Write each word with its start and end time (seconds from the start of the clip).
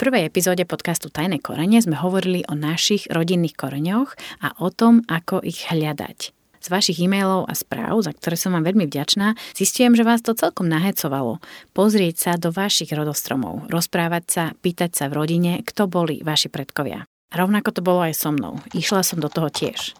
prvej 0.00 0.32
epizóde 0.32 0.64
podcastu 0.64 1.12
Tajné 1.12 1.44
korene 1.44 1.76
sme 1.76 1.92
hovorili 1.92 2.40
o 2.48 2.56
našich 2.56 3.04
rodinných 3.12 3.52
koreňoch 3.52 4.16
a 4.40 4.56
o 4.64 4.72
tom, 4.72 5.04
ako 5.04 5.44
ich 5.44 5.68
hľadať. 5.68 6.32
Z 6.56 6.66
vašich 6.72 7.04
e-mailov 7.04 7.44
a 7.44 7.52
správ, 7.52 8.00
za 8.00 8.16
ktoré 8.16 8.40
som 8.40 8.56
vám 8.56 8.64
veľmi 8.64 8.88
vďačná, 8.88 9.36
zistujem, 9.52 9.92
že 9.92 10.08
vás 10.08 10.24
to 10.24 10.32
celkom 10.32 10.72
nahecovalo. 10.72 11.44
Pozrieť 11.76 12.16
sa 12.16 12.32
do 12.40 12.48
vašich 12.48 12.88
rodostromov, 12.96 13.68
rozprávať 13.68 14.24
sa, 14.24 14.44
pýtať 14.56 14.96
sa 14.96 15.12
v 15.12 15.20
rodine, 15.20 15.60
kto 15.60 15.84
boli 15.84 16.24
vaši 16.24 16.48
predkovia. 16.48 17.04
A 17.04 17.34
rovnako 17.36 17.68
to 17.68 17.84
bolo 17.84 18.00
aj 18.00 18.16
so 18.16 18.32
mnou. 18.32 18.56
Išla 18.72 19.04
som 19.04 19.20
do 19.20 19.28
toho 19.28 19.52
tiež. 19.52 19.92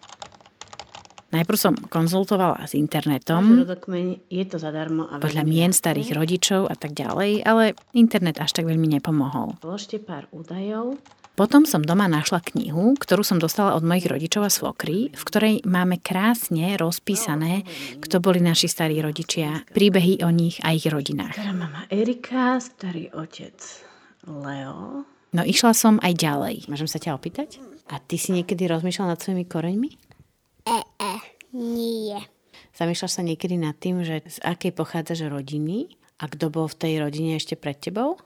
Najprv 1.30 1.58
som 1.58 1.74
konzultovala 1.78 2.66
s 2.66 2.74
internetom. 2.74 3.62
je 4.26 4.44
to 4.50 4.56
zadarmo. 4.58 5.06
A 5.06 5.22
podľa 5.22 5.46
mien 5.46 5.70
starých 5.70 6.18
rodičov 6.18 6.66
a 6.66 6.74
tak 6.74 6.98
ďalej, 6.98 7.46
ale 7.46 7.78
internet 7.94 8.42
až 8.42 8.50
tak 8.50 8.66
veľmi 8.66 8.98
nepomohol. 8.98 9.54
Vložte 9.62 10.02
pár 10.02 10.26
údajov 10.34 10.98
potom 11.40 11.64
som 11.64 11.80
doma 11.80 12.04
našla 12.04 12.44
knihu, 12.52 12.92
ktorú 13.00 13.24
som 13.24 13.40
dostala 13.40 13.72
od 13.72 13.80
mojich 13.80 14.12
rodičov 14.12 14.44
a 14.44 14.52
svokry, 14.52 15.08
v 15.08 15.22
ktorej 15.24 15.54
máme 15.64 15.96
krásne 15.96 16.76
rozpísané, 16.76 17.64
kto 17.96 18.20
boli 18.20 18.44
naši 18.44 18.68
starí 18.68 19.00
rodičia, 19.00 19.64
príbehy 19.72 20.20
o 20.20 20.28
nich 20.28 20.60
a 20.60 20.76
ich 20.76 20.84
rodinách. 20.84 21.32
Stará 21.32 21.56
mama 21.56 21.88
Erika, 21.88 22.60
starý 22.60 23.08
otec 23.16 23.56
Leo. 24.28 25.08
No 25.32 25.40
išla 25.40 25.72
som 25.72 25.96
aj 26.04 26.12
ďalej. 26.12 26.68
Môžem 26.68 26.92
sa 26.92 27.00
ťa 27.00 27.16
opýtať? 27.16 27.56
A 27.88 27.96
ty 28.04 28.20
si 28.20 28.36
niekedy 28.36 28.68
rozmýšľal 28.68 29.16
nad 29.16 29.18
svojimi 29.24 29.48
koreňmi? 29.48 30.09
E, 30.66 30.78
e, 31.00 31.12
nie. 31.56 32.18
Zamýšľaš 32.76 33.12
sa 33.20 33.22
niekedy 33.24 33.60
nad 33.60 33.76
tým, 33.76 34.04
že 34.04 34.24
z 34.24 34.38
akej 34.40 34.72
pochádzaš 34.76 35.28
rodiny 35.28 35.96
a 36.20 36.28
kto 36.28 36.52
bol 36.52 36.66
v 36.68 36.78
tej 36.78 36.94
rodine 37.00 37.36
ešte 37.36 37.56
pred 37.56 37.76
tebou? 37.76 38.20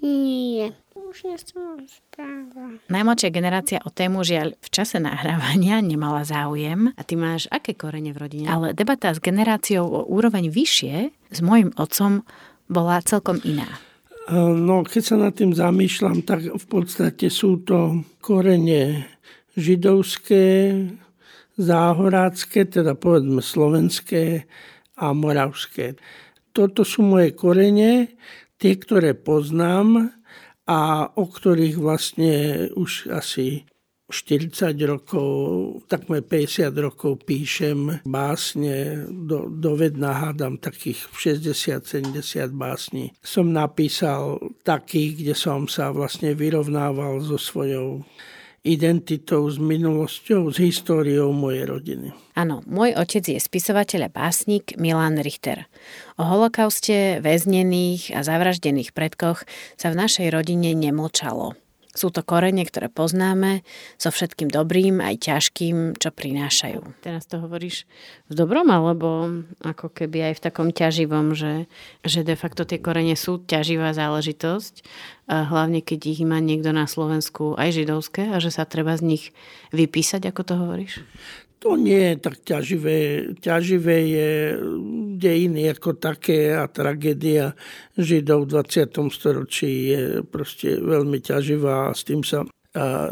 Nie 0.00 0.72
už 1.10 1.26
nechcem 1.26 1.58
rozprávať. 1.58 2.86
Najmladšia 2.86 3.30
generácia 3.34 3.78
o 3.82 3.90
tému 3.90 4.22
žiaľ 4.22 4.54
v 4.62 4.68
čase 4.70 5.02
nahrávania 5.02 5.82
nemala 5.82 6.22
záujem. 6.22 6.94
A 6.94 7.02
ty 7.02 7.18
máš 7.18 7.50
aké 7.50 7.74
korene 7.74 8.14
v 8.14 8.22
rodine? 8.22 8.46
Ale 8.46 8.72
debata 8.72 9.10
s 9.10 9.18
generáciou 9.18 9.84
o 9.90 10.00
úroveň 10.06 10.48
vyššie 10.48 10.96
s 11.34 11.38
môjim 11.42 11.74
otcom 11.74 12.22
bola 12.70 13.02
celkom 13.02 13.42
iná. 13.42 13.66
No, 14.30 14.86
keď 14.86 15.02
sa 15.02 15.16
nad 15.18 15.34
tým 15.34 15.50
zamýšľam, 15.50 16.22
tak 16.22 16.46
v 16.46 16.66
podstate 16.70 17.26
sú 17.26 17.66
to 17.66 18.06
korene 18.22 19.10
židovské, 19.58 20.70
záhorácké, 21.60 22.64
teda 22.64 22.96
povedzme 22.96 23.44
slovenské 23.44 24.48
a 24.96 25.12
moravské. 25.12 26.00
Toto 26.56 26.82
sú 26.82 27.04
moje 27.04 27.36
korene, 27.36 28.16
tie, 28.56 28.72
ktoré 28.80 29.12
poznám 29.12 30.10
a 30.64 30.80
o 31.14 31.24
ktorých 31.28 31.76
vlastne 31.76 32.34
už 32.74 33.12
asi 33.12 33.68
40 34.10 34.74
rokov, 34.90 35.30
takmer 35.86 36.26
50 36.26 36.74
rokov 36.82 37.22
píšem 37.22 38.02
básne, 38.02 39.06
do, 39.06 39.46
dovedná 39.46 40.18
hádam 40.18 40.58
takých 40.58 41.06
60-70 41.14 42.50
básní. 42.50 43.14
Som 43.22 43.54
napísal 43.54 44.42
takých, 44.66 45.22
kde 45.22 45.34
som 45.38 45.70
sa 45.70 45.94
vlastne 45.94 46.34
vyrovnával 46.34 47.22
so 47.22 47.38
svojou 47.38 48.02
identitou, 48.60 49.48
s 49.48 49.56
minulosťou, 49.56 50.52
s 50.52 50.60
históriou 50.60 51.32
mojej 51.32 51.64
rodiny. 51.64 52.08
Áno, 52.36 52.60
môj 52.68 52.92
otec 52.92 53.24
je 53.24 53.40
spisovateľ 53.40 54.08
a 54.08 54.10
básnik 54.12 54.76
Milan 54.76 55.16
Richter. 55.16 55.64
O 56.20 56.28
holokauste, 56.28 57.24
väznených 57.24 58.12
a 58.12 58.20
zavraždených 58.20 58.92
predkoch 58.92 59.48
sa 59.80 59.88
v 59.88 59.98
našej 60.04 60.28
rodine 60.28 60.76
nemlčalo. 60.76 61.56
Sú 61.90 62.14
to 62.14 62.22
korene, 62.22 62.62
ktoré 62.62 62.86
poznáme, 62.86 63.66
so 63.98 64.14
všetkým 64.14 64.46
dobrým 64.46 65.02
aj 65.02 65.26
ťažkým, 65.26 65.98
čo 65.98 66.14
prinášajú. 66.14 67.02
Teraz 67.02 67.26
to 67.26 67.42
hovoríš 67.42 67.82
v 68.30 68.38
dobrom, 68.38 68.70
alebo 68.70 69.42
ako 69.66 69.90
keby 69.90 70.30
aj 70.30 70.34
v 70.38 70.44
takom 70.46 70.68
ťaživom, 70.70 71.34
že, 71.34 71.66
že 72.06 72.22
de 72.22 72.38
facto 72.38 72.62
tie 72.62 72.78
korene 72.78 73.18
sú 73.18 73.42
ťaživá 73.42 73.90
záležitosť, 73.90 74.86
hlavne 75.26 75.82
keď 75.82 76.00
ich 76.14 76.22
má 76.22 76.38
niekto 76.38 76.70
na 76.70 76.86
Slovensku 76.86 77.58
aj 77.58 77.82
židovské 77.82 78.30
a 78.30 78.38
že 78.38 78.54
sa 78.54 78.62
treba 78.66 78.94
z 78.94 79.10
nich 79.10 79.24
vypísať, 79.74 80.30
ako 80.30 80.42
to 80.46 80.54
hovoríš? 80.58 80.94
To 81.60 81.76
nie 81.76 82.00
je 82.00 82.16
tak 82.16 82.40
ťaživé. 82.40 82.96
Ťaživé 83.36 83.96
je 84.08 84.30
dejiny 85.20 85.68
ako 85.76 86.00
také 86.00 86.56
a 86.56 86.64
tragédia 86.64 87.52
Židov 88.00 88.48
v 88.48 88.64
20. 88.64 89.12
storočí 89.12 89.92
je 89.92 90.24
proste 90.24 90.80
veľmi 90.80 91.20
ťaživá 91.20 91.92
a 91.92 91.96
s 91.96 92.08
tým 92.08 92.24
sa 92.24 92.48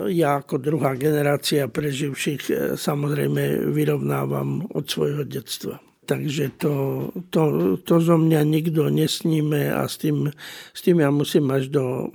ja 0.06 0.38
ako 0.38 0.62
druhá 0.62 0.94
generácia 0.94 1.66
preživších 1.66 2.42
e, 2.46 2.52
samozrejme 2.78 3.74
vyrovnávam 3.74 4.62
od 4.70 4.86
svojho 4.86 5.26
detstva. 5.26 5.82
Takže 6.06 6.56
to, 6.62 6.74
to, 7.28 7.74
to 7.82 7.94
zo 7.98 8.16
mňa 8.16 8.46
nikto 8.46 8.86
nesníme 8.86 9.68
a 9.74 9.84
s 9.90 9.98
tým, 9.98 10.30
s 10.72 10.80
tým 10.80 11.02
ja 11.02 11.10
musím 11.10 11.50
až 11.50 11.74
do 11.74 12.08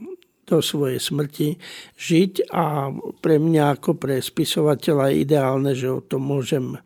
do 0.44 0.60
svojej 0.60 1.00
smrti 1.00 1.56
žiť 1.96 2.52
a 2.52 2.92
pre 3.24 3.40
mňa 3.40 3.80
ako 3.80 3.96
pre 3.96 4.20
spisovateľa 4.20 5.12
je 5.12 5.22
ideálne, 5.24 5.72
že 5.72 5.88
o 5.90 6.04
tom 6.04 6.28
môžem 6.28 6.78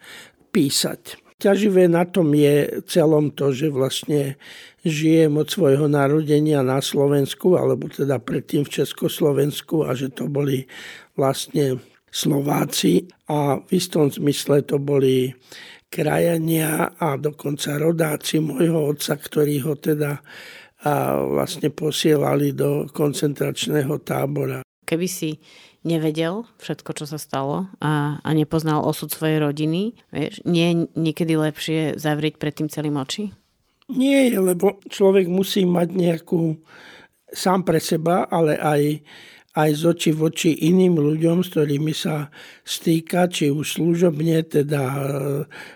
písať. 0.54 1.18
Ťaživé 1.38 1.86
na 1.86 2.02
tom 2.10 2.34
je 2.34 2.82
celom 2.90 3.30
to, 3.30 3.54
že 3.54 3.70
vlastne 3.70 4.42
žijem 4.82 5.38
od 5.38 5.46
svojho 5.46 5.86
narodenia 5.86 6.66
na 6.66 6.82
Slovensku, 6.82 7.54
alebo 7.54 7.86
teda 7.94 8.18
predtým 8.18 8.66
v 8.66 8.74
Československu 8.82 9.86
a 9.86 9.94
že 9.94 10.10
to 10.10 10.26
boli 10.26 10.66
vlastne 11.14 11.78
Slováci 12.10 13.06
a 13.30 13.62
v 13.62 13.70
istom 13.70 14.10
zmysle 14.10 14.66
to 14.66 14.82
boli 14.82 15.30
krajania 15.94 16.98
a 16.98 17.16
dokonca 17.22 17.78
rodáci 17.78 18.42
môjho 18.42 18.92
otca, 18.96 19.14
ktorí 19.16 19.62
ho 19.62 19.78
teda 19.78 20.20
a 20.88 21.20
vlastne 21.20 21.68
posielali 21.68 22.56
do 22.56 22.88
koncentračného 22.88 24.00
tábora. 24.08 24.64
Keby 24.88 25.08
si 25.12 25.44
nevedel 25.84 26.48
všetko, 26.64 26.96
čo 26.96 27.06
sa 27.08 27.20
stalo 27.20 27.68
a, 27.84 28.24
a 28.24 28.30
nepoznal 28.32 28.88
osud 28.88 29.12
svojej 29.12 29.44
rodiny, 29.44 30.00
vieš, 30.16 30.40
nie 30.48 30.68
je 30.72 30.76
niekedy 30.96 31.36
lepšie 31.36 31.80
zavrieť 32.00 32.40
pred 32.40 32.56
tým 32.56 32.72
celým 32.72 32.96
oči? 32.96 33.36
Nie, 33.92 34.32
lebo 34.36 34.80
človek 34.88 35.28
musí 35.28 35.68
mať 35.68 35.92
nejakú 35.92 36.60
sám 37.32 37.68
pre 37.68 37.80
seba, 37.84 38.28
ale 38.28 38.56
aj 38.60 38.82
aj 39.58 39.70
z 39.74 39.82
oči 39.90 40.12
v 40.14 40.22
oči 40.30 40.52
iným 40.70 41.02
ľuďom, 41.02 41.42
s 41.42 41.50
ktorými 41.50 41.94
sa 41.98 42.30
stýka, 42.62 43.26
či 43.26 43.50
už 43.50 43.82
služobne, 43.82 44.46
teda 44.46 44.84
e, 44.86 45.02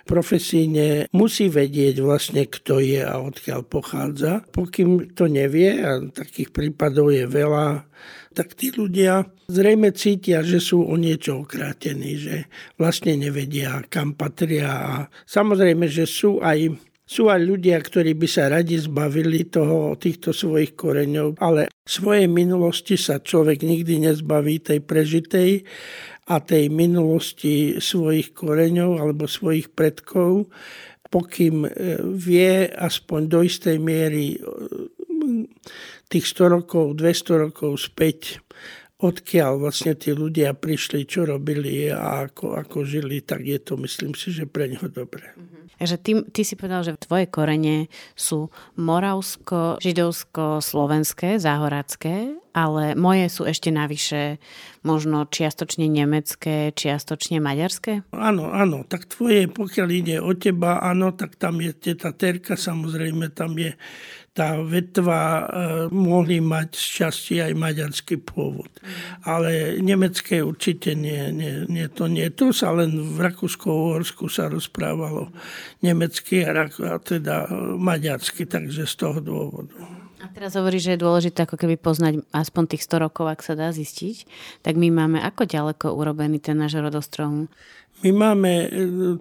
profesíne, 0.06 1.10
musí 1.18 1.50
vedieť 1.50 1.98
vlastne, 2.06 2.46
kto 2.46 2.78
je 2.78 3.02
a 3.02 3.18
odkiaľ 3.18 3.66
pochádza. 3.66 4.46
Pokým 4.54 5.18
to 5.18 5.26
nevie, 5.26 5.82
a 5.82 5.98
takých 6.14 6.54
prípadov 6.54 7.10
je 7.10 7.26
veľa, 7.26 7.90
tak 8.32 8.54
tí 8.56 8.70
ľudia 8.70 9.28
zrejme 9.50 9.92
cítia, 9.92 10.46
že 10.46 10.62
sú 10.64 10.86
o 10.86 10.96
niečo 10.96 11.44
okrátení, 11.44 12.16
že 12.16 12.36
vlastne 12.80 13.18
nevedia, 13.18 13.84
kam 13.90 14.16
patria. 14.16 14.72
A 14.72 14.94
samozrejme, 15.28 15.90
že 15.90 16.08
sú 16.08 16.40
aj 16.40 16.91
sú 17.12 17.28
aj 17.28 17.44
ľudia, 17.44 17.76
ktorí 17.76 18.16
by 18.16 18.28
sa 18.32 18.48
radi 18.48 18.80
zbavili 18.80 19.44
toho, 19.52 20.00
týchto 20.00 20.32
svojich 20.32 20.80
koreňov, 20.80 21.44
ale 21.44 21.68
svojej 21.84 22.32
minulosti 22.32 22.96
sa 22.96 23.20
človek 23.20 23.68
nikdy 23.68 24.08
nezbaví 24.08 24.64
tej 24.64 24.80
prežitej 24.80 25.68
a 26.32 26.40
tej 26.40 26.72
minulosti 26.72 27.84
svojich 27.84 28.32
koreňov 28.32 28.96
alebo 28.96 29.28
svojich 29.28 29.76
predkov, 29.76 30.48
pokým 31.12 31.68
e, 31.68 32.00
vie 32.16 32.72
aspoň 32.72 33.22
do 33.28 33.44
istej 33.44 33.76
miery 33.76 34.40
e, 34.40 34.48
tých 36.08 36.26
100 36.32 36.56
rokov, 36.64 36.96
200 36.96 37.44
rokov 37.52 37.92
späť 37.92 38.40
odkiaľ 39.04 39.68
vlastne 39.68 40.00
tí 40.00 40.16
ľudia 40.16 40.56
prišli, 40.56 41.04
čo 41.04 41.28
robili 41.28 41.92
a 41.92 42.24
ako, 42.32 42.56
ako 42.56 42.88
žili, 42.88 43.20
tak 43.20 43.44
je 43.44 43.60
to, 43.60 43.76
myslím 43.84 44.16
si, 44.16 44.32
že 44.32 44.48
pre 44.48 44.72
neho 44.72 44.88
dobré. 44.88 45.36
Takže 45.82 45.98
ty, 45.98 46.12
ty 46.30 46.42
si 46.46 46.54
povedal, 46.54 46.86
že 46.86 46.94
tvoje 46.94 47.26
korene 47.26 47.90
sú 48.14 48.54
moravsko, 48.78 49.82
židovsko, 49.82 50.62
slovenské, 50.62 51.42
záhoracké, 51.42 52.38
ale 52.52 52.94
moje 53.00 53.32
sú 53.32 53.48
ešte 53.48 53.72
navyše 53.72 54.38
možno 54.82 55.30
čiastočne 55.30 55.88
nemecké, 55.88 56.74
čiastočne 56.74 57.40
maďarské? 57.40 58.08
Áno, 58.12 58.52
áno, 58.52 58.84
tak 58.84 59.08
tvoje, 59.08 59.48
pokiaľ 59.48 59.88
ide 59.92 60.18
o 60.20 60.34
teba, 60.34 60.82
áno, 60.82 61.14
tak 61.16 61.38
tam 61.38 61.62
je 61.62 61.72
teta 61.72 62.12
Terka, 62.12 62.58
samozrejme, 62.58 63.32
tam 63.32 63.56
je 63.56 63.78
tá 64.32 64.56
vetva 64.64 65.22
e, 65.22 65.44
mohli 65.92 66.40
mať 66.40 66.70
z 66.72 66.86
časti 67.04 67.36
aj 67.44 67.52
maďarský 67.52 68.16
pôvod. 68.24 68.72
Ale 69.28 69.76
nemecké 69.84 70.40
určite 70.40 70.96
nie, 70.96 71.36
nie, 71.36 71.68
nie, 71.68 71.88
to 71.92 72.08
nie. 72.08 72.32
To 72.40 72.56
sa 72.56 72.72
len 72.72 72.96
v 72.96 73.18
Rakúsko-Uhorsku 73.28 74.32
sa 74.32 74.48
rozprávalo 74.48 75.36
nemecky 75.84 76.48
a, 76.48 76.64
teda 77.04 77.52
maďarsky, 77.76 78.48
takže 78.48 78.88
z 78.88 78.96
toho 78.96 79.20
dôvodu. 79.20 80.01
A 80.22 80.30
teraz 80.30 80.54
hovorí, 80.54 80.78
že 80.78 80.94
je 80.94 81.04
dôležité 81.04 81.50
ako 81.50 81.58
keby 81.58 81.82
poznať 81.82 82.22
aspoň 82.30 82.64
tých 82.78 82.86
100 82.86 83.06
rokov, 83.10 83.26
ak 83.26 83.42
sa 83.42 83.58
dá 83.58 83.74
zistiť. 83.74 84.30
Tak 84.62 84.78
my 84.78 84.94
máme 84.94 85.18
ako 85.18 85.50
ďaleko 85.50 85.98
urobený 85.98 86.38
ten 86.38 86.62
náš 86.62 86.78
rodostrom? 86.78 87.50
My 88.02 88.10
máme, 88.14 88.52
e, 88.66 88.70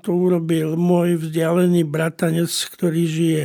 to 0.01 0.13
urobil 0.13 0.77
môj 0.77 1.21
vzdialený 1.21 1.85
bratanec, 1.85 2.49
ktorý 2.49 3.03
žije 3.05 3.45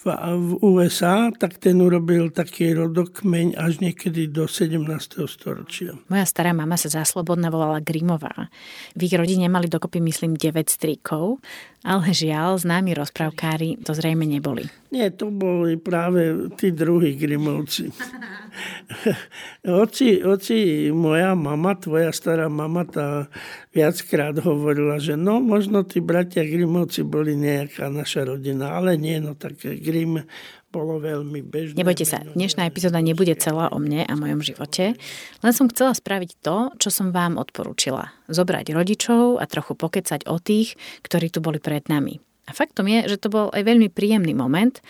v, 0.00 0.04
v 0.40 0.50
USA, 0.64 1.28
tak 1.28 1.60
ten 1.60 1.76
urobil 1.84 2.32
taký 2.32 2.72
rodokmeň 2.72 3.60
až 3.60 3.84
niekedy 3.84 4.32
do 4.32 4.48
17. 4.48 4.80
storočia. 5.28 6.00
Moja 6.08 6.24
stará 6.24 6.56
mama 6.56 6.80
sa 6.80 6.88
záslobodná 6.88 7.52
volala 7.52 7.84
Grimová. 7.84 8.48
V 8.96 9.00
ich 9.04 9.12
rodine 9.12 9.52
mali 9.52 9.68
dokopy, 9.68 10.00
myslím, 10.00 10.40
9 10.40 10.72
strýkov, 10.72 11.44
ale 11.84 12.16
žiaľ, 12.16 12.56
známi 12.56 12.96
rozprávkári 12.96 13.84
to 13.84 13.92
zrejme 13.92 14.24
neboli. 14.24 14.79
Nie, 14.90 15.14
to 15.14 15.30
boli 15.30 15.78
práve 15.78 16.50
tí 16.58 16.74
druhí 16.74 17.14
Grimovci. 17.14 17.94
oci, 19.86 20.18
oci, 20.18 20.90
moja 20.90 21.38
mama, 21.38 21.78
tvoja 21.78 22.10
stará 22.10 22.50
mama, 22.50 22.82
tá 22.82 23.30
viackrát 23.70 24.34
hovorila, 24.42 24.98
že 24.98 25.14
no, 25.14 25.38
možno 25.38 25.86
tí 25.86 26.02
bratia 26.02 26.42
Grimovci 26.42 27.06
boli 27.06 27.38
nejaká 27.38 27.86
naša 27.86 28.34
rodina, 28.34 28.74
ale 28.74 28.98
nie, 28.98 29.22
no 29.22 29.38
tak 29.38 29.62
Grim 29.62 30.26
bolo 30.70 30.98
veľmi 31.02 31.42
bežné. 31.42 31.78
Nebojte 31.78 32.06
sa, 32.06 32.22
dnešná 32.22 32.66
epizóda 32.66 33.02
nebude 33.02 33.34
celá 33.38 33.70
o 33.70 33.78
mne 33.78 34.06
a 34.06 34.14
mojom 34.14 34.42
živote. 34.42 34.98
Len 35.42 35.52
som 35.54 35.66
chcela 35.70 35.94
spraviť 35.94 36.30
to, 36.42 36.74
čo 36.78 36.90
som 36.94 37.10
vám 37.14 37.38
odporúčila. 37.38 38.14
Zobrať 38.30 38.74
rodičov 38.74 39.42
a 39.42 39.46
trochu 39.50 39.74
pokecať 39.74 40.26
o 40.30 40.38
tých, 40.38 40.78
ktorí 41.02 41.30
tu 41.30 41.42
boli 41.42 41.58
pred 41.58 41.86
nami. 41.90 42.22
A 42.50 42.52
faktom 42.52 42.90
je, 42.90 43.06
že 43.06 43.22
to 43.22 43.30
bol 43.30 43.46
aj 43.54 43.62
veľmi 43.62 43.86
príjemný 43.86 44.34
moment 44.34 44.82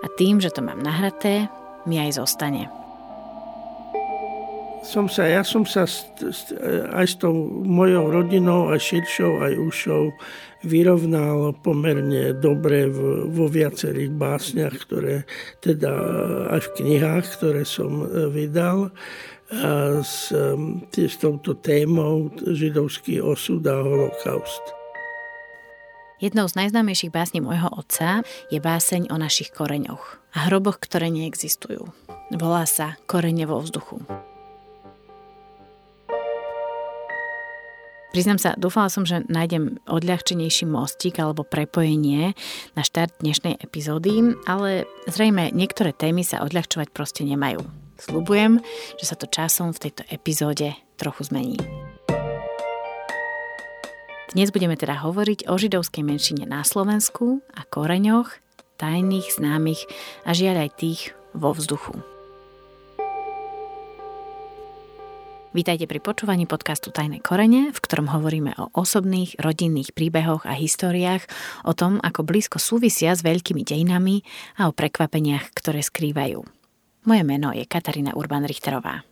a 0.00 0.06
tým, 0.14 0.38
že 0.38 0.54
to 0.54 0.62
mám 0.62 0.78
nahraté, 0.78 1.50
mi 1.90 1.98
aj 1.98 2.22
zostane 2.22 2.70
som 4.88 5.04
sa, 5.04 5.28
ja 5.28 5.44
som 5.44 5.68
sa 5.68 5.84
aj 6.96 7.06
s 7.06 7.14
tou 7.20 7.34
mojou 7.60 8.08
rodinou, 8.08 8.72
aj 8.72 8.80
širšou, 8.80 9.44
aj 9.44 9.52
ušou 9.60 10.04
vyrovnal 10.64 11.52
pomerne 11.60 12.32
dobre 12.32 12.88
vo 13.28 13.46
viacerých 13.46 14.10
básniach, 14.16 14.74
ktoré 14.88 15.28
teda 15.60 15.92
aj 16.56 16.60
v 16.64 16.68
knihách, 16.82 17.24
ktoré 17.38 17.62
som 17.62 18.02
e, 18.02 18.32
vydal 18.32 18.90
s, 20.04 20.28
s 20.92 21.16
touto 21.16 21.56
témou 21.56 22.28
židovský 22.36 23.20
osud 23.24 23.64
a 23.64 23.80
holokaust. 23.80 24.77
Jednou 26.18 26.50
z 26.50 26.58
najznámejších 26.58 27.14
básní 27.14 27.38
môjho 27.38 27.70
otca 27.70 28.26
je 28.50 28.58
báseň 28.58 29.14
o 29.14 29.16
našich 29.22 29.54
koreňoch 29.54 30.18
a 30.34 30.50
hroboch, 30.50 30.82
ktoré 30.82 31.14
neexistujú. 31.14 31.94
Volá 32.34 32.66
sa 32.66 32.98
Korene 33.06 33.46
vo 33.46 33.62
vzduchu. 33.62 34.02
Priznám 38.10 38.42
sa, 38.42 38.58
dúfala 38.58 38.90
som, 38.90 39.06
že 39.06 39.22
nájdem 39.30 39.78
odľahčenejší 39.86 40.66
mostík 40.66 41.22
alebo 41.22 41.46
prepojenie 41.46 42.34
na 42.74 42.82
štart 42.82 43.22
dnešnej 43.22 43.62
epizódy, 43.62 44.34
ale 44.42 44.90
zrejme 45.06 45.54
niektoré 45.54 45.94
témy 45.94 46.26
sa 46.26 46.42
odľahčovať 46.42 46.90
proste 46.90 47.22
nemajú. 47.22 47.62
Sľubujem, 47.94 48.58
že 48.98 49.04
sa 49.06 49.14
to 49.14 49.30
časom 49.30 49.70
v 49.70 49.86
tejto 49.86 50.02
epizóde 50.10 50.74
trochu 50.98 51.30
zmení. 51.30 51.62
Dnes 54.28 54.52
budeme 54.52 54.76
teda 54.76 55.00
hovoriť 55.00 55.48
o 55.48 55.56
židovskej 55.56 56.04
menšine 56.04 56.44
na 56.44 56.60
Slovensku 56.60 57.40
a 57.56 57.64
koreňoch, 57.64 58.28
tajných, 58.76 59.40
známych 59.40 59.88
a 60.28 60.36
žiaľ 60.36 60.68
aj 60.68 60.70
tých 60.76 61.00
vo 61.32 61.56
vzduchu. 61.56 61.96
Vítajte 65.56 65.88
pri 65.88 66.04
počúvaní 66.04 66.44
podcastu 66.44 66.92
Tajné 66.92 67.24
korene, 67.24 67.72
v 67.72 67.78
ktorom 67.80 68.12
hovoríme 68.12 68.52
o 68.60 68.68
osobných, 68.76 69.40
rodinných 69.40 69.96
príbehoch 69.96 70.44
a 70.44 70.52
históriách, 70.52 71.24
o 71.64 71.72
tom, 71.72 71.96
ako 72.04 72.20
blízko 72.28 72.60
súvisia 72.60 73.16
s 73.16 73.24
veľkými 73.24 73.64
dejinami 73.64 74.20
a 74.60 74.68
o 74.68 74.76
prekvapeniach, 74.76 75.56
ktoré 75.56 75.80
skrývajú. 75.80 76.44
Moje 77.08 77.22
meno 77.24 77.48
je 77.56 77.64
Katarína 77.64 78.12
Urban-Richterová. 78.12 79.08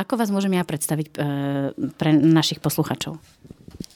Ako 0.00 0.16
vás 0.16 0.32
môžem 0.32 0.56
ja 0.56 0.64
predstaviť 0.64 1.06
e, 1.12 1.14
pre 1.92 2.16
našich 2.16 2.56
posluchačov? 2.64 3.20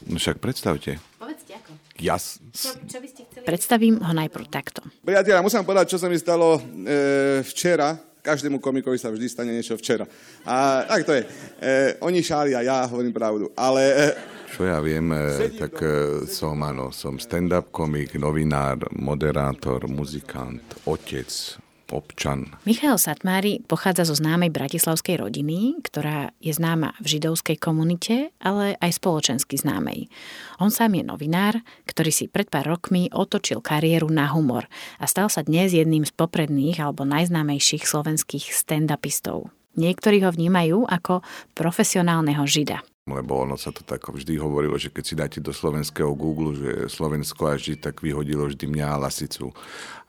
No 0.04 0.16
však 0.20 0.36
predstavte. 0.36 1.00
Povedzte 1.16 1.56
ako. 1.56 1.72
Ja... 1.96 2.20
Čo, 2.20 2.76
čo 2.84 2.98
by 3.00 3.08
ste 3.08 3.24
chceli? 3.24 3.44
Predstavím 3.48 3.96
ho 4.04 4.12
najprv 4.12 4.44
takto. 4.52 4.84
Priatelia, 5.00 5.40
musím 5.40 5.64
povedať, 5.64 5.96
čo 5.96 5.98
sa 5.98 6.12
mi 6.12 6.20
stalo 6.20 6.60
e, 6.60 7.40
včera. 7.40 7.96
Každému 8.20 8.60
komikovi 8.60 9.00
sa 9.00 9.08
vždy 9.08 9.26
stane 9.32 9.52
niečo 9.56 9.80
včera. 9.80 10.04
A 10.44 10.84
tak 10.84 11.08
to 11.08 11.16
je. 11.16 11.24
E, 11.24 11.96
oni 12.04 12.20
šáli 12.20 12.52
a 12.52 12.60
ja 12.60 12.84
hovorím 12.84 13.16
pravdu. 13.16 13.48
Ale... 13.56 13.80
E, 13.88 14.06
čo 14.52 14.68
ja 14.68 14.84
viem, 14.84 15.08
e, 15.08 15.56
tak 15.56 15.80
e, 15.80 16.28
som, 16.28 16.60
áno, 16.60 16.92
som 16.92 17.16
stand-up 17.16 17.72
komik, 17.72 18.12
novinár, 18.20 18.92
moderátor, 18.92 19.88
muzikant, 19.88 20.84
otec, 20.84 21.32
občan. 21.94 22.50
Michal 22.66 22.98
Satmári 22.98 23.62
pochádza 23.62 24.10
zo 24.10 24.18
známej 24.18 24.50
bratislavskej 24.50 25.22
rodiny, 25.22 25.78
ktorá 25.86 26.34
je 26.42 26.50
známa 26.50 26.98
v 26.98 27.16
židovskej 27.16 27.56
komunite, 27.62 28.34
ale 28.42 28.74
aj 28.82 28.98
spoločensky 28.98 29.54
známej. 29.54 30.10
On 30.58 30.74
sám 30.74 30.98
je 30.98 31.04
novinár, 31.06 31.62
ktorý 31.86 32.10
si 32.10 32.26
pred 32.26 32.50
pár 32.50 32.66
rokmi 32.66 33.06
otočil 33.14 33.62
kariéru 33.62 34.10
na 34.10 34.26
humor 34.34 34.66
a 34.98 35.06
stal 35.06 35.30
sa 35.30 35.46
dnes 35.46 35.70
jedným 35.70 36.02
z 36.02 36.10
popredných 36.10 36.82
alebo 36.82 37.06
najznámejších 37.06 37.86
slovenských 37.86 38.50
stand-upistov. 38.50 39.54
Niektorí 39.74 40.22
ho 40.22 40.30
vnímajú 40.30 40.86
ako 40.86 41.22
profesionálneho 41.54 42.46
žida 42.46 42.82
lebo 43.04 43.44
ono 43.44 43.60
sa 43.60 43.68
to 43.68 43.84
tak 43.84 44.00
vždy 44.08 44.40
hovorilo, 44.40 44.80
že 44.80 44.88
keď 44.88 45.04
si 45.04 45.14
dáte 45.14 45.38
do 45.44 45.52
slovenského 45.52 46.08
Google, 46.16 46.56
že 46.56 46.70
Slovensko 46.88 47.52
a 47.52 47.60
Žid, 47.60 47.92
tak 47.92 48.00
vyhodilo 48.00 48.48
vždy 48.48 48.64
mňa 48.64 48.86
a 48.88 48.96
Lasicu. 48.96 49.52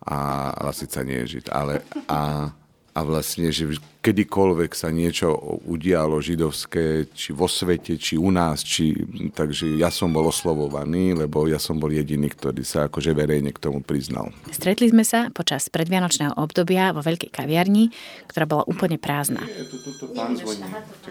A 0.07 0.15
Lasica 0.63 1.03
nie 1.03 1.19
je 1.27 1.39
Žid. 1.39 1.51
Ale 1.51 1.83
a, 2.07 2.55
a 2.95 2.99
vlastne, 3.03 3.51
že 3.51 3.67
kedykoľvek 4.05 4.77
sa 4.77 4.93
niečo 4.93 5.33
udialo 5.65 6.21
židovské, 6.21 7.09
či 7.09 7.33
vo 7.33 7.49
svete, 7.49 7.97
či 7.97 8.21
u 8.21 8.29
nás, 8.29 8.61
či, 8.61 8.93
takže 9.33 9.73
ja 9.81 9.89
som 9.89 10.13
bol 10.13 10.29
oslovovaný, 10.29 11.17
lebo 11.17 11.49
ja 11.49 11.57
som 11.57 11.81
bol 11.81 11.89
jediný, 11.89 12.29
ktorý 12.29 12.61
sa 12.61 12.85
akože 12.85 13.17
verejne 13.17 13.49
k 13.49 13.57
tomu 13.57 13.81
priznal. 13.81 14.29
Stretli 14.53 14.93
sme 14.93 15.01
sa 15.01 15.33
počas 15.33 15.73
predvianočného 15.73 16.37
obdobia 16.37 16.93
vo 16.93 17.01
veľkej 17.01 17.33
kaviarni, 17.33 17.89
ktorá 18.29 18.45
bola 18.45 18.63
úplne 18.69 19.01
prázdna. 19.01 19.41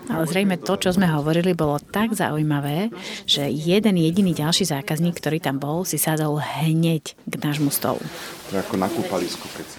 Ale 0.06 0.24
zrejme 0.30 0.62
to, 0.62 0.78
čo 0.78 0.94
sme 0.94 1.10
hovorili, 1.10 1.50
bolo 1.58 1.82
tak 1.82 2.14
zaujímavé, 2.14 2.94
že 3.26 3.50
jeden 3.50 3.98
jediný 3.98 4.30
ďalší 4.30 4.70
zákazník, 4.70 5.18
ktorý 5.18 5.42
tam 5.42 5.58
bol, 5.58 5.82
si 5.82 5.98
sadol 5.98 6.38
hneď 6.38 7.18
k 7.26 7.34
nášmu 7.42 7.74
stolu. 7.74 7.98
To 8.52 8.60
je 8.60 8.60
ako 8.60 8.76
na 8.76 8.86
kúpalisku, 8.92 9.50
keď 9.56 9.66
sa... 9.66 9.78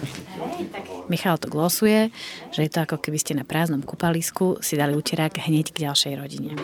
Michal 1.06 1.38
to 1.38 1.46
glosuje, 1.46 2.10
že 2.50 2.66
je 2.66 2.70
to 2.70 2.82
ako 2.82 2.98
keby 3.06 3.22
ste 3.22 3.38
na 3.38 3.46
prázdnom 3.46 3.86
kúpalisku 3.86 4.58
si 4.58 4.74
dali 4.74 4.98
uterák 4.98 5.46
hneď 5.46 5.70
k 5.70 5.86
ďalšej 5.86 6.14
rodine. 6.18 6.58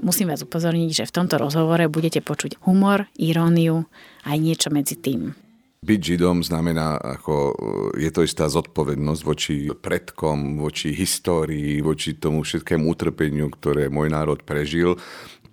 Musím 0.00 0.32
vás 0.32 0.40
upozorniť, 0.40 1.04
že 1.04 1.08
v 1.08 1.12
tomto 1.12 1.36
rozhovore 1.36 1.84
budete 1.92 2.24
počuť 2.24 2.64
humor, 2.64 3.04
iróniu 3.20 3.84
aj 4.24 4.36
niečo 4.40 4.72
medzi 4.72 4.96
tým. 4.96 5.36
Byť 5.84 6.00
Židom 6.00 6.40
znamená, 6.40 6.96
ako 6.96 7.52
je 8.00 8.10
to 8.10 8.24
istá 8.24 8.48
zodpovednosť 8.48 9.22
voči 9.22 9.68
predkom, 9.70 10.56
voči 10.56 10.96
histórii, 10.96 11.84
voči 11.84 12.16
tomu 12.16 12.42
všetkému 12.42 12.88
utrpeniu, 12.88 13.52
ktoré 13.52 13.92
môj 13.92 14.08
národ 14.08 14.40
prežil 14.40 14.96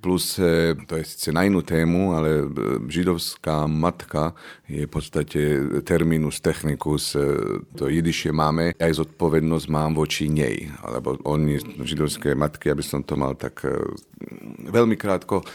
plus 0.04 0.36
e, 0.36 0.76
to 0.84 1.00
je 1.00 1.08
síce 1.08 1.32
na 1.32 1.48
inú 1.48 1.64
tému, 1.64 2.12
ale 2.12 2.44
e, 2.44 2.46
židovská 2.92 3.64
matka 3.72 4.36
je 4.68 4.84
v 4.84 4.92
podstate 4.92 5.42
terminus 5.88 6.44
technicus, 6.44 7.16
e, 7.16 7.24
to 7.80 7.88
jidišie 7.88 8.36
máme, 8.36 8.76
aj 8.76 9.00
zodpovednosť 9.00 9.68
mám 9.72 9.96
voči 9.96 10.28
nej, 10.28 10.68
alebo 10.84 11.16
oni, 11.24 11.64
židovské 11.88 12.36
matky, 12.36 12.68
aby 12.68 12.84
som 12.84 13.00
to 13.00 13.16
mal 13.16 13.40
tak 13.40 13.64
veľmi 14.68 15.00
krátko, 15.00 15.48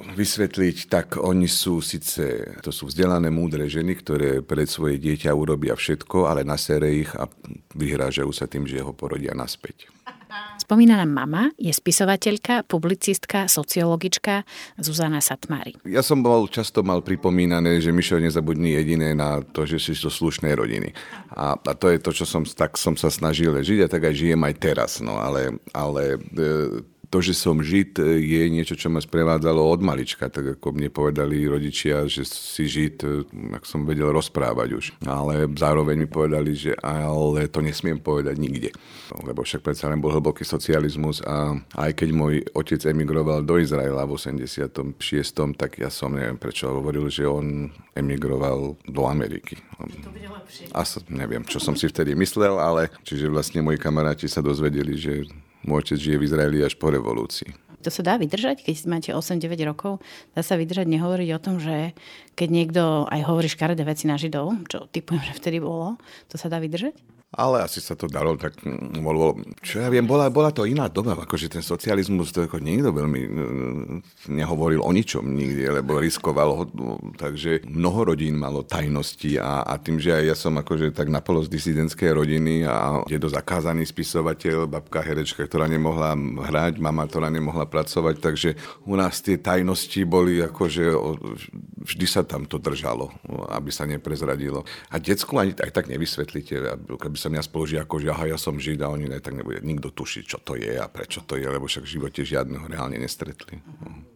vysvetliť, 0.00 0.88
tak 0.88 1.20
oni 1.20 1.44
sú 1.44 1.84
síce, 1.84 2.56
to 2.64 2.72
sú 2.72 2.88
vzdelané, 2.88 3.28
múdre 3.28 3.68
ženy, 3.68 4.00
ktoré 4.00 4.40
pred 4.40 4.64
svoje 4.64 4.96
dieťa 4.96 5.28
urobia 5.36 5.76
všetko, 5.76 6.24
ale 6.24 6.40
nasere 6.40 6.88
ich 6.88 7.12
a 7.12 7.28
vyhrážajú 7.76 8.32
sa 8.32 8.48
tým, 8.48 8.64
že 8.64 8.80
ho 8.80 8.96
porodia 8.96 9.36
naspäť. 9.36 9.92
Spomínaná 10.62 11.02
mama 11.08 11.50
je 11.58 11.72
spisovateľka, 11.74 12.62
publicistka, 12.68 13.50
sociologička 13.50 14.46
Zuzana 14.78 15.18
Satmári. 15.18 15.74
Ja 15.88 16.00
som 16.00 16.22
bol 16.22 16.46
často 16.46 16.86
mal 16.86 17.02
pripomínané, 17.02 17.82
že 17.82 17.90
Mišo 17.90 18.22
nezabudní 18.22 18.78
jediné 18.78 19.12
na 19.18 19.42
to, 19.42 19.66
že 19.66 19.82
si 19.82 19.92
to 19.98 20.12
slušné 20.12 20.54
rodiny. 20.54 20.94
A, 21.34 21.58
a 21.58 21.72
to 21.74 21.90
je 21.90 21.98
to, 21.98 22.10
čo 22.14 22.24
som, 22.28 22.46
tak 22.46 22.78
som 22.78 22.94
sa 22.94 23.10
snažil 23.10 23.52
žiť 23.56 23.86
a 23.86 23.90
tak 23.90 24.06
aj 24.06 24.14
žijem 24.14 24.40
aj 24.46 24.54
teraz. 24.62 24.90
No, 25.02 25.18
ale, 25.18 25.58
ale 25.74 26.16
e, 26.16 26.84
to, 27.10 27.18
že 27.18 27.34
som 27.34 27.58
žid, 27.58 27.98
je 27.98 28.42
niečo, 28.46 28.78
čo 28.78 28.86
ma 28.86 29.02
sprevádzalo 29.02 29.58
od 29.58 29.82
malička, 29.82 30.30
tak 30.30 30.56
ako 30.56 30.78
mne 30.78 30.94
povedali 30.94 31.42
rodičia, 31.42 32.06
že 32.06 32.22
si 32.22 32.70
žid, 32.70 33.02
ak 33.50 33.66
som 33.66 33.82
vedel 33.82 34.14
rozprávať 34.14 34.68
už. 34.78 34.84
Ale 35.02 35.50
zároveň 35.58 36.06
mi 36.06 36.08
povedali, 36.08 36.54
že 36.54 36.78
ale 36.78 37.50
to 37.50 37.58
nesmiem 37.66 37.98
povedať 37.98 38.38
nikde. 38.38 38.70
Lebo 39.26 39.42
však 39.42 39.66
predsa 39.66 39.90
len 39.90 39.98
bol 39.98 40.14
hlboký 40.14 40.46
socializmus 40.46 41.18
a 41.26 41.58
aj 41.74 41.98
keď 41.98 42.08
môj 42.14 42.46
otec 42.54 42.78
emigroval 42.86 43.42
do 43.42 43.58
Izraela 43.58 44.06
v 44.06 44.14
86., 44.14 44.94
tak 45.58 45.82
ja 45.82 45.90
som 45.90 46.14
neviem 46.14 46.38
prečo 46.38 46.70
hovoril, 46.70 47.10
že 47.10 47.26
on 47.26 47.74
emigroval 47.98 48.78
do 48.86 49.02
Ameriky. 49.10 49.58
Asi 50.70 51.02
neviem, 51.10 51.42
čo 51.42 51.58
som 51.58 51.74
si 51.74 51.90
vtedy 51.90 52.14
myslel, 52.14 52.54
ale 52.62 52.86
čiže 53.02 53.26
vlastne 53.26 53.66
moji 53.66 53.82
kamaráti 53.82 54.30
sa 54.30 54.38
dozvedeli, 54.38 54.94
že 54.94 55.26
môj 55.64 55.88
otec 55.88 55.98
žije 55.98 56.16
v 56.20 56.26
Izraeli 56.26 56.58
až 56.64 56.76
po 56.76 56.92
revolúcii. 56.92 57.70
To 57.80 57.88
sa 57.88 58.04
dá 58.04 58.20
vydržať, 58.20 58.60
keď 58.60 58.74
máte 58.84 59.10
8-9 59.16 59.56
rokov? 59.64 60.04
Dá 60.36 60.44
sa 60.44 60.60
vydržať 60.60 60.84
nehovoriť 60.84 61.28
o 61.32 61.40
tom, 61.40 61.56
že 61.56 61.96
keď 62.36 62.48
niekto 62.52 62.82
aj 63.08 63.20
hovorí 63.24 63.48
škaredé 63.48 63.88
veci 63.88 64.04
na 64.04 64.20
Židov, 64.20 64.68
čo 64.68 64.84
typujem, 64.92 65.24
že 65.28 65.36
vtedy 65.40 65.64
bolo, 65.64 65.96
to 66.28 66.36
sa 66.36 66.52
dá 66.52 66.60
vydržať? 66.60 67.19
Ale 67.30 67.62
asi 67.62 67.78
sa 67.78 67.94
to 67.94 68.10
dalo, 68.10 68.34
tak 68.34 68.58
mm, 68.58 68.98
bolo, 69.06 69.38
čo 69.62 69.78
ja 69.78 69.86
viem, 69.86 70.02
bola, 70.02 70.26
bola 70.34 70.50
to 70.50 70.66
iná 70.66 70.90
doba, 70.90 71.14
akože 71.14 71.46
ten 71.46 71.62
socializmus, 71.62 72.34
to 72.34 72.42
ako 72.42 72.58
nikto 72.58 72.90
veľmi 72.90 73.20
mm, 73.22 73.94
nehovoril 74.34 74.82
o 74.82 74.90
ničom 74.90 75.22
nikdy, 75.22 75.78
lebo 75.78 76.02
riskoval 76.02 76.50
ho, 76.58 76.64
no, 76.74 76.98
takže 77.14 77.62
mnoho 77.70 78.10
rodín 78.10 78.34
malo 78.34 78.66
tajnosti 78.66 79.38
a, 79.38 79.62
a 79.62 79.78
tým, 79.78 80.02
že 80.02 80.10
aj 80.10 80.24
ja 80.26 80.34
som 80.34 80.58
akože 80.58 80.90
tak 80.90 81.06
napolo 81.06 81.38
z 81.46 81.54
disidentskej 81.54 82.10
rodiny 82.18 82.66
a 82.66 83.06
je 83.06 83.22
to 83.22 83.30
zakázaný 83.30 83.86
spisovateľ, 83.86 84.66
babka 84.66 84.98
herečka, 84.98 85.46
ktorá 85.46 85.70
nemohla 85.70 86.18
hrať, 86.50 86.82
mama, 86.82 87.06
ktorá 87.06 87.30
nemohla 87.30 87.62
pracovať, 87.70 88.18
takže 88.18 88.58
u 88.90 88.98
nás 88.98 89.22
tie 89.22 89.38
tajnosti 89.38 90.02
boli 90.02 90.42
akože 90.42 90.98
vždy 91.78 92.06
sa 92.10 92.26
tam 92.26 92.42
to 92.44 92.58
držalo, 92.58 93.14
aby 93.54 93.70
sa 93.70 93.86
neprezradilo. 93.86 94.66
A 94.90 94.98
decku 94.98 95.38
ani 95.38 95.54
aj 95.54 95.70
tak 95.70 95.86
nevysvetlíte, 95.86 96.58
aby 96.74 97.16
sa 97.20 97.28
mňa 97.28 97.44
spolužiakov, 97.44 98.00
že 98.00 98.08
aha, 98.08 98.32
ja 98.32 98.38
som 98.40 98.56
žid 98.56 98.80
a 98.80 98.88
oni 98.88 99.12
ne, 99.12 99.20
tak 99.20 99.36
nebude 99.36 99.60
nikto 99.60 99.92
tušiť, 99.92 100.24
čo 100.24 100.40
to 100.40 100.56
je 100.56 100.80
a 100.80 100.88
prečo 100.88 101.20
to 101.20 101.36
je, 101.36 101.44
lebo 101.44 101.68
však 101.68 101.84
v 101.84 101.92
živote 102.00 102.24
žiadneho 102.24 102.64
reálne 102.64 102.96
nestretli. 102.96 103.60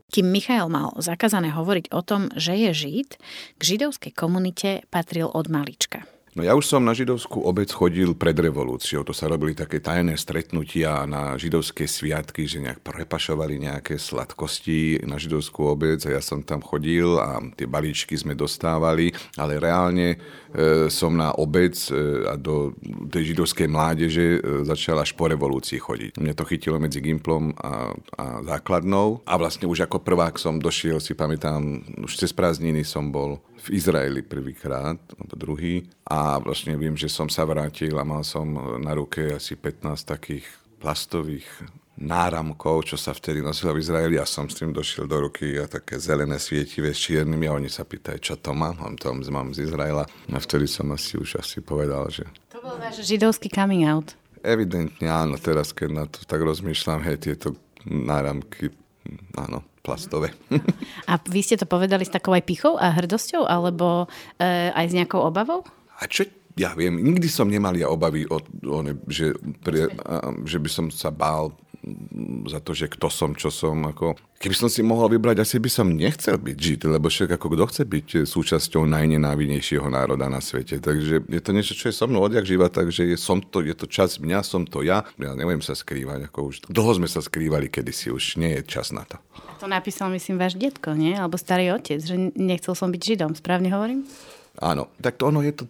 Kým 0.08 0.32
Michail 0.32 0.73
mal 0.73 0.96
zakázané 0.96 1.52
hovoriť 1.52 1.92
o 1.92 2.00
tom, 2.00 2.32
že 2.32 2.56
je 2.56 2.70
žid, 2.73 3.11
k 3.58 3.62
židovskej 3.62 4.16
komunite 4.16 4.88
patril 4.88 5.28
od 5.28 5.52
malička. 5.52 6.08
No 6.34 6.42
ja 6.42 6.58
už 6.58 6.66
som 6.66 6.82
na 6.82 6.90
židovskú 6.90 7.46
obec 7.46 7.70
chodil 7.70 8.11
pred 8.18 8.34
revolúciou. 8.34 9.06
To 9.06 9.14
sa 9.14 9.30
robili 9.30 9.54
také 9.54 9.78
tajné 9.78 10.18
stretnutia 10.18 11.06
na 11.06 11.38
židovské 11.38 11.87
sviatky, 11.87 12.50
že 12.50 12.58
nejak 12.58 12.82
prepašovali 12.82 13.62
nejaké 13.62 13.94
sladkosti 14.02 14.99
na 15.06 15.14
židovskú 15.14 15.70
obec 15.70 16.02
a 16.02 16.18
ja 16.18 16.18
som 16.18 16.42
tam 16.42 16.58
chodil 16.58 17.23
a 17.23 17.38
tie 17.54 17.70
balíčky 17.70 18.18
sme 18.18 18.34
dostávali, 18.34 19.14
ale 19.38 19.62
reálne 19.62 20.18
som 20.87 21.11
na 21.11 21.34
obec 21.34 21.75
e, 21.90 22.30
a 22.30 22.38
do 22.38 22.70
tej 23.11 23.34
židovskej 23.34 23.66
mládeže 23.66 24.26
e, 24.38 24.40
začal 24.62 25.02
až 25.02 25.11
po 25.18 25.26
revolúcii 25.26 25.82
chodiť. 25.82 26.12
Mne 26.23 26.34
to 26.34 26.46
chytilo 26.46 26.78
medzi 26.78 27.02
Gimplom 27.02 27.50
a, 27.58 27.90
a 28.14 28.25
základnou 28.46 29.26
a 29.26 29.34
vlastne 29.34 29.66
už 29.66 29.90
ako 29.90 30.06
prvák 30.06 30.38
som 30.38 30.62
došiel, 30.62 31.02
si 31.02 31.18
pamätám, 31.18 31.82
už 32.06 32.14
cez 32.14 32.30
prázdniny 32.30 32.87
som 32.87 33.11
bol 33.11 33.42
v 33.66 33.75
Izraeli 33.75 34.23
prvýkrát, 34.23 35.00
alebo 35.18 35.34
druhý. 35.34 35.88
A 36.06 36.38
vlastne 36.38 36.78
viem, 36.78 36.94
že 36.94 37.11
som 37.11 37.26
sa 37.26 37.42
vrátil 37.49 37.96
a 37.99 38.06
mal 38.06 38.23
som 38.23 38.46
na 38.78 38.92
ruke 38.94 39.34
asi 39.34 39.58
15 39.58 40.06
takých 40.06 40.46
plastových 40.78 41.49
náramkov, 41.94 42.90
čo 42.90 42.96
sa 42.98 43.14
vtedy 43.14 43.38
nosilo 43.38 43.70
v 43.74 43.82
Izraeli. 43.82 44.18
Ja 44.18 44.26
som 44.26 44.50
s 44.50 44.58
tým 44.58 44.74
došiel 44.74 45.06
do 45.06 45.30
ruky 45.30 45.54
a 45.62 45.70
také 45.70 46.02
zelené 46.02 46.42
svietivé 46.42 46.90
s 46.90 47.06
čiernymi 47.06 47.46
a 47.46 47.54
oni 47.54 47.70
sa 47.70 47.86
pýtajú, 47.86 48.18
čo 48.18 48.34
to 48.38 48.50
mám. 48.50 48.82
Mám 48.82 48.98
to 48.98 49.14
mám 49.30 49.54
z 49.54 49.70
Izraela. 49.70 50.02
A 50.30 50.38
vtedy 50.42 50.66
som 50.66 50.90
asi 50.90 51.14
už 51.14 51.38
asi 51.38 51.62
povedal, 51.62 52.10
že... 52.10 52.26
To 52.50 52.58
bol 52.58 52.74
váš 52.82 53.06
židovský 53.06 53.46
coming 53.46 53.86
out. 53.86 54.18
Evidentne 54.42 55.08
áno, 55.08 55.38
teraz 55.38 55.70
keď 55.70 55.88
na 55.94 56.04
to 56.10 56.20
tak 56.26 56.42
rozmýšľam, 56.42 57.00
hej, 57.06 57.16
tieto 57.30 57.56
náramky, 57.86 58.74
áno, 59.38 59.64
plastové. 59.80 60.34
A 61.10 61.16
vy 61.16 61.40
ste 61.40 61.56
to 61.56 61.64
povedali 61.64 62.04
s 62.04 62.12
takou 62.12 62.34
aj 62.36 62.44
pichou 62.44 62.76
a 62.76 62.92
hrdosťou, 62.92 63.44
alebo 63.48 64.08
e, 64.36 64.72
aj 64.72 64.86
s 64.90 64.96
nejakou 64.96 65.20
obavou? 65.24 65.64
A 66.00 66.08
čo 66.08 66.28
ja 66.54 66.72
viem, 66.76 66.94
nikdy 66.94 67.26
som 67.26 67.50
nemal 67.50 67.74
ja 67.74 67.90
obavy, 67.90 68.24
o, 68.30 68.38
o 68.40 68.78
že, 69.10 69.34
pre, 69.60 69.90
a, 69.90 70.32
že 70.46 70.58
by 70.62 70.68
som 70.70 70.86
sa 70.88 71.10
bál 71.10 71.52
za 72.49 72.61
to, 72.61 72.73
že 72.73 72.88
kto 72.88 73.09
som, 73.12 73.37
čo 73.37 73.53
som. 73.53 73.76
Ako... 73.88 74.17
Keby 74.41 74.57
som 74.57 74.69
si 74.73 74.81
mohol 74.81 75.12
vybrať, 75.17 75.45
asi 75.45 75.57
by 75.61 75.71
som 75.71 75.93
nechcel 75.93 76.41
byť 76.41 76.57
žid, 76.57 76.81
lebo 76.88 77.09
však 77.09 77.37
ako 77.37 77.47
kto 77.55 77.64
chce 77.71 77.83
byť 77.85 78.09
súčasťou 78.25 78.88
najnenávidnejšieho 78.88 79.87
národa 79.88 80.29
na 80.29 80.41
svete. 80.41 80.81
Takže 80.81 81.29
je 81.29 81.41
to 81.41 81.50
niečo, 81.53 81.76
čo 81.76 81.93
je 81.93 81.95
so 81.95 82.09
mnou 82.09 82.25
odjak 82.25 82.49
živa, 82.49 82.73
takže 82.73 83.14
je, 83.14 83.17
som 83.21 83.41
to, 83.41 83.61
je 83.64 83.76
to 83.76 83.87
čas 83.88 84.17
mňa, 84.17 84.41
som 84.45 84.64
to 84.64 84.81
ja. 84.81 85.05
Ja 85.21 85.37
neviem 85.37 85.61
sa 85.61 85.76
skrývať, 85.76 86.33
ako 86.33 86.38
už 86.50 86.55
dlho 86.73 86.93
sme 86.97 87.09
sa 87.09 87.21
skrývali 87.21 87.69
kedysi, 87.69 88.09
už 88.12 88.41
nie 88.41 88.57
je 88.61 88.62
čas 88.64 88.93
na 88.93 89.05
to. 89.05 89.21
To 89.62 89.71
napísal, 89.71 90.12
myslím, 90.12 90.37
váš 90.41 90.59
detko, 90.59 90.93
nie? 90.93 91.17
Alebo 91.17 91.41
starý 91.41 91.73
otec, 91.73 92.03
že 92.03 92.17
nechcel 92.37 92.76
som 92.76 92.93
byť 92.93 93.00
židom, 93.00 93.33
správne 93.33 93.73
hovorím? 93.73 94.05
Áno, 94.62 94.87
tak 95.03 95.19
to 95.19 95.35
ono 95.35 95.43
je 95.43 95.50
to 95.50 95.64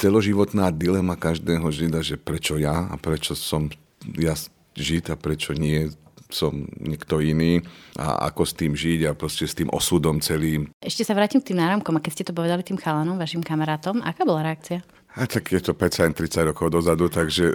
celoživotná 0.00 0.72
dilema 0.72 1.12
každého 1.12 1.68
žida, 1.68 2.00
že 2.00 2.16
prečo 2.16 2.56
ja 2.56 2.88
a 2.88 2.96
prečo 2.96 3.36
som 3.36 3.68
ja 4.16 4.32
žid 4.80 5.12
a 5.12 5.16
prečo 5.20 5.52
nie 5.52 5.92
som 6.30 6.66
niekto 6.78 7.18
iný 7.18 7.60
a 7.98 8.30
ako 8.30 8.42
s 8.46 8.52
tým 8.54 8.72
žiť 8.72 9.10
a 9.10 9.18
proste 9.18 9.50
s 9.50 9.58
tým 9.58 9.66
osudom 9.74 10.22
celým. 10.22 10.70
Ešte 10.78 11.02
sa 11.02 11.12
vrátim 11.12 11.42
k 11.42 11.52
tým 11.52 11.58
náramkom 11.58 11.98
a 11.98 12.02
keď 12.02 12.12
ste 12.14 12.26
to 12.30 12.36
povedali 12.36 12.62
tým 12.62 12.78
chalanom, 12.78 13.18
vašim 13.18 13.42
kamarátom, 13.42 14.00
aká 14.00 14.22
bola 14.22 14.46
reakcia? 14.46 14.80
A 15.18 15.26
tak 15.26 15.50
je 15.50 15.58
to 15.58 15.74
5 15.74 16.14
30 16.14 16.54
rokov 16.54 16.70
dozadu, 16.70 17.10
takže 17.10 17.44
uh, 17.50 17.54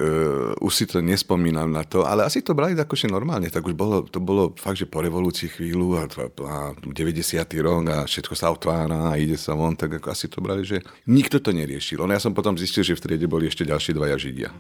už 0.60 0.72
si 0.76 0.84
to 0.84 1.00
nespomínam 1.00 1.72
na 1.72 1.88
to, 1.88 2.04
ale 2.04 2.28
asi 2.28 2.44
to 2.44 2.52
brali 2.52 2.76
akože 2.76 3.08
normálne, 3.08 3.48
tak 3.48 3.64
už 3.64 3.72
bolo, 3.72 4.04
to 4.04 4.20
bolo 4.20 4.52
fakt, 4.60 4.84
že 4.84 4.92
po 4.92 5.00
revolúcii 5.00 5.48
chvíľu 5.48 5.96
a, 5.96 6.04
a 6.44 6.56
90. 6.76 6.92
rok 7.64 7.88
a 7.88 8.04
všetko 8.04 8.34
sa 8.36 8.52
otvára 8.52 9.16
a 9.16 9.16
ide 9.16 9.40
sa 9.40 9.56
von, 9.56 9.80
tak 9.80 10.04
ako 10.04 10.08
asi 10.12 10.28
to 10.28 10.44
brali, 10.44 10.68
že 10.68 10.84
nikto 11.08 11.40
to 11.40 11.56
neriešil. 11.56 12.04
No 12.04 12.12
ja 12.12 12.20
som 12.20 12.36
potom 12.36 12.60
zistil, 12.60 12.84
že 12.84 13.00
v 13.00 13.04
triede 13.08 13.28
boli 13.32 13.48
ešte 13.48 13.64
ďalší 13.64 13.96
dvaja 13.96 14.20
Židia. 14.20 14.52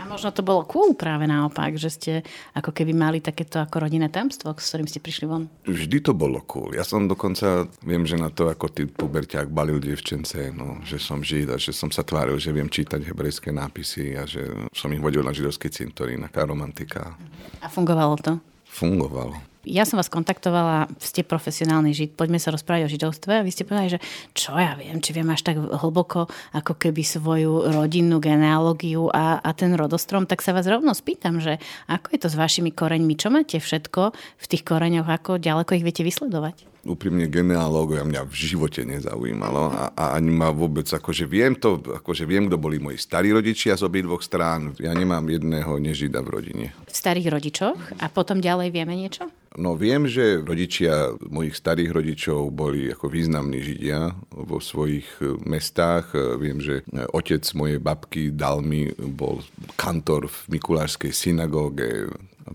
A 0.00 0.08
možno 0.08 0.32
to 0.32 0.40
bolo 0.40 0.64
cool 0.64 0.96
práve 0.96 1.28
naopak, 1.28 1.76
že 1.76 1.92
ste 1.92 2.12
ako 2.56 2.72
keby 2.72 2.96
mali 2.96 3.20
takéto 3.20 3.60
ako 3.60 3.84
rodinné 3.84 4.08
tamstvo, 4.08 4.56
s 4.56 4.72
ktorým 4.72 4.88
ste 4.88 5.04
prišli 5.04 5.28
von. 5.28 5.52
Vždy 5.68 6.00
to 6.00 6.16
bolo 6.16 6.40
cool. 6.48 6.72
Ja 6.72 6.80
som 6.80 7.04
dokonca, 7.04 7.68
viem, 7.84 8.08
že 8.08 8.16
na 8.16 8.32
to, 8.32 8.48
ako 8.48 8.72
ty 8.72 8.88
puberťák 8.88 9.52
balil 9.52 9.76
dievčence, 9.76 10.48
no, 10.56 10.80
že 10.80 10.96
som 10.96 11.20
žid 11.20 11.52
a 11.52 11.60
že 11.60 11.76
som 11.76 11.92
sa 11.92 12.00
tváril, 12.00 12.40
že 12.42 12.50
viem 12.50 12.66
čítať 12.66 13.06
hebrejské 13.06 13.54
nápisy 13.54 14.18
a 14.18 14.26
že 14.26 14.42
som 14.74 14.90
ich 14.90 14.98
vodil 14.98 15.22
na 15.22 15.30
židovský 15.30 15.70
cintorín, 15.70 16.26
aká 16.26 16.42
romantika. 16.42 17.14
A 17.62 17.70
fungovalo 17.70 18.18
to? 18.18 18.42
Fungovalo. 18.66 19.52
Ja 19.62 19.86
som 19.86 19.94
vás 19.94 20.10
kontaktovala, 20.10 20.90
ste 20.98 21.22
profesionálny 21.22 21.94
žid, 21.94 22.18
poďme 22.18 22.42
sa 22.42 22.50
rozprávať 22.50 22.82
o 22.82 22.92
židovstve. 22.98 23.32
A 23.38 23.46
vy 23.46 23.54
ste 23.54 23.62
povedali, 23.62 23.94
že 23.94 24.02
čo 24.34 24.58
ja 24.58 24.74
viem, 24.74 24.98
či 24.98 25.14
viem 25.14 25.30
až 25.30 25.46
tak 25.46 25.54
hlboko, 25.54 26.26
ako 26.50 26.74
keby 26.74 27.06
svoju 27.06 27.70
rodinnú 27.70 28.18
genealógiu 28.18 29.06
a, 29.14 29.38
a 29.38 29.50
ten 29.54 29.70
rodostrom, 29.78 30.26
tak 30.26 30.42
sa 30.42 30.50
vás 30.50 30.66
rovno 30.66 30.90
spýtam, 30.90 31.38
že 31.38 31.62
ako 31.86 32.10
je 32.10 32.18
to 32.26 32.28
s 32.34 32.34
vašimi 32.34 32.74
koreňmi, 32.74 33.14
čo 33.14 33.30
máte 33.30 33.62
všetko 33.62 34.10
v 34.42 34.46
tých 34.50 34.66
koreňoch, 34.66 35.06
ako 35.06 35.38
ďaleko 35.38 35.78
ich 35.78 35.86
viete 35.86 36.02
vysledovať? 36.02 36.71
Úprimne 36.82 37.30
genealógovia 37.30 38.02
mňa 38.02 38.22
v 38.26 38.34
živote 38.34 38.82
nezaujímalo 38.82 39.70
a, 39.70 39.84
a 39.94 40.04
ani 40.18 40.34
ma 40.34 40.50
vôbec, 40.50 40.86
akože 40.90 41.30
viem 41.30 41.54
to, 41.54 41.78
akože 41.78 42.26
viem, 42.26 42.50
kto 42.50 42.58
boli 42.58 42.82
moji 42.82 42.98
starí 42.98 43.30
rodičia 43.30 43.78
z 43.78 43.86
obidvoch 43.86 44.22
strán. 44.22 44.74
Ja 44.82 44.90
nemám 44.90 45.30
jedného 45.30 45.78
nežida 45.78 46.18
v 46.26 46.28
rodine. 46.28 46.66
V 46.90 46.94
starých 46.94 47.30
rodičoch 47.30 47.78
a 48.02 48.06
potom 48.10 48.42
ďalej 48.42 48.74
vieme 48.74 48.98
niečo? 48.98 49.30
No 49.52 49.76
viem, 49.76 50.08
že 50.08 50.40
rodičia 50.40 51.12
mojich 51.28 51.52
starých 51.52 51.92
rodičov 51.92 52.48
boli 52.50 52.88
ako 52.88 53.12
významní 53.12 53.60
židia 53.60 54.16
vo 54.32 54.64
svojich 54.64 55.04
e, 55.20 55.36
mestách. 55.44 56.16
E, 56.16 56.40
viem, 56.40 56.56
že 56.56 56.80
otec 57.12 57.44
mojej 57.52 57.76
babky 57.76 58.32
dal 58.32 58.64
mi, 58.64 58.88
bol 58.96 59.44
kantor 59.76 60.32
v 60.32 60.56
Mikulášskej 60.56 61.12
synagóge. 61.12 62.08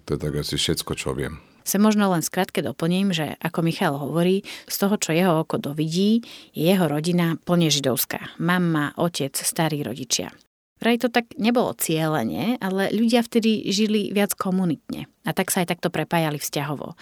To 0.10 0.17
je 0.17 0.19
tak 0.19 0.41
asi 0.41 0.57
všetko, 0.57 0.91
čo 0.98 1.13
viem. 1.13 1.38
Sa 1.67 1.83
možno 1.83 2.07
len 2.15 2.24
skrátke 2.24 2.63
doplním, 2.63 3.12
že 3.12 3.36
ako 3.43 3.59
Michal 3.59 4.00
hovorí, 4.00 4.47
z 4.71 4.75
toho, 4.79 4.95
čo 4.95 5.12
jeho 5.12 5.43
oko 5.43 5.59
dovidí, 5.59 6.24
je 6.55 6.63
jeho 6.71 6.88
rodina 6.88 7.36
plne 7.43 7.67
židovská. 7.67 8.39
Mama, 8.39 8.95
otec, 8.95 9.36
starí 9.36 9.83
rodičia. 9.83 10.31
Vraj 10.77 11.01
to 11.01 11.10
tak 11.10 11.34
nebolo 11.41 11.74
cieľenie, 11.74 12.62
ale 12.62 12.93
ľudia 12.93 13.25
vtedy 13.25 13.65
žili 13.74 14.13
viac 14.13 14.38
komunitne 14.38 15.10
a 15.25 15.31
tak 15.34 15.50
sa 15.50 15.65
aj 15.65 15.74
takto 15.74 15.89
prepájali 15.89 16.38
vzťahovo. 16.38 16.93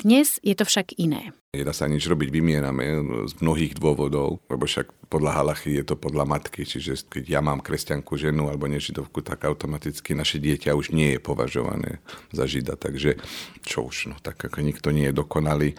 Dnes 0.00 0.40
je 0.40 0.54
to 0.56 0.64
však 0.64 0.96
iné. 0.96 1.36
Nedá 1.52 1.72
sa 1.72 1.88
nič 1.88 2.04
robiť, 2.04 2.28
vymierame 2.28 2.84
z 3.24 3.32
mnohých 3.40 3.76
dôvodov, 3.76 4.44
lebo 4.52 4.68
však 4.68 5.08
podľa 5.08 5.40
halachy 5.40 5.80
je 5.80 5.84
to 5.84 5.96
podľa 5.96 6.28
matky, 6.28 6.68
čiže 6.68 7.08
keď 7.08 7.24
ja 7.24 7.40
mám 7.40 7.64
kresťanku 7.64 8.20
ženu 8.20 8.52
alebo 8.52 8.68
nežidovku, 8.68 9.24
tak 9.24 9.48
automaticky 9.48 10.12
naše 10.12 10.36
dieťa 10.40 10.76
už 10.76 10.92
nie 10.92 11.16
je 11.16 11.20
považované 11.24 12.04
za 12.36 12.44
žida, 12.44 12.76
takže 12.76 13.16
čo 13.64 13.88
už, 13.88 14.12
no 14.12 14.16
tak 14.20 14.36
ako 14.40 14.60
nikto 14.60 14.92
nie 14.92 15.08
je 15.08 15.16
dokonalý. 15.16 15.72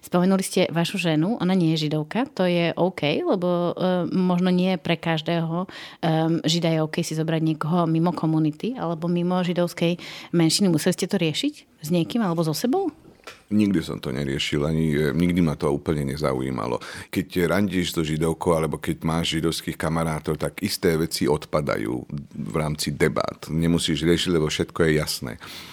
Spomenuli 0.00 0.40
ste 0.40 0.68
vašu 0.72 0.96
ženu, 0.96 1.36
ona 1.40 1.52
nie 1.52 1.76
je 1.76 1.86
židovka, 1.88 2.24
to 2.32 2.48
je 2.48 2.72
OK, 2.76 3.20
lebo 3.20 3.76
uh, 3.76 4.08
možno 4.08 4.48
nie 4.48 4.80
pre 4.80 4.96
každého 4.96 5.64
um, 5.64 5.68
žida 6.44 6.72
je 6.72 6.80
OK 6.80 7.04
si 7.04 7.12
zobrať 7.12 7.40
niekoho 7.44 7.84
mimo 7.84 8.12
komunity 8.16 8.76
alebo 8.80 9.08
mimo 9.12 9.44
židovskej 9.44 10.00
menšiny. 10.32 10.72
Museli 10.72 10.96
ste 10.96 11.06
to 11.08 11.20
riešiť 11.20 11.54
s 11.84 11.88
niekým 11.88 12.24
alebo 12.24 12.40
so 12.44 12.56
sebou? 12.56 12.92
Nikdy 13.50 13.82
som 13.82 13.98
to 13.98 14.14
neriešil, 14.14 14.62
ani 14.62 14.94
e, 14.94 15.10
nikdy 15.10 15.42
ma 15.42 15.58
to 15.58 15.66
úplne 15.74 16.06
nezaujímalo. 16.06 16.78
Keď 17.10 17.50
randíš 17.50 17.90
so 17.90 18.06
židovkou, 18.06 18.54
alebo 18.54 18.78
keď 18.78 19.02
máš 19.02 19.42
židovských 19.42 19.74
kamarátov, 19.74 20.38
tak 20.38 20.62
isté 20.62 20.94
veci 20.94 21.26
odpadajú 21.26 21.94
v 22.30 22.54
rámci 22.54 22.94
debát. 22.94 23.50
Nemusíš 23.50 24.06
riešiť, 24.06 24.30
lebo 24.38 24.46
všetko 24.46 24.78
je 24.86 24.90
jasné. 25.02 25.32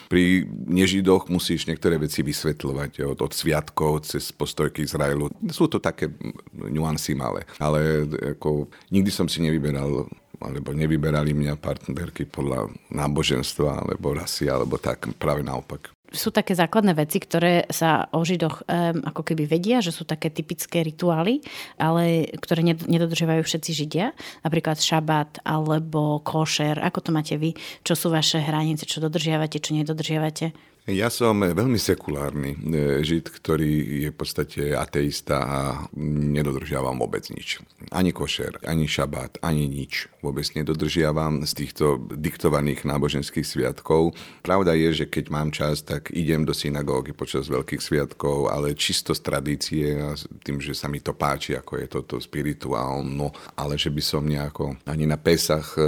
Pri 0.10 0.50
nežidoch 0.50 1.30
musíš 1.30 1.70
niektoré 1.70 2.02
veci 2.02 2.26
vysvetľovať, 2.26 3.06
od, 3.14 3.20
od 3.22 3.32
sviatkov 3.38 4.10
cez 4.10 4.34
postojky 4.34 4.82
Izraelu. 4.82 5.30
Sú 5.54 5.70
to 5.70 5.78
také 5.78 6.10
nuancy 6.54 7.14
malé. 7.14 7.46
Ale 7.62 8.10
ako, 8.34 8.74
nikdy 8.90 9.14
som 9.14 9.30
si 9.30 9.38
nevyberal 9.46 10.10
alebo 10.38 10.70
nevyberali 10.70 11.34
mňa 11.34 11.58
partnerky 11.58 12.30
podľa 12.30 12.70
náboženstva, 12.94 13.90
alebo 13.90 14.14
rasy, 14.14 14.46
alebo 14.46 14.78
tak, 14.78 15.10
práve 15.18 15.42
naopak 15.42 15.97
sú 16.12 16.32
také 16.32 16.56
základné 16.56 16.96
veci, 16.96 17.20
ktoré 17.20 17.68
sa 17.68 18.08
o 18.16 18.24
Židoch 18.24 18.64
um, 18.64 19.04
ako 19.04 19.22
keby 19.28 19.44
vedia, 19.48 19.84
že 19.84 19.92
sú 19.92 20.08
také 20.08 20.32
typické 20.32 20.80
rituály, 20.84 21.44
ale 21.76 22.32
ktoré 22.40 22.64
nedodržiavajú 22.64 23.44
všetci 23.44 23.72
Židia. 23.76 24.16
Napríklad 24.44 24.80
šabát 24.80 25.44
alebo 25.44 26.24
košer. 26.24 26.80
Ako 26.80 27.04
to 27.04 27.12
máte 27.12 27.36
vy? 27.36 27.54
Čo 27.84 27.94
sú 27.96 28.08
vaše 28.08 28.40
hranice? 28.40 28.88
Čo 28.88 29.04
dodržiavate? 29.04 29.60
Čo 29.60 29.76
nedodržiavate? 29.76 30.77
Ja 30.88 31.12
som 31.12 31.44
veľmi 31.44 31.76
sekulárny 31.76 32.56
e, 32.56 33.04
žid, 33.04 33.28
ktorý 33.28 34.08
je 34.08 34.10
v 34.10 34.16
podstate 34.16 34.72
ateista 34.72 35.44
a 35.44 35.60
nedodržiavam 36.00 36.96
vôbec 36.96 37.28
nič. 37.28 37.60
Ani 37.92 38.16
košer, 38.16 38.64
ani 38.64 38.88
šabát, 38.88 39.36
ani 39.44 39.68
nič. 39.68 40.08
Vôbec 40.24 40.48
nedodržiavam 40.56 41.44
z 41.44 41.52
týchto 41.60 42.00
diktovaných 42.16 42.88
náboženských 42.88 43.44
sviatkov. 43.44 44.16
Pravda 44.48 44.80
je, 44.80 45.04
že 45.04 45.06
keď 45.12 45.26
mám 45.28 45.52
čas, 45.52 45.84
tak 45.84 46.08
idem 46.16 46.48
do 46.48 46.56
synagógy 46.56 47.12
počas 47.12 47.52
veľkých 47.52 47.84
sviatkov, 47.84 48.48
ale 48.48 48.72
čisto 48.72 49.12
z 49.12 49.28
tradície 49.28 49.92
a 49.92 50.16
tým, 50.48 50.64
že 50.64 50.72
sa 50.72 50.88
mi 50.88 51.04
to 51.04 51.12
páči, 51.12 51.60
ako 51.60 51.84
je 51.84 51.88
toto 51.92 52.16
spirituálno, 52.16 53.36
ale 53.60 53.76
že 53.76 53.92
by 53.92 54.00
som 54.00 54.24
nejako 54.24 54.80
ani 54.88 55.04
na 55.04 55.20
Pesach 55.20 55.76
e, 55.76 55.84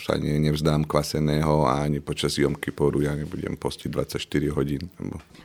sa 0.00 0.16
nevzdám 0.16 0.88
kvaseného 0.88 1.68
a 1.68 1.84
ani 1.84 2.00
počas 2.00 2.40
Jom 2.40 2.56
Kiporu 2.56 3.04
ja 3.04 3.12
nebudem 3.12 3.60
postiť 3.60 3.92
20 3.92 4.13
24 4.14 4.54
hodín. 4.54 4.82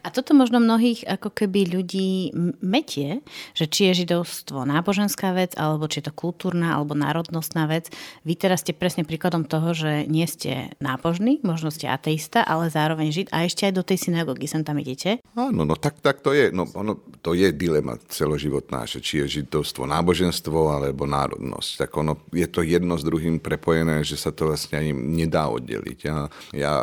A 0.05 0.13
toto 0.13 0.37
možno 0.37 0.61
mnohých 0.61 1.01
ako 1.09 1.33
keby 1.33 1.73
ľudí 1.73 2.29
metie, 2.61 3.25
že 3.57 3.65
či 3.65 3.89
je 3.89 4.05
židovstvo 4.05 4.63
náboženská 4.69 5.33
vec, 5.33 5.57
alebo 5.57 5.89
či 5.89 5.99
je 5.99 6.07
to 6.07 6.13
kultúrna 6.13 6.77
alebo 6.77 6.93
národnostná 6.93 7.65
vec. 7.65 7.89
Vy 8.21 8.37
teraz 8.37 8.61
ste 8.61 8.77
presne 8.77 9.03
príkladom 9.03 9.49
toho, 9.49 9.73
že 9.73 10.05
nie 10.05 10.29
ste 10.29 10.77
nábožní, 10.77 11.41
možno 11.41 11.73
ste 11.73 11.89
ateista, 11.89 12.45
ale 12.45 12.69
zároveň 12.69 13.09
žid 13.09 13.27
a 13.33 13.43
ešte 13.49 13.65
aj 13.65 13.73
do 13.73 13.83
tej 13.83 13.97
synagógy 14.05 14.45
sem 14.45 14.61
tam 14.61 14.77
idete. 14.77 15.17
Áno, 15.33 15.65
no 15.65 15.73
tak, 15.73 15.97
tak 16.05 16.21
to 16.21 16.31
je. 16.31 16.53
No, 16.53 16.69
ono, 16.77 17.01
to 17.25 17.33
je 17.33 17.49
dilema 17.49 17.97
celoživotná, 18.07 18.85
že 18.85 19.01
či 19.01 19.25
je 19.25 19.41
židovstvo 19.41 19.89
náboženstvo 19.89 20.77
alebo 20.77 21.09
národnosť. 21.09 21.69
Tak 21.81 21.89
ono 21.97 22.21
je 22.29 22.45
to 22.45 22.61
jedno 22.61 23.01
s 23.01 23.03
druhým 23.03 23.41
prepojené, 23.41 24.05
že 24.05 24.19
sa 24.19 24.29
to 24.29 24.53
vlastne 24.53 24.77
ani 24.77 24.93
nedá 24.93 25.49
oddeliť. 25.49 25.99
Ja, 26.05 26.29
ja 26.53 26.73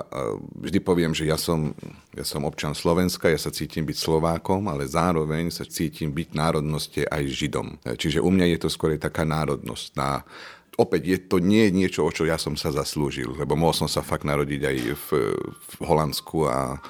vždy 0.59 0.79
poviem, 0.83 1.15
že 1.15 1.29
ja 1.29 1.39
som 1.39 1.76
ja 2.17 2.25
som 2.25 2.49
občan 2.49 2.73
Slovenska, 2.73 3.29
ja 3.29 3.37
sa 3.37 3.53
cítim 3.53 3.85
byť 3.85 3.97
Slovákom, 3.97 4.65
ale 4.73 4.89
zároveň 4.89 5.53
sa 5.53 5.69
cítim 5.69 6.13
byť 6.13 6.29
národnosti 6.33 7.05
aj 7.05 7.23
Židom. 7.29 7.77
Čiže 7.85 8.25
u 8.25 8.31
mňa 8.33 8.57
je 8.57 8.59
to 8.65 8.69
skôr 8.73 8.97
taká 8.97 9.29
národnosť. 9.29 9.87
Na, 10.01 10.25
opäť 10.81 11.03
je 11.05 11.19
to 11.21 11.37
nie 11.41 11.69
niečo, 11.69 12.09
o 12.09 12.11
čo 12.11 12.25
ja 12.25 12.41
som 12.41 12.57
sa 12.57 12.73
zaslúžil, 12.73 13.37
lebo 13.37 13.53
mohol 13.53 13.77
som 13.77 13.89
sa 13.89 14.01
fakt 14.01 14.25
narodiť 14.25 14.63
aj 14.65 14.77
v, 14.97 15.09
v 15.53 15.73
Holandsku 15.85 16.49
a 16.49 16.81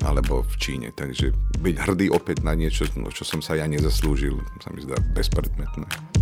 alebo 0.00 0.40
v 0.46 0.54
Číne. 0.56 0.88
Takže 0.96 1.34
byť 1.60 1.76
hrdý 1.76 2.06
opäť 2.08 2.40
na 2.40 2.56
niečo, 2.56 2.88
no, 2.96 3.12
čo 3.12 3.28
som 3.28 3.44
sa 3.44 3.58
ja 3.58 3.68
nezaslúžil, 3.68 4.38
sa 4.62 4.72
mi 4.72 4.80
zdá 4.80 4.96
bezpredmetné. 5.12 6.19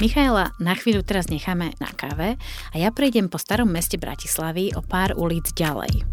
Michaela 0.00 0.56
na 0.56 0.72
chvíľu 0.72 1.04
teraz 1.04 1.28
necháme 1.28 1.76
na 1.76 1.92
káve 1.92 2.40
a 2.72 2.74
ja 2.80 2.88
prejdem 2.88 3.28
po 3.28 3.36
starom 3.36 3.68
meste 3.68 4.00
Bratislavy 4.00 4.72
o 4.72 4.80
pár 4.80 5.12
ulic 5.12 5.52
ďalej. 5.52 6.08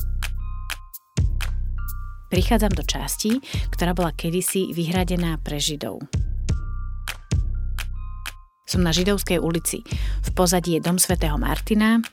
Prichádzam 2.27 2.75
do 2.75 2.83
časti, 2.83 3.39
ktorá 3.71 3.95
bola 3.95 4.11
kedysi 4.11 4.75
vyhradená 4.75 5.39
pre 5.39 5.55
Židov. 5.63 6.03
Som 8.67 8.83
na 8.83 8.91
Židovskej 8.91 9.39
ulici. 9.39 9.87
V 10.19 10.29
pozadí 10.35 10.75
je 10.75 10.83
dom 10.83 10.99
svätého 10.99 11.39
Martina. 11.39 12.03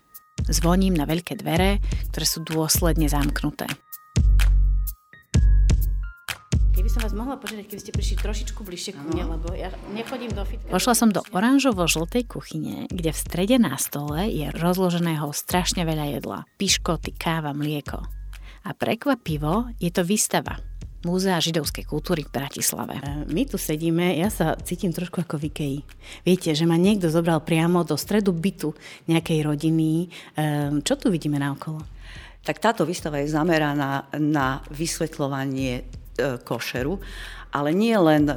Zvoním 0.46 0.94
na 0.94 1.10
veľké 1.10 1.42
dvere, 1.42 1.82
ktoré 2.14 2.26
sú 2.30 2.46
dôsledne 2.46 3.10
zamknuté 3.10 3.66
by 6.82 6.90
som 6.90 7.06
vás 7.06 7.14
mohla 7.14 7.38
požiadať, 7.38 7.70
keby 7.70 7.80
ste 7.80 7.92
prišli 7.94 8.16
trošičku 8.18 8.60
bližšie 8.66 8.98
ku 8.98 9.02
mne, 9.06 9.38
lebo 9.38 9.54
ja 9.54 9.70
nechodím 9.94 10.34
do 10.34 10.42
fitka. 10.42 10.66
Pošla 10.74 10.94
som 10.98 11.14
do 11.14 11.22
oranžovo-žltej 11.30 12.26
kuchyne, 12.26 12.90
kde 12.90 13.14
v 13.14 13.18
strede 13.18 13.56
na 13.62 13.78
stole 13.78 14.26
je 14.26 14.50
rozloženého 14.58 15.30
strašne 15.30 15.86
veľa 15.86 16.18
jedla. 16.18 16.38
Piškoty, 16.58 17.14
káva, 17.14 17.54
mlieko. 17.54 18.02
A 18.64 18.74
prekvapivo 18.74 19.70
je 19.78 19.94
to 19.94 20.02
výstava. 20.02 20.58
Múzea 21.04 21.36
židovskej 21.36 21.84
kultúry 21.84 22.24
v 22.24 22.32
Bratislave. 22.32 22.96
E, 22.96 23.28
my 23.28 23.44
tu 23.44 23.60
sedíme, 23.60 24.16
ja 24.16 24.32
sa 24.32 24.56
cítim 24.56 24.88
trošku 24.88 25.20
ako 25.20 25.36
v 25.36 25.52
Ikei. 25.52 25.76
Viete, 26.24 26.56
že 26.56 26.64
ma 26.64 26.80
niekto 26.80 27.12
zobral 27.12 27.44
priamo 27.44 27.84
do 27.84 27.92
stredu 27.92 28.32
bytu 28.32 28.72
nejakej 29.04 29.44
rodiny. 29.44 30.08
E, 30.08 30.40
čo 30.80 30.96
tu 30.96 31.12
vidíme 31.12 31.36
naokolo? 31.36 31.84
Tak 32.40 32.56
táto 32.56 32.88
výstava 32.88 33.20
je 33.20 33.28
zameraná 33.28 34.08
na 34.16 34.64
vysvetľovanie 34.72 36.03
košeru, 36.18 36.98
ale 37.54 37.70
nie 37.70 37.94
len, 37.94 38.26
e, 38.26 38.34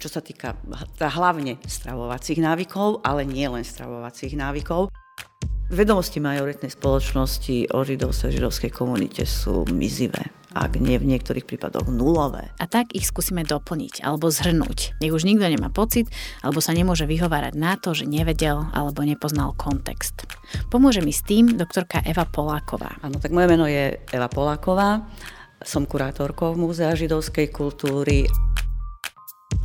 čo 0.00 0.08
sa 0.08 0.24
týka 0.24 0.56
hlavne 1.00 1.60
stravovacích 1.64 2.40
návykov, 2.40 3.04
ale 3.04 3.28
nie 3.28 3.44
len 3.44 3.60
stravovacích 3.60 4.32
návykov. 4.36 4.88
Vedomosti 5.68 6.20
majoritnej 6.20 6.72
spoločnosti 6.72 7.72
o 7.72 7.78
židovstve 7.84 8.28
a 8.28 8.34
židovskej 8.36 8.72
komunite 8.72 9.24
sú 9.28 9.64
mizivé 9.72 10.32
ak 10.54 10.78
nie 10.78 10.94
v 11.02 11.10
niektorých 11.10 11.44
prípadoch 11.50 11.90
nulové. 11.90 12.54
A 12.62 12.70
tak 12.70 12.94
ich 12.94 13.10
skúsime 13.10 13.42
doplniť 13.42 14.06
alebo 14.06 14.30
zhrnúť. 14.30 15.02
Nech 15.02 15.10
už 15.10 15.26
nikto 15.26 15.50
nemá 15.50 15.68
pocit 15.68 16.06
alebo 16.46 16.62
sa 16.62 16.70
nemôže 16.70 17.10
vyhovárať 17.10 17.58
na 17.58 17.74
to, 17.74 17.90
že 17.92 18.06
nevedel 18.06 18.70
alebo 18.70 19.02
nepoznal 19.02 19.52
kontext. 19.58 20.30
Pomôže 20.70 21.02
mi 21.02 21.10
s 21.10 21.26
tým 21.26 21.58
doktorka 21.58 22.06
Eva 22.06 22.22
Poláková. 22.22 22.94
Áno, 23.02 23.18
tak 23.18 23.34
moje 23.34 23.50
meno 23.50 23.66
je 23.66 23.98
Eva 24.14 24.30
Poláková 24.30 25.02
som 25.64 25.88
kurátorkou 25.88 26.52
Múzea 26.54 26.92
židovskej 26.92 27.48
kultúry. 27.48 28.28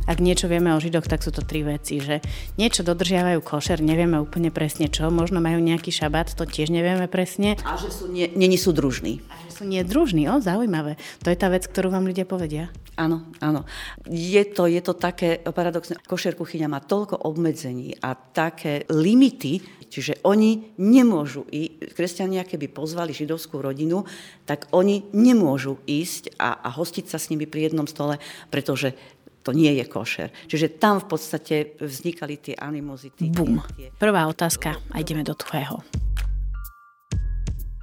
Ak 0.08 0.18
niečo 0.18 0.50
vieme 0.50 0.74
o 0.74 0.82
Židoch, 0.82 1.06
tak 1.06 1.22
sú 1.22 1.30
to 1.30 1.46
tri 1.46 1.62
veci, 1.62 2.02
že 2.02 2.18
niečo 2.58 2.82
dodržiavajú 2.82 3.46
košer, 3.46 3.78
nevieme 3.78 4.18
úplne 4.18 4.50
presne 4.50 4.90
čo, 4.90 5.06
možno 5.12 5.38
majú 5.38 5.62
nejaký 5.62 5.94
šabát, 5.94 6.26
to 6.34 6.48
tiež 6.48 6.72
nevieme 6.74 7.06
presne. 7.06 7.54
A 7.62 7.78
že 7.78 7.94
sú 7.94 8.10
nie, 8.10 8.26
není 8.34 8.58
sú 8.58 8.74
družní. 8.74 9.22
A 9.30 9.34
že 9.46 9.49
sú 9.60 9.68
nie 9.68 9.84
družní, 9.84 10.24
o, 10.32 10.40
zaujímavé. 10.40 10.96
To 11.20 11.28
je 11.28 11.36
tá 11.36 11.52
vec, 11.52 11.68
ktorú 11.68 11.92
vám 11.92 12.08
ľudia 12.08 12.24
povedia. 12.24 12.72
Áno, 12.96 13.28
áno. 13.44 13.68
Je 14.08 14.40
to, 14.48 14.64
je 14.64 14.80
to 14.80 14.96
také 14.96 15.36
paradoxné. 15.44 16.00
Košer 16.00 16.32
kuchyňa 16.32 16.64
má 16.72 16.80
toľko 16.80 17.28
obmedzení 17.28 17.92
a 18.00 18.16
také 18.16 18.88
limity, 18.88 19.60
čiže 19.92 20.24
oni 20.24 20.80
nemôžu, 20.80 21.44
ísť, 21.52 21.92
kresťania 21.92 22.48
keby 22.48 22.72
pozvali 22.72 23.12
židovskú 23.12 23.60
rodinu, 23.60 24.08
tak 24.48 24.64
oni 24.72 25.12
nemôžu 25.12 25.76
ísť 25.84 26.40
a, 26.40 26.64
a 26.64 26.72
hostiť 26.72 27.04
sa 27.12 27.20
s 27.20 27.28
nimi 27.28 27.44
pri 27.44 27.68
jednom 27.68 27.84
stole, 27.84 28.16
pretože 28.48 28.96
to 29.44 29.52
nie 29.52 29.76
je 29.76 29.84
košer. 29.84 30.32
Čiže 30.48 30.80
tam 30.80 31.04
v 31.04 31.06
podstate 31.16 31.76
vznikali 31.80 32.40
tie 32.40 32.56
animozity. 32.56 33.28
Bum. 33.28 33.60
Prvá 34.00 34.24
otázka 34.24 34.80
a 34.88 34.96
ideme 35.00 35.20
do 35.20 35.36
tvojho. 35.36 35.84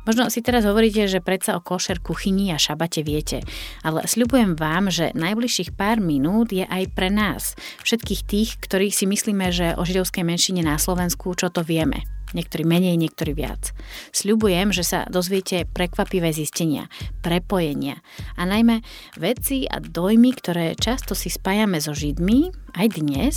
Možno 0.08 0.32
si 0.32 0.40
teraz 0.40 0.64
hovoríte, 0.64 1.04
že 1.12 1.20
predsa 1.20 1.60
o 1.60 1.62
košer 1.62 2.00
kuchyni 2.00 2.56
a 2.56 2.58
šabate 2.58 3.04
viete, 3.04 3.44
ale 3.84 4.08
sľubujem 4.08 4.56
vám, 4.56 4.88
že 4.88 5.12
najbližších 5.12 5.76
pár 5.76 6.00
minút 6.00 6.56
je 6.56 6.64
aj 6.64 6.96
pre 6.96 7.12
nás, 7.12 7.60
všetkých 7.84 8.22
tých, 8.24 8.50
ktorí 8.64 8.88
si 8.88 9.04
myslíme, 9.04 9.52
že 9.52 9.76
o 9.76 9.84
židovskej 9.84 10.24
menšine 10.24 10.64
na 10.64 10.80
Slovensku 10.80 11.36
čo 11.36 11.52
to 11.52 11.60
vieme. 11.60 12.08
Niektorí 12.36 12.68
menej, 12.68 13.00
niektorí 13.00 13.32
viac. 13.32 13.72
Sľubujem, 14.12 14.76
že 14.76 14.84
sa 14.84 15.00
dozviete 15.08 15.64
prekvapivé 15.64 16.36
zistenia, 16.36 16.92
prepojenia 17.24 18.04
a 18.36 18.44
najmä 18.44 18.84
veci 19.16 19.64
a 19.64 19.80
dojmy, 19.80 20.36
ktoré 20.36 20.76
často 20.76 21.16
si 21.16 21.32
spájame 21.32 21.80
so 21.80 21.96
Židmi, 21.96 22.52
aj 22.76 22.88
dnes, 23.00 23.36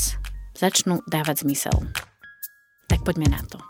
začnú 0.58 1.06
dávať 1.06 1.46
zmysel. 1.46 1.74
Tak 2.90 3.06
poďme 3.06 3.30
na 3.30 3.42
to. 3.46 3.69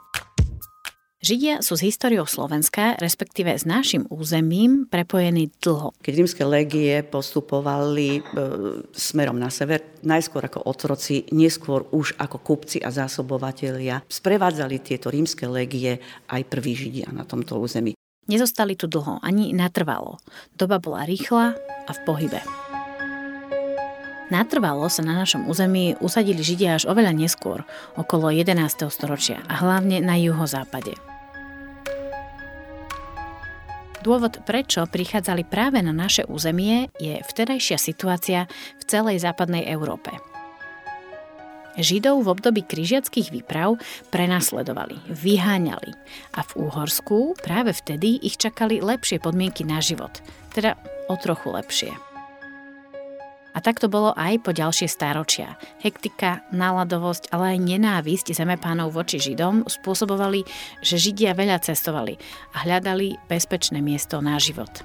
Židia 1.21 1.61
sú 1.61 1.77
s 1.77 1.85
históriou 1.85 2.25
Slovenska, 2.25 2.97
respektíve 2.97 3.53
s 3.53 3.69
našim 3.69 4.09
územím, 4.09 4.89
prepojení 4.89 5.53
dlho. 5.61 5.93
Keď 6.01 6.13
rímske 6.17 6.41
legie 6.49 7.05
postupovali 7.05 8.09
e, 8.17 8.23
smerom 8.89 9.37
na 9.37 9.53
sever, 9.53 9.85
najskôr 10.01 10.49
ako 10.49 10.65
otroci, 10.65 11.29
neskôr 11.29 11.85
už 11.93 12.17
ako 12.17 12.41
kupci 12.41 12.81
a 12.81 12.89
zásobovatelia, 12.89 14.01
sprevádzali 14.09 14.81
tieto 14.81 15.13
rímske 15.13 15.45
legie 15.45 16.01
aj 16.33 16.41
prví 16.49 16.73
Židia 16.73 17.13
na 17.13 17.29
tomto 17.29 17.61
území. 17.61 17.93
Nezostali 18.25 18.73
tu 18.73 18.89
dlho, 18.89 19.21
ani 19.21 19.53
natrvalo. 19.53 20.17
Doba 20.57 20.81
bola 20.81 21.05
rýchla 21.05 21.53
a 21.85 21.91
v 21.93 22.01
pohybe. 22.09 22.41
Natrvalo 24.33 24.89
sa 24.89 25.05
na 25.05 25.21
našom 25.21 25.53
území 25.53 26.01
usadili 26.01 26.41
Židia 26.41 26.81
až 26.81 26.89
oveľa 26.89 27.13
neskôr, 27.13 27.69
okolo 28.01 28.33
11. 28.33 28.89
storočia 28.89 29.45
a 29.53 29.61
hlavne 29.61 30.01
na 30.01 30.17
juhozápade. 30.17 31.10
Dôvod, 34.01 34.41
prečo 34.49 34.89
prichádzali 34.89 35.45
práve 35.45 35.85
na 35.85 35.93
naše 35.93 36.25
územie, 36.25 36.89
je 36.97 37.21
vtedajšia 37.21 37.77
situácia 37.77 38.49
v 38.81 38.83
celej 38.89 39.21
západnej 39.21 39.69
Európe. 39.69 40.09
Židov 41.77 42.27
v 42.27 42.33
období 42.33 42.63
križiackých 42.67 43.31
výprav 43.31 43.79
prenasledovali, 44.09 44.99
vyháňali 45.07 45.93
a 46.35 46.41
v 46.43 46.51
Úhorsku 46.67 47.39
práve 47.45 47.77
vtedy 47.77 48.19
ich 48.25 48.41
čakali 48.41 48.83
lepšie 48.83 49.21
podmienky 49.23 49.63
na 49.69 49.79
život, 49.85 50.19
teda 50.57 50.81
o 51.13 51.15
trochu 51.21 51.53
lepšie. 51.53 52.10
A 53.61 53.65
tak 53.69 53.77
to 53.77 53.93
bolo 53.93 54.17
aj 54.17 54.41
po 54.41 54.57
ďalšie 54.57 54.89
stáročia. 54.89 55.61
Hektika, 55.85 56.49
náladovosť, 56.49 57.29
ale 57.29 57.53
aj 57.53 57.59
nenávisť 57.61 58.33
zemepánov 58.33 58.89
voči 58.97 59.21
Židom 59.21 59.69
spôsobovali, 59.69 60.49
že 60.81 60.97
Židia 60.97 61.37
veľa 61.37 61.61
cestovali 61.61 62.17
a 62.57 62.65
hľadali 62.65 63.21
bezpečné 63.29 63.85
miesto 63.85 64.25
na 64.25 64.41
život. 64.41 64.81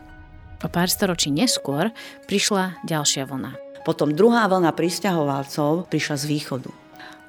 O 0.59 0.67
pár 0.67 0.91
storočí 0.91 1.31
neskôr 1.31 1.95
prišla 2.27 2.83
ďalšia 2.83 3.23
vlna. 3.23 3.55
Potom 3.87 4.11
druhá 4.11 4.43
vlna 4.51 4.75
pristahovalcov 4.75 5.87
prišla 5.87 6.19
z 6.19 6.25
východu. 6.35 6.71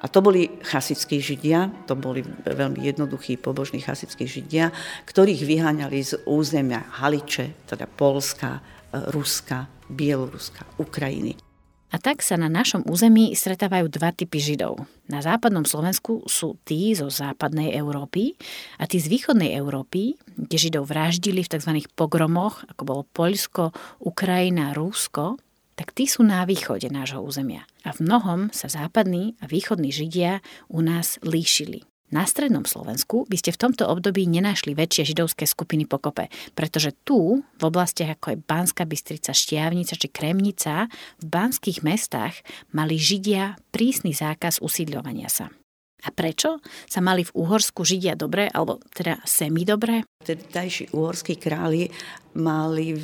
A 0.03 0.11
to 0.11 0.19
boli 0.19 0.51
chasickí 0.67 1.23
židia, 1.23 1.71
to 1.87 1.95
boli 1.95 2.27
veľmi 2.43 2.83
jednoduchí 2.83 3.39
pobožní 3.39 3.79
chasickí 3.79 4.27
židia, 4.27 4.75
ktorých 5.07 5.47
vyháňali 5.47 5.99
z 6.03 6.11
územia 6.27 6.83
Haliče, 6.99 7.71
teda 7.71 7.87
Polska, 7.87 8.59
Ruska, 8.91 9.67
Bieloruska, 9.89 10.63
Ukrajiny. 10.79 11.35
A 11.87 11.95
tak 12.03 12.19
sa 12.19 12.35
na 12.35 12.51
našom 12.51 12.83
území 12.83 13.31
stretávajú 13.31 13.87
dva 13.87 14.11
typy 14.11 14.43
Židov. 14.43 14.83
Na 15.07 15.23
západnom 15.23 15.63
Slovensku 15.63 16.19
sú 16.27 16.59
tí 16.67 16.91
zo 16.91 17.07
západnej 17.07 17.71
Európy 17.79 18.35
a 18.75 18.83
tí 18.83 18.99
z 18.99 19.07
východnej 19.07 19.55
Európy, 19.55 20.19
kde 20.35 20.57
Židov 20.59 20.91
vraždili 20.91 21.47
v 21.47 21.51
tzv. 21.55 21.71
pogromoch, 21.95 22.67
ako 22.67 22.81
bolo 22.83 23.01
Poľsko, 23.15 23.71
Ukrajina, 24.03 24.75
Rúsko, 24.75 25.39
tak 25.79 25.95
tí 25.95 26.11
sú 26.11 26.27
na 26.27 26.43
východe 26.43 26.91
nášho 26.91 27.23
územia. 27.23 27.63
A 27.87 27.95
v 27.95 28.03
mnohom 28.03 28.51
sa 28.51 28.67
západní 28.67 29.39
a 29.39 29.47
východní 29.47 29.95
Židia 29.95 30.43
u 30.67 30.83
nás 30.83 31.23
líšili. 31.23 31.87
Na 32.07 32.23
strednom 32.23 32.63
Slovensku 32.63 33.27
by 33.27 33.35
ste 33.35 33.51
v 33.51 33.59
tomto 33.67 33.83
období 33.83 34.31
nenašli 34.31 34.71
väčšie 34.71 35.11
židovské 35.11 35.43
skupiny 35.43 35.83
pokope, 35.83 36.31
pretože 36.55 36.95
tu, 37.03 37.43
v 37.43 37.63
oblastiach 37.67 38.15
ako 38.15 38.31
je 38.31 38.43
Banská 38.47 38.87
Bystrica, 38.87 39.35
Štiavnica 39.35 39.91
či 39.91 40.07
Kremnica, 40.07 40.87
v 41.19 41.25
banských 41.27 41.83
mestách 41.83 42.39
mali 42.71 42.95
Židia 42.95 43.59
prísny 43.75 44.15
zákaz 44.15 44.63
usídľovania 44.63 45.27
sa. 45.27 45.51
A 46.05 46.13
prečo 46.15 46.63
sa 46.87 47.03
mali 47.03 47.27
v 47.27 47.35
Uhorsku 47.35 47.83
Židia 47.83 48.15
dobre, 48.15 48.47
alebo 48.47 48.79
teda 48.95 49.19
semi 49.27 49.67
dobre? 49.67 50.07
Tedajší 50.23 50.95
uhorskí 50.95 51.35
králi 51.35 51.91
mali 52.39 52.95
e, 52.95 52.99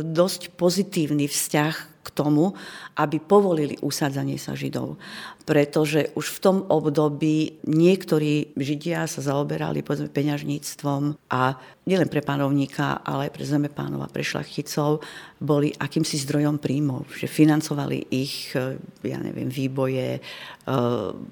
dosť 0.00 0.56
pozitívny 0.56 1.28
vzťah 1.28 1.74
k 2.06 2.08
tomu, 2.14 2.54
aby 3.02 3.18
povolili 3.18 3.74
usádzanie 3.82 4.38
sa 4.38 4.54
Židov. 4.54 4.94
Pretože 5.46 6.10
už 6.18 6.26
v 6.26 6.42
tom 6.42 6.56
období 6.66 7.62
niektorí 7.70 8.50
Židia 8.58 9.06
sa 9.06 9.22
zaoberali 9.22 9.86
povedzme, 9.86 10.10
peňažníctvom 10.10 11.30
a 11.30 11.54
nielen 11.86 12.10
pre 12.10 12.18
panovníka, 12.18 12.98
ale 13.06 13.30
aj 13.30 13.32
pre 13.38 13.44
zemepánov 13.46 14.02
a 14.02 14.10
pre 14.10 14.26
šlachticov 14.26 15.06
boli 15.38 15.70
akýmsi 15.70 16.18
zdrojom 16.26 16.58
príjmov, 16.58 17.06
že 17.14 17.30
financovali 17.30 18.10
ich, 18.10 18.50
e, 18.58 18.74
ja 19.06 19.22
neviem, 19.22 19.46
výboje 19.46 20.18
e, 20.18 20.20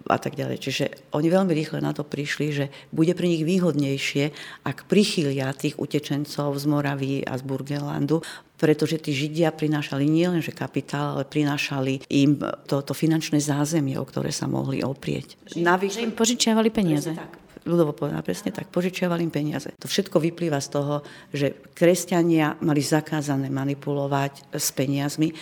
a 0.06 0.18
tak 0.22 0.38
ďalej. 0.38 0.62
Čiže 0.62 0.84
oni 1.10 1.26
veľmi 1.26 1.50
rýchle 1.50 1.82
na 1.82 1.90
to 1.90 2.06
prišli, 2.06 2.46
že 2.54 2.64
bude 2.94 3.10
pre 3.18 3.26
nich 3.26 3.42
výhodnejšie, 3.42 4.24
ak 4.62 4.86
prichýlia 4.86 5.50
tých 5.58 5.74
utečencov 5.74 6.54
z 6.54 6.64
Moravy 6.70 7.26
a 7.26 7.34
z 7.34 7.42
Burgenlandu, 7.42 8.22
pretože 8.54 9.02
tí 9.02 9.10
Židia 9.10 9.50
prinášali 9.50 10.06
nielenže 10.06 10.54
kapitál, 10.54 11.18
ale 11.18 11.24
prinášali 11.26 12.06
im 12.14 12.38
to, 12.70 12.80
to 12.86 12.94
finančné 12.94 13.42
zázemie, 13.42 13.98
ktoré 14.04 14.30
sa 14.30 14.46
mohli 14.46 14.84
oprieť. 14.84 15.36
Navyše, 15.58 16.00
že 16.00 16.06
im 16.06 16.14
požičiavali 16.14 16.68
peniaze. 16.70 17.10
Tak, 17.12 17.64
ľudovo 17.64 17.96
povedané, 17.96 18.20
presne 18.20 18.52
tak, 18.52 18.68
požičiavali 18.68 19.24
im 19.24 19.32
peniaze. 19.32 19.72
To 19.80 19.88
všetko 19.88 20.20
vyplýva 20.20 20.60
z 20.60 20.68
toho, 20.68 20.94
že 21.32 21.56
kresťania 21.72 22.60
mali 22.60 22.84
zakázané 22.84 23.48
manipulovať 23.48 24.52
s 24.52 24.68
peniazmi 24.76 25.32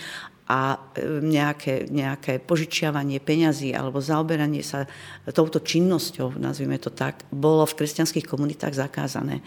a 0.47 0.75
e, 0.75 1.23
nejaké, 1.23 1.87
nejaké 1.87 2.43
požičiavanie 2.43 3.23
peňazí 3.23 3.71
alebo 3.71 4.03
zaoberanie 4.03 4.59
sa 4.59 4.83
touto 5.31 5.63
činnosťou, 5.63 6.35
nazvime 6.35 6.75
to 6.79 6.91
tak, 6.91 7.23
bolo 7.31 7.63
v 7.63 7.77
kresťanských 7.79 8.27
komunitách 8.27 8.75
zakázané. 8.75 9.39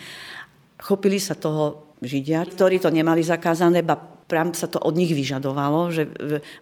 Chopili 0.81 1.21
sa 1.21 1.37
toho 1.37 1.97
Židia, 2.01 2.45
ktorí 2.45 2.77
to 2.77 2.93
nemali 2.93 3.25
zakázané, 3.25 3.81
ba 3.81 4.16
prám 4.27 4.53
sa 4.53 4.67
to 4.67 4.83
od 4.83 4.95
nich 4.99 5.15
vyžadovalo, 5.15 5.91
že 5.95 6.11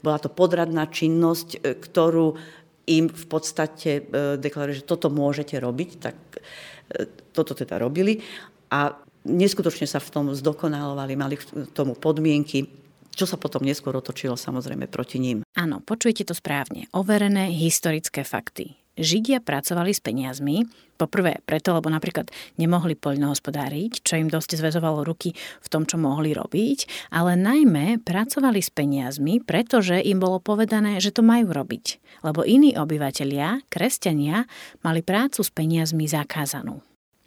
bola 0.05 0.21
to 0.21 0.29
podradná 0.29 0.89
činnosť, 0.89 1.49
e, 1.57 1.59
ktorú 1.77 2.37
im 2.85 3.09
v 3.09 3.25
podstate 3.27 3.91
e, 4.05 4.37
deklaruje, 4.37 4.85
že 4.85 4.89
toto 4.89 5.09
môžete 5.09 5.57
robiť, 5.57 5.91
tak 6.01 6.17
e, 6.37 7.09
toto 7.33 7.57
teda 7.57 7.81
robili 7.81 8.21
a 8.69 8.93
neskutočne 9.25 9.89
sa 9.89 9.99
v 9.99 10.13
tom 10.13 10.25
zdokonalovali, 10.37 11.13
mali 11.17 11.41
k 11.41 11.45
tomu 11.73 11.97
podmienky, 11.97 12.69
čo 13.15 13.25
sa 13.25 13.41
potom 13.41 13.65
neskôr 13.65 13.97
otočilo 13.97 14.37
samozrejme 14.37 14.91
proti 14.91 15.23
ním. 15.23 15.47
Áno, 15.57 15.81
počujete 15.81 16.29
to 16.29 16.35
správne. 16.37 16.91
Overené 16.93 17.49
historické 17.49 18.27
fakty. 18.27 18.84
Židia 18.95 19.43
pracovali 19.43 19.91
s 19.91 19.99
peniazmi, 19.99 20.71
poprvé 20.95 21.43
preto, 21.43 21.75
lebo 21.75 21.91
napríklad 21.91 22.31
nemohli 22.63 22.95
poľnohospodáriť, 22.95 24.07
čo 24.07 24.15
im 24.23 24.31
dosť 24.31 24.63
zväzovalo 24.63 25.03
ruky 25.03 25.35
v 25.35 25.67
tom, 25.67 25.83
čo 25.83 25.99
mohli 25.99 26.31
robiť, 26.31 27.11
ale 27.11 27.35
najmä 27.35 27.99
pracovali 28.07 28.63
s 28.63 28.71
peniazmi, 28.71 29.43
pretože 29.43 29.99
im 29.99 30.23
bolo 30.23 30.39
povedané, 30.39 31.03
že 31.03 31.11
to 31.11 31.27
majú 31.27 31.51
robiť. 31.51 31.99
Lebo 32.23 32.47
iní 32.47 32.79
obyvatelia, 32.79 33.67
kresťania, 33.67 34.47
mali 34.87 35.03
prácu 35.03 35.43
s 35.43 35.51
peniazmi 35.51 36.07
zakázanú. 36.07 36.79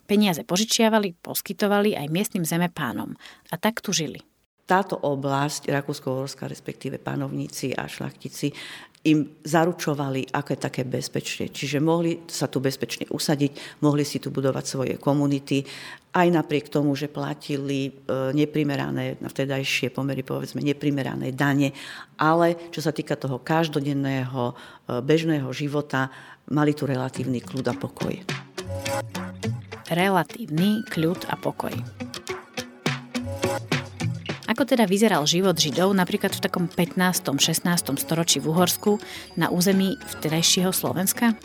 Peniaze 0.07 0.47
požičiavali, 0.47 1.19
poskytovali 1.19 1.99
aj 1.99 2.07
miestnym 2.07 2.47
zemepánom 2.47 3.11
a 3.51 3.55
tak 3.59 3.83
tu 3.83 3.91
žili 3.91 4.23
táto 4.67 4.99
oblasť, 4.99 5.71
Rakúsko-Horská, 5.71 6.51
respektíve 6.51 6.99
panovníci 6.99 7.71
a 7.71 7.87
šlachtici, 7.87 8.51
im 9.07 9.39
zaručovali, 9.41 10.35
ako 10.35 10.59
také 10.59 10.83
bezpečie. 10.83 11.47
Čiže 11.47 11.79
mohli 11.79 12.27
sa 12.27 12.51
tu 12.51 12.59
bezpečne 12.59 13.07
usadiť, 13.07 13.81
mohli 13.83 14.03
si 14.03 14.19
tu 14.19 14.29
budovať 14.29 14.65
svoje 14.67 14.93
komunity 14.99 15.63
aj 16.17 16.27
napriek 16.33 16.73
tomu, 16.73 16.97
že 16.97 17.11
platili 17.11 17.87
e, 17.87 17.91
neprimerané, 18.33 19.21
na 19.21 19.29
vtedajšie 19.29 19.93
pomery 19.93 20.25
povedzme 20.25 20.65
neprimerané 20.65 21.29
dane, 21.29 21.77
ale 22.17 22.73
čo 22.73 22.81
sa 22.81 22.89
týka 22.89 23.13
toho 23.13 23.37
každodenného, 23.37 24.51
e, 24.51 24.53
bežného 25.05 25.47
života, 25.53 26.09
mali 26.49 26.73
tu 26.73 26.89
relatívny 26.89 27.43
kľud 27.43 27.65
a 27.69 27.75
pokoj. 27.77 28.13
Relatívny 29.93 30.81
kľud 30.89 31.29
a 31.29 31.35
pokoj. 31.37 32.06
Ako 34.47 34.63
teda 34.63 34.87
vyzeral 34.87 35.27
život 35.27 35.59
Židov 35.59 35.91
napríklad 35.91 36.31
v 36.31 36.43
takom 36.43 36.65
15. 36.71 37.35
16. 37.35 37.67
storočí 37.99 38.39
v 38.39 38.55
Uhorsku 38.55 38.95
na 39.35 39.51
území 39.51 39.99
vtedajšieho 40.17 40.71
Slovenska? 40.71 41.35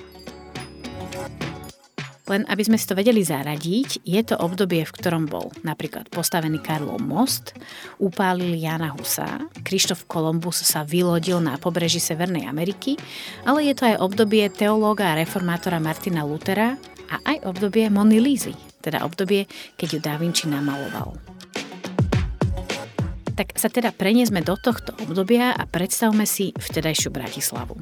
Len 2.30 2.46
aby 2.46 2.62
sme 2.62 2.78
si 2.78 2.86
to 2.86 2.94
vedeli 2.94 3.26
zaradiť, 3.26 4.06
je 4.06 4.22
to 4.22 4.38
obdobie, 4.38 4.86
v 4.86 4.94
ktorom 4.94 5.26
bol 5.26 5.50
napríklad 5.66 6.06
postavený 6.08 6.62
Karlov 6.62 7.02
most, 7.02 7.52
upálili 7.98 8.62
Jana 8.62 8.94
Husa, 8.94 9.50
Krištof 9.66 10.06
Kolumbus 10.06 10.62
sa 10.62 10.86
vylodil 10.86 11.42
na 11.42 11.58
pobreží 11.58 11.98
Severnej 11.98 12.46
Ameriky, 12.46 12.94
ale 13.42 13.66
je 13.66 13.74
to 13.74 13.90
aj 13.90 14.00
obdobie 14.00 14.46
teológa 14.54 15.12
a 15.12 15.18
reformátora 15.18 15.82
Martina 15.82 16.22
Lutera 16.22 16.78
a 17.10 17.18
aj 17.26 17.42
obdobie 17.50 17.90
Mony 17.90 18.22
teda 18.82 19.06
obdobie, 19.06 19.46
keď 19.78 19.88
ju 19.94 19.98
Da 20.02 20.14
Vinci 20.18 20.50
namaloval. 20.50 21.41
Tak 23.32 23.56
sa 23.56 23.72
teda 23.72 23.96
preniesme 23.96 24.44
do 24.44 24.54
tohto 24.60 24.92
obdobia 25.00 25.56
a 25.56 25.64
predstavme 25.64 26.28
si 26.28 26.52
vtedajšiu 26.52 27.08
Bratislavu. 27.08 27.80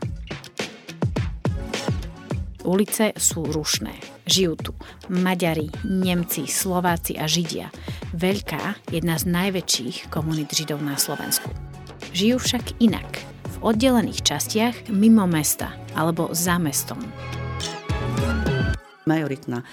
Ulice 2.62 3.10
sú 3.18 3.48
rušné, 3.50 3.98
Žijú 4.30 4.54
tu 4.62 4.72
Maďari, 5.10 5.66
Nemci, 5.82 6.46
Slováci 6.46 7.18
a 7.18 7.26
Židia. 7.26 7.72
Veľká, 8.14 8.78
jedna 8.94 9.18
z 9.18 9.26
najväčších 9.26 10.06
komunít 10.12 10.54
Židov 10.54 10.78
na 10.86 10.94
Slovensku. 10.94 11.50
Žijú 12.14 12.36
však 12.38 12.78
inak, 12.78 13.10
v 13.26 13.74
oddelených 13.74 14.22
častiach 14.22 14.86
mimo 14.86 15.26
mesta 15.26 15.74
alebo 15.98 16.30
za 16.30 16.62
mestom 16.62 17.02
majoritná 19.11 19.59
e, 19.61 19.66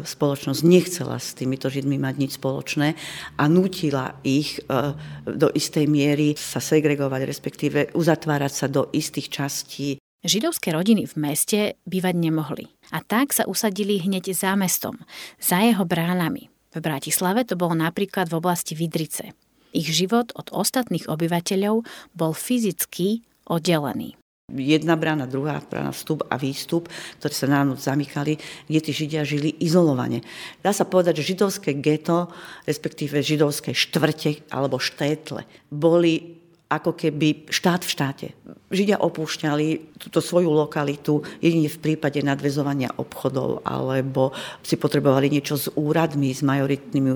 spoločnosť 0.00 0.60
nechcela 0.64 1.20
s 1.20 1.36
týmito 1.36 1.68
Židmi 1.68 2.00
mať 2.00 2.14
nič 2.16 2.32
spoločné 2.40 2.96
a 3.36 3.44
nutila 3.44 4.16
ich 4.24 4.56
e, 4.64 4.96
do 5.28 5.52
istej 5.52 5.84
miery 5.84 6.32
sa 6.40 6.64
segregovať, 6.64 7.28
respektíve 7.28 7.78
uzatvárať 7.92 8.52
sa 8.52 8.66
do 8.72 8.88
istých 8.96 9.28
častí 9.28 10.00
Židovské 10.20 10.76
rodiny 10.76 11.08
v 11.08 11.14
meste 11.16 11.60
bývať 11.88 12.12
nemohli 12.12 12.68
a 12.92 13.00
tak 13.00 13.32
sa 13.32 13.48
usadili 13.48 14.04
hneď 14.04 14.36
za 14.36 14.52
mestom, 14.52 15.00
za 15.40 15.64
jeho 15.64 15.88
bránami. 15.88 16.52
V 16.76 16.78
Bratislave 16.84 17.48
to 17.48 17.56
bolo 17.56 17.72
napríklad 17.72 18.28
v 18.28 18.36
oblasti 18.36 18.76
Vidrice. 18.76 19.32
Ich 19.72 19.88
život 19.88 20.36
od 20.36 20.52
ostatných 20.52 21.08
obyvateľov 21.08 21.88
bol 22.12 22.32
fyzicky 22.36 23.24
oddelený. 23.48 24.19
Jedna 24.56 24.96
brána, 24.96 25.30
druhá 25.30 25.62
brána, 25.62 25.94
vstup 25.94 26.26
a 26.26 26.34
výstup, 26.40 26.88
ktoré 27.22 27.34
sa 27.34 27.46
na 27.46 27.62
noc 27.62 27.78
zamykali, 27.84 28.40
kde 28.66 28.80
tí 28.80 28.90
Židia 28.90 29.22
žili 29.22 29.54
izolovane. 29.62 30.24
Dá 30.64 30.74
sa 30.74 30.88
povedať, 30.88 31.22
že 31.22 31.36
židovské 31.36 31.76
geto, 31.78 32.32
respektíve 32.66 33.22
židovské 33.22 33.76
štvrte 33.76 34.48
alebo 34.50 34.82
štétle, 34.82 35.46
boli 35.70 36.39
ako 36.70 36.94
keby 36.94 37.50
štát 37.50 37.82
v 37.82 37.90
štáte. 37.90 38.26
Židia 38.70 39.02
opúšťali 39.02 39.98
túto 39.98 40.22
svoju 40.22 40.54
lokalitu 40.54 41.26
jedine 41.42 41.66
v 41.66 41.82
prípade 41.82 42.22
nadvezovania 42.22 42.94
obchodov 42.94 43.66
alebo 43.66 44.30
si 44.62 44.78
potrebovali 44.78 45.26
niečo 45.26 45.58
s 45.58 45.66
úradmi, 45.74 46.30
s 46.30 46.46
majoritnými 46.46 47.10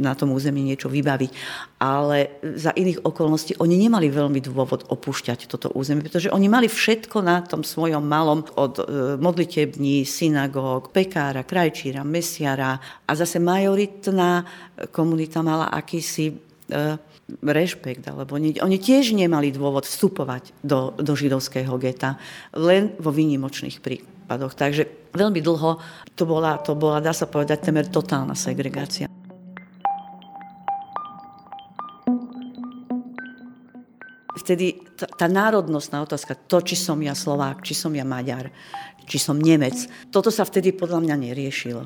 na 0.00 0.16
tom 0.16 0.32
území 0.32 0.64
niečo 0.64 0.88
vybaviť. 0.88 1.30
Ale 1.76 2.40
za 2.56 2.72
iných 2.72 3.04
okolností 3.04 3.60
oni 3.60 3.76
nemali 3.76 4.08
veľmi 4.08 4.40
dôvod 4.40 4.88
opúšťať 4.88 5.44
toto 5.52 5.68
územie, 5.76 6.00
pretože 6.00 6.32
oni 6.32 6.48
mali 6.48 6.64
všetko 6.64 7.20
na 7.20 7.44
tom 7.44 7.60
svojom 7.60 8.00
malom 8.00 8.48
od 8.56 8.80
e, 8.80 8.84
modlitební, 9.20 10.08
synagóg, 10.08 10.88
pekára, 10.96 11.44
krajčíra, 11.44 12.00
mesiara 12.00 12.80
a 13.04 13.12
zase 13.12 13.36
majoritná 13.36 14.48
komunita 14.88 15.44
mala 15.44 15.68
akýsi 15.68 16.32
e, 16.32 16.96
rešpekt, 17.26 18.06
alebo 18.06 18.38
oni, 18.38 18.62
oni 18.62 18.78
tiež 18.78 19.10
nemali 19.10 19.50
dôvod 19.50 19.82
vstupovať 19.82 20.54
do, 20.62 20.94
do 20.94 21.12
židovského 21.18 21.74
geta, 21.82 22.22
len 22.54 22.94
vo 23.02 23.10
výnimočných 23.10 23.82
prípadoch. 23.82 24.54
Takže 24.54 25.10
veľmi 25.10 25.42
dlho 25.42 25.82
to 26.14 26.22
bola, 26.22 26.62
to 26.62 26.78
bola, 26.78 27.02
dá 27.02 27.10
sa 27.10 27.26
povedať, 27.26 27.66
temer 27.66 27.90
totálna 27.90 28.38
segregácia. 28.38 29.10
Vtedy 34.46 34.78
tá, 34.94 35.10
tá 35.10 35.26
národnostná 35.26 36.06
otázka, 36.06 36.38
to, 36.46 36.62
či 36.62 36.78
som 36.78 37.02
ja 37.02 37.18
Slovák, 37.18 37.66
či 37.66 37.74
som 37.74 37.90
ja 37.90 38.06
Maďar, 38.06 38.54
či 39.02 39.18
som 39.18 39.34
Nemec, 39.34 39.74
toto 40.14 40.30
sa 40.30 40.46
vtedy 40.46 40.70
podľa 40.70 41.02
mňa 41.02 41.14
neriešilo 41.18 41.82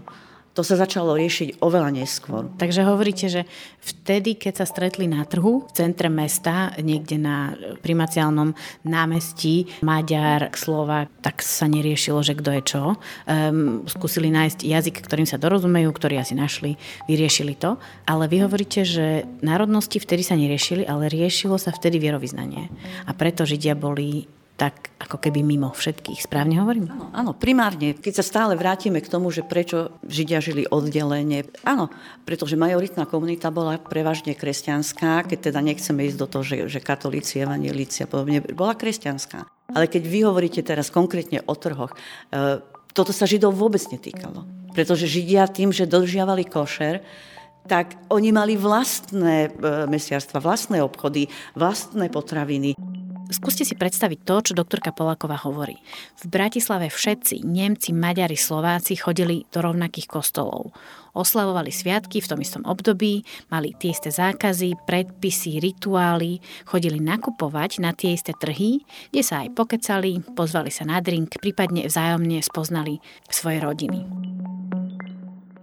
to 0.61 0.77
sa 0.77 0.77
začalo 0.77 1.17
riešiť 1.17 1.65
oveľa 1.65 2.05
neskôr. 2.05 2.53
Takže 2.61 2.85
hovoríte, 2.85 3.33
že 3.33 3.49
vtedy, 3.81 4.37
keď 4.37 4.61
sa 4.61 4.67
stretli 4.69 5.09
na 5.09 5.25
trhu, 5.25 5.65
v 5.65 5.73
centre 5.73 6.13
mesta, 6.13 6.77
niekde 6.77 7.17
na 7.17 7.57
primaciálnom 7.81 8.53
námestí, 8.85 9.73
Maďar, 9.81 10.53
Slovak, 10.53 11.09
tak 11.25 11.41
sa 11.41 11.65
neriešilo, 11.65 12.21
že 12.21 12.37
kto 12.37 12.61
je 12.61 12.63
čo. 12.77 12.83
Um, 13.25 13.89
skúsili 13.89 14.29
nájsť 14.29 14.61
jazyk, 14.61 15.01
ktorým 15.01 15.25
sa 15.25 15.41
dorozumejú, 15.41 15.89
ktorý 15.97 16.21
asi 16.21 16.37
našli, 16.37 16.77
vyriešili 17.09 17.57
to. 17.57 17.81
Ale 18.05 18.29
vy 18.29 18.45
hovoríte, 18.45 18.85
že 18.85 19.25
národnosti 19.41 19.97
vtedy 19.97 20.21
sa 20.21 20.37
neriešili, 20.37 20.85
ale 20.85 21.09
riešilo 21.09 21.57
sa 21.57 21.73
vtedy 21.73 21.97
vierovýznanie. 21.97 22.69
A 23.09 23.17
preto 23.17 23.49
Židia 23.49 23.73
boli 23.73 24.29
tak 24.61 24.93
ako 25.01 25.17
keby 25.17 25.41
mimo 25.41 25.73
všetkých. 25.73 26.29
Správne 26.29 26.61
hovorím? 26.61 26.93
Áno, 26.93 27.09
áno, 27.17 27.33
primárne. 27.33 27.97
Keď 27.97 28.21
sa 28.21 28.25
stále 28.29 28.61
vrátime 28.61 29.01
k 29.01 29.09
tomu, 29.09 29.33
že 29.33 29.41
prečo 29.41 29.97
Židia 30.05 30.45
žili 30.45 30.69
oddelenie. 30.69 31.49
Áno, 31.65 31.89
pretože 32.29 32.61
majoritná 32.61 33.09
komunita 33.09 33.49
bola 33.49 33.81
prevažne 33.81 34.37
kresťanská, 34.37 35.25
keď 35.25 35.49
teda 35.49 35.65
nechceme 35.65 36.05
ísť 36.05 36.19
do 36.21 36.29
toho, 36.29 36.45
že, 36.45 36.57
že 36.69 36.85
katolíci, 36.85 37.41
evangelíci 37.41 38.05
a 38.05 38.09
podobne, 38.13 38.45
bola 38.53 38.77
kresťanská. 38.77 39.49
Ale 39.73 39.89
keď 39.89 40.03
vy 40.05 40.21
hovoríte 40.29 40.61
teraz 40.61 40.93
konkrétne 40.93 41.41
o 41.49 41.57
trhoch, 41.57 41.97
e, 42.29 42.61
toto 42.93 43.17
sa 43.17 43.25
Židov 43.25 43.57
vôbec 43.57 43.81
netýkalo. 43.89 44.45
Pretože 44.77 45.09
Židia 45.09 45.49
tým, 45.49 45.73
že 45.73 45.89
dodržiavali 45.89 46.45
košer, 46.45 47.01
tak 47.65 47.97
oni 48.13 48.29
mali 48.29 48.61
vlastné 48.61 49.49
e, 49.49 49.89
mesiarstva, 49.89 50.45
vlastné 50.45 50.85
obchody, 50.85 51.33
vlastné 51.57 52.13
potraviny. 52.13 52.77
Skúste 53.31 53.63
si 53.63 53.79
predstaviť 53.79 54.27
to, 54.27 54.37
čo 54.51 54.59
doktorka 54.59 54.91
Poláková 54.91 55.39
hovorí. 55.47 55.79
V 56.19 56.25
Bratislave 56.27 56.91
všetci, 56.91 57.47
Nemci, 57.47 57.95
Maďari, 57.95 58.35
Slováci 58.35 58.99
chodili 58.99 59.47
do 59.55 59.63
rovnakých 59.63 60.11
kostolov. 60.11 60.75
Oslavovali 61.15 61.71
sviatky 61.71 62.19
v 62.19 62.29
tom 62.31 62.43
istom 62.43 62.63
období, 62.67 63.23
mali 63.51 63.75
tie 63.79 63.95
isté 63.95 64.11
zákazy, 64.11 64.83
predpisy, 64.83 65.63
rituály, 65.63 66.43
chodili 66.67 66.99
nakupovať 66.99 67.79
na 67.79 67.95
tie 67.95 68.19
isté 68.19 68.35
trhy, 68.35 68.83
kde 69.15 69.23
sa 69.23 69.47
aj 69.47 69.55
pokecali, 69.55 70.23
pozvali 70.35 70.75
sa 70.75 70.83
na 70.87 70.99
drink, 70.99 71.39
prípadne 71.39 71.87
vzájomne 71.87 72.43
spoznali 72.43 72.99
svoje 73.31 73.63
rodiny. 73.63 74.07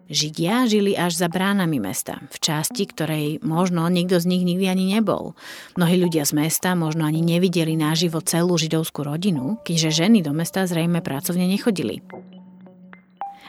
Židia 0.07 0.63
žili 0.71 0.95
až 0.95 1.19
za 1.19 1.27
bránami 1.27 1.83
mesta, 1.83 2.23
v 2.31 2.37
časti, 2.39 2.87
ktorej 2.87 3.43
možno 3.43 3.83
nikto 3.91 4.23
z 4.23 4.31
nich 4.31 4.47
nikdy 4.47 4.71
ani 4.71 4.95
nebol. 4.95 5.35
Mnohí 5.75 5.99
ľudia 5.99 6.23
z 6.23 6.31
mesta 6.31 6.79
možno 6.79 7.03
ani 7.03 7.19
nevideli 7.19 7.75
naživo 7.75 8.23
celú 8.23 8.55
židovskú 8.55 9.03
rodinu, 9.03 9.59
keďže 9.67 10.07
ženy 10.07 10.23
do 10.23 10.31
mesta 10.31 10.63
zrejme 10.63 11.03
pracovne 11.03 11.43
nechodili. 11.43 11.99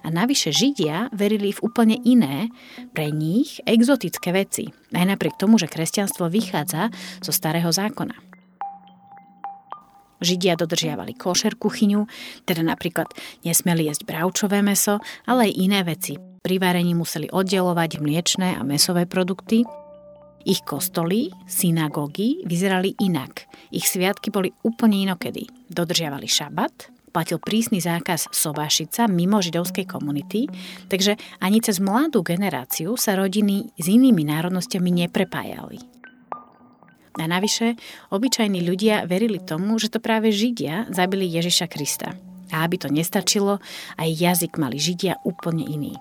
A 0.02 0.10
navyše 0.10 0.50
Židia 0.50 1.14
verili 1.14 1.54
v 1.54 1.62
úplne 1.62 1.94
iné, 2.02 2.50
pre 2.90 3.14
nich 3.14 3.62
exotické 3.62 4.34
veci, 4.34 4.74
aj 4.90 5.14
napriek 5.14 5.38
tomu, 5.38 5.62
že 5.62 5.70
kresťanstvo 5.70 6.26
vychádza 6.26 6.90
zo 7.22 7.30
starého 7.30 7.70
zákona. 7.70 8.18
Židia 10.18 10.58
dodržiavali 10.58 11.14
košer 11.14 11.54
kuchyňu, 11.54 12.10
teda 12.42 12.66
napríklad 12.66 13.06
nesmeli 13.46 13.86
jesť 13.86 14.02
bravčové 14.10 14.58
meso, 14.66 14.98
ale 15.22 15.46
aj 15.46 15.52
iné 15.54 15.80
veci. 15.86 16.27
Pri 16.38 16.56
varení 16.62 16.94
museli 16.94 17.26
oddelovať 17.28 17.98
mliečné 17.98 18.56
a 18.56 18.62
mesové 18.62 19.04
produkty. 19.10 19.66
Ich 20.46 20.62
kostoly, 20.64 21.34
synagógy 21.50 22.46
vyzerali 22.46 22.94
inak. 23.02 23.44
Ich 23.74 23.90
sviatky 23.90 24.30
boli 24.30 24.54
úplne 24.62 25.02
inokedy. 25.02 25.50
Dodržiavali 25.68 26.30
šabat, 26.30 26.88
platil 27.10 27.42
prísny 27.42 27.82
zákaz 27.82 28.30
sobášica 28.30 29.10
mimo 29.10 29.42
židovskej 29.42 29.84
komunity, 29.90 30.46
takže 30.86 31.18
ani 31.42 31.58
cez 31.58 31.82
mladú 31.82 32.22
generáciu 32.22 32.94
sa 32.94 33.18
rodiny 33.18 33.74
s 33.74 33.86
inými 33.90 34.22
národnosťami 34.24 35.04
neprepájali. 35.04 35.82
A 37.18 37.26
navyše, 37.26 37.74
obyčajní 38.14 38.62
ľudia 38.62 39.02
verili 39.10 39.42
tomu, 39.42 39.74
že 39.82 39.90
to 39.90 39.98
práve 39.98 40.30
Židia 40.30 40.86
zabili 40.94 41.26
Ježiša 41.26 41.66
Krista. 41.66 42.14
A 42.54 42.62
aby 42.62 42.78
to 42.78 42.88
nestačilo, 42.88 43.58
aj 43.98 44.08
jazyk 44.08 44.54
mali 44.54 44.78
Židia 44.78 45.18
úplne 45.26 45.66
iný. 45.66 45.98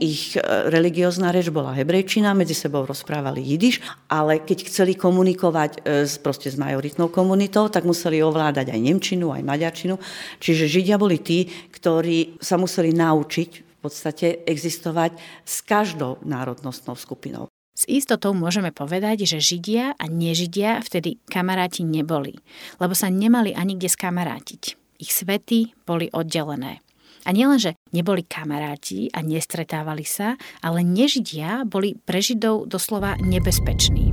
Ich 0.00 0.32
e, 0.32 0.40
religiózna 0.72 1.28
reč 1.28 1.52
bola 1.52 1.76
hebrejčina, 1.76 2.32
medzi 2.32 2.56
sebou 2.56 2.88
rozprávali 2.88 3.44
jidiš, 3.44 3.84
ale 4.08 4.40
keď 4.40 4.72
chceli 4.72 4.96
komunikovať 4.96 5.84
e, 5.84 6.08
s, 6.08 6.16
proste 6.16 6.48
s 6.48 6.56
majoritnou 6.56 7.12
komunitou, 7.12 7.68
tak 7.68 7.84
museli 7.84 8.24
ovládať 8.24 8.72
aj 8.72 8.80
nemčinu, 8.80 9.28
aj 9.28 9.44
maďarčinu. 9.44 10.00
Čiže 10.40 10.72
Židia 10.72 10.96
boli 10.96 11.20
tí, 11.20 11.44
ktorí 11.68 12.40
sa 12.40 12.56
museli 12.56 12.96
naučiť 12.96 13.50
v 13.52 13.76
podstate 13.84 14.40
existovať 14.48 15.20
s 15.44 15.60
každou 15.60 16.16
národnostnou 16.24 16.96
skupinou. 16.96 17.52
S 17.76 17.84
istotou 17.84 18.32
môžeme 18.32 18.72
povedať, 18.72 19.28
že 19.28 19.36
Židia 19.36 20.00
a 20.00 20.04
nežidia 20.08 20.80
vtedy 20.80 21.20
kamaráti 21.28 21.84
neboli, 21.84 22.40
lebo 22.80 22.96
sa 22.96 23.12
nemali 23.12 23.52
ani 23.52 23.76
kde 23.76 23.88
skamarátiť. 23.92 24.62
Ich 25.00 25.12
svety 25.12 25.76
boli 25.88 26.12
oddelené. 26.12 26.84
A 27.30 27.36
nielenže 27.36 27.78
neboli 27.94 28.26
kamaráti 28.26 29.06
a 29.14 29.22
nestretávali 29.22 30.02
sa, 30.02 30.34
ale 30.66 30.82
nežidia 30.82 31.62
boli 31.62 31.94
pre 31.94 32.18
Židov 32.18 32.66
doslova 32.66 33.14
nebezpeční. 33.22 34.10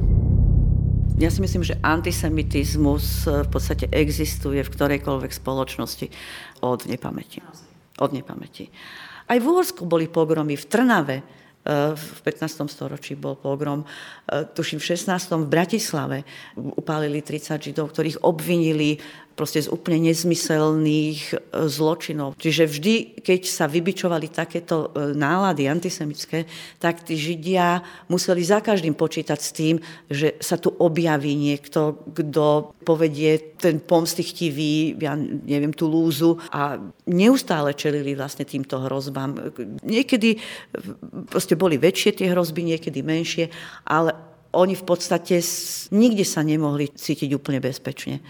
Ja 1.17 1.34
si 1.34 1.41
myslím, 1.41 1.65
že 1.65 1.82
antisemitizmus 1.82 3.25
v 3.25 3.49
podstate 3.49 3.89
existuje 3.89 4.62
v 4.62 4.69
ktorejkoľvek 4.69 5.34
spoločnosti 5.34 6.13
od 6.62 6.86
nepamäti. 6.86 7.41
Od 7.97 8.13
nepamäti. 8.13 8.69
Aj 9.25 9.41
v 9.41 9.49
Uhorsku 9.49 9.89
boli 9.89 10.06
pogromy, 10.06 10.53
v 10.53 10.69
Trnave 10.69 11.17
v 11.67 12.19
15. 12.23 12.71
storočí 12.71 13.19
bol 13.19 13.36
pogrom, 13.36 13.84
e, 13.84 14.47
tuším 14.47 14.80
v 14.80 14.88
16. 14.88 15.43
v 15.43 15.51
Bratislave 15.51 16.17
upálili 16.56 17.19
30 17.19 17.60
židov, 17.60 17.91
ktorých 17.91 18.23
obvinili 18.23 19.03
proste 19.38 19.62
z 19.62 19.69
úplne 19.69 20.10
nezmyselných 20.10 21.21
e, 21.30 21.36
zločinov. 21.69 22.34
Čiže 22.41 22.65
vždy, 22.65 22.95
keď 23.21 23.41
sa 23.45 23.69
vybičovali 23.69 24.34
takéto 24.34 24.89
e, 24.89 25.13
nálady 25.13 25.69
antisemické, 25.69 26.50
tak 26.82 27.06
tí 27.06 27.13
Židia 27.13 27.86
museli 28.10 28.41
za 28.41 28.65
každým 28.65 28.97
počítať 28.97 29.38
s 29.38 29.54
tým, 29.54 29.76
že 30.10 30.41
sa 30.41 30.58
tu 30.58 30.73
objaví 30.73 31.38
niekto, 31.38 32.02
kto 32.17 32.73
povedie 32.82 33.54
ten 33.62 33.78
pomstichtivý, 33.78 34.97
ja 34.97 35.13
neviem, 35.45 35.71
tú 35.71 35.86
lúzu 35.86 36.41
a 36.50 36.82
neustále 37.06 37.78
čelili 37.78 38.17
vlastne 38.17 38.50
týmto 38.50 38.82
hrozbám. 38.89 39.54
Niekedy 39.86 40.30
e, 40.34 40.38
proste 41.30 41.54
boli 41.54 41.78
väčšie 41.78 42.17
tie 42.17 42.34
hrozby, 42.34 42.65
niekedy 42.73 43.06
menšie, 43.06 43.54
ale 43.86 44.17
oni 44.58 44.73
v 44.73 44.86
podstate 44.88 45.38
nikde 45.93 46.26
sa 46.26 46.41
nemohli 46.41 46.89
cítiť 46.89 47.30
úplne 47.38 47.62
bezpečne. 47.62 48.26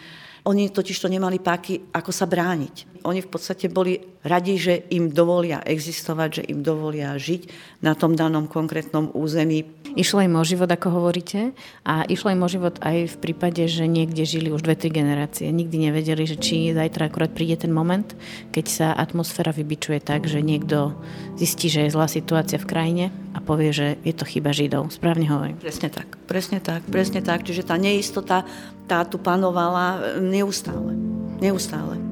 Oni 0.47 0.71
totiž 0.71 0.99
to 0.99 1.11
nemali 1.11 1.43
páky, 1.43 1.91
ako 1.91 2.11
sa 2.15 2.23
brániť. 2.23 2.96
Oni 3.07 3.23
v 3.23 3.31
podstate 3.31 3.71
boli 3.71 4.03
radi, 4.27 4.59
že 4.59 4.83
im 4.91 5.07
dovolia 5.07 5.63
existovať, 5.63 6.43
že 6.43 6.43
im 6.51 6.59
dovolia 6.59 7.15
žiť 7.15 7.47
na 7.79 7.95
tom 7.95 8.19
danom 8.19 8.51
konkrétnom 8.51 9.15
území. 9.15 9.63
Išlo 9.95 10.27
im 10.27 10.35
o 10.35 10.43
život, 10.43 10.67
ako 10.67 10.99
hovoríte, 10.99 11.55
a 11.87 12.03
išlo 12.03 12.35
im 12.35 12.43
o 12.43 12.51
život 12.51 12.75
aj 12.83 13.15
v 13.15 13.17
prípade, 13.23 13.63
že 13.71 13.87
niekde 13.87 14.27
žili 14.27 14.51
už 14.51 14.59
dve, 14.59 14.75
tri 14.75 14.91
generácie. 14.91 15.47
Nikdy 15.47 15.87
nevedeli, 15.87 16.27
že 16.27 16.35
či 16.35 16.75
zajtra 16.75 17.07
akurát 17.07 17.31
príde 17.31 17.55
ten 17.55 17.71
moment, 17.71 18.11
keď 18.51 18.65
sa 18.67 18.87
atmosféra 18.91 19.55
vybičuje 19.55 20.03
tak, 20.03 20.27
že 20.27 20.43
niekto 20.43 20.91
zistí, 21.39 21.71
že 21.71 21.87
je 21.87 21.95
zlá 21.95 22.11
situácia 22.11 22.59
v 22.59 22.67
krajine 22.67 23.05
a 23.31 23.39
povie, 23.39 23.71
že 23.71 23.95
je 24.03 24.11
to 24.11 24.27
chyba 24.27 24.51
Židov. 24.51 24.91
Správne 24.91 25.31
hovorím. 25.31 25.55
Presne 25.63 25.87
tak, 25.87 26.19
presne 26.27 26.59
tak, 26.59 26.83
presne 26.91 27.23
tak. 27.23 27.47
Čiže 27.47 27.63
tá 27.63 27.79
neistota 27.79 28.43
tá 28.87 29.03
tu 29.03 29.19
panovala 29.19 30.19
neustále. 30.19 30.95
Neustále. 31.43 32.06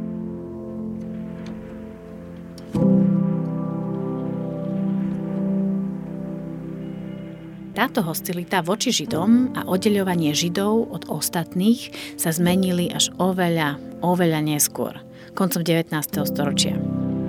Táto 7.75 7.99
hostilita 8.07 8.63
voči 8.63 8.95
Židom 8.95 9.51
a 9.51 9.67
oddeľovanie 9.67 10.31
Židov 10.31 10.95
od 10.95 11.11
ostatných 11.11 11.91
sa 12.15 12.31
zmenili 12.31 12.87
až 12.87 13.11
oveľa, 13.19 13.75
oveľa 13.99 14.39
neskôr, 14.47 14.95
koncom 15.35 15.59
19. 15.59 15.91
storočia. 16.23 16.79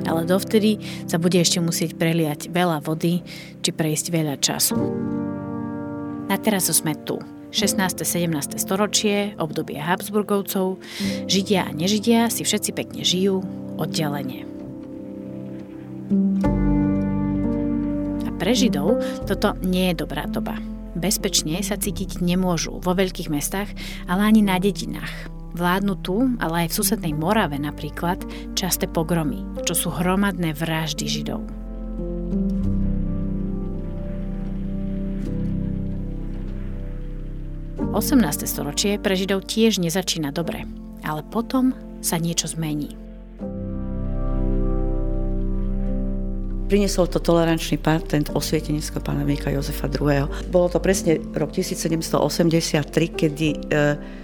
Ale 0.06 0.22
dovtedy 0.22 0.78
sa 1.10 1.18
bude 1.18 1.42
ešte 1.42 1.58
musieť 1.58 1.98
preliať 1.98 2.46
veľa 2.54 2.78
vody 2.78 3.26
či 3.58 3.74
prejsť 3.74 4.06
veľa 4.14 4.38
času. 4.38 4.78
Na 6.30 6.38
teraz 6.38 6.70
sme 6.70 6.94
tu, 6.94 7.18
16. 7.50 8.06
17. 8.06 8.62
storočie, 8.62 9.34
obdobie 9.42 9.82
Habsburgovcov, 9.82 10.78
Židia 11.26 11.66
a 11.66 11.74
nežidia 11.74 12.30
si 12.30 12.46
všetci 12.46 12.70
pekne 12.70 13.02
žijú 13.02 13.42
oddelenie. 13.82 14.46
A 16.46 16.55
pre 18.36 18.52
Židov 18.52 19.00
toto 19.24 19.56
nie 19.64 19.92
je 19.92 20.00
dobrá 20.04 20.28
doba. 20.28 20.60
Bezpečne 20.96 21.60
sa 21.60 21.76
cítiť 21.76 22.24
nemôžu 22.24 22.80
vo 22.80 22.92
veľkých 22.96 23.28
mestách, 23.28 23.68
ale 24.08 24.32
ani 24.32 24.40
na 24.40 24.56
dedinách. 24.56 25.28
Vládnu 25.56 25.96
tu, 26.04 26.36
ale 26.40 26.64
aj 26.64 26.72
v 26.72 26.76
susednej 26.76 27.12
Morave 27.16 27.56
napríklad, 27.56 28.20
časté 28.52 28.84
pogromy, 28.88 29.44
čo 29.64 29.72
sú 29.72 29.88
hromadné 29.88 30.52
vraždy 30.52 31.04
Židov. 31.08 31.44
18. 37.96 38.20
storočie 38.44 39.00
pre 39.00 39.16
Židov 39.16 39.48
tiež 39.48 39.80
nezačína 39.80 40.28
dobre, 40.28 40.68
ale 41.00 41.24
potom 41.24 41.72
sa 42.04 42.20
niečo 42.20 42.44
zmení. 42.44 43.05
Priniesol 46.66 47.06
to 47.06 47.22
tolerančný 47.22 47.78
patent 47.78 48.34
osvieteneckého 48.34 48.98
panovníka 48.98 49.54
Jozefa 49.54 49.86
II. 49.86 50.50
Bolo 50.50 50.66
to 50.66 50.82
presne 50.82 51.22
rok 51.38 51.54
1783, 51.54 52.90
kedy 52.90 53.48
e, 53.54 53.56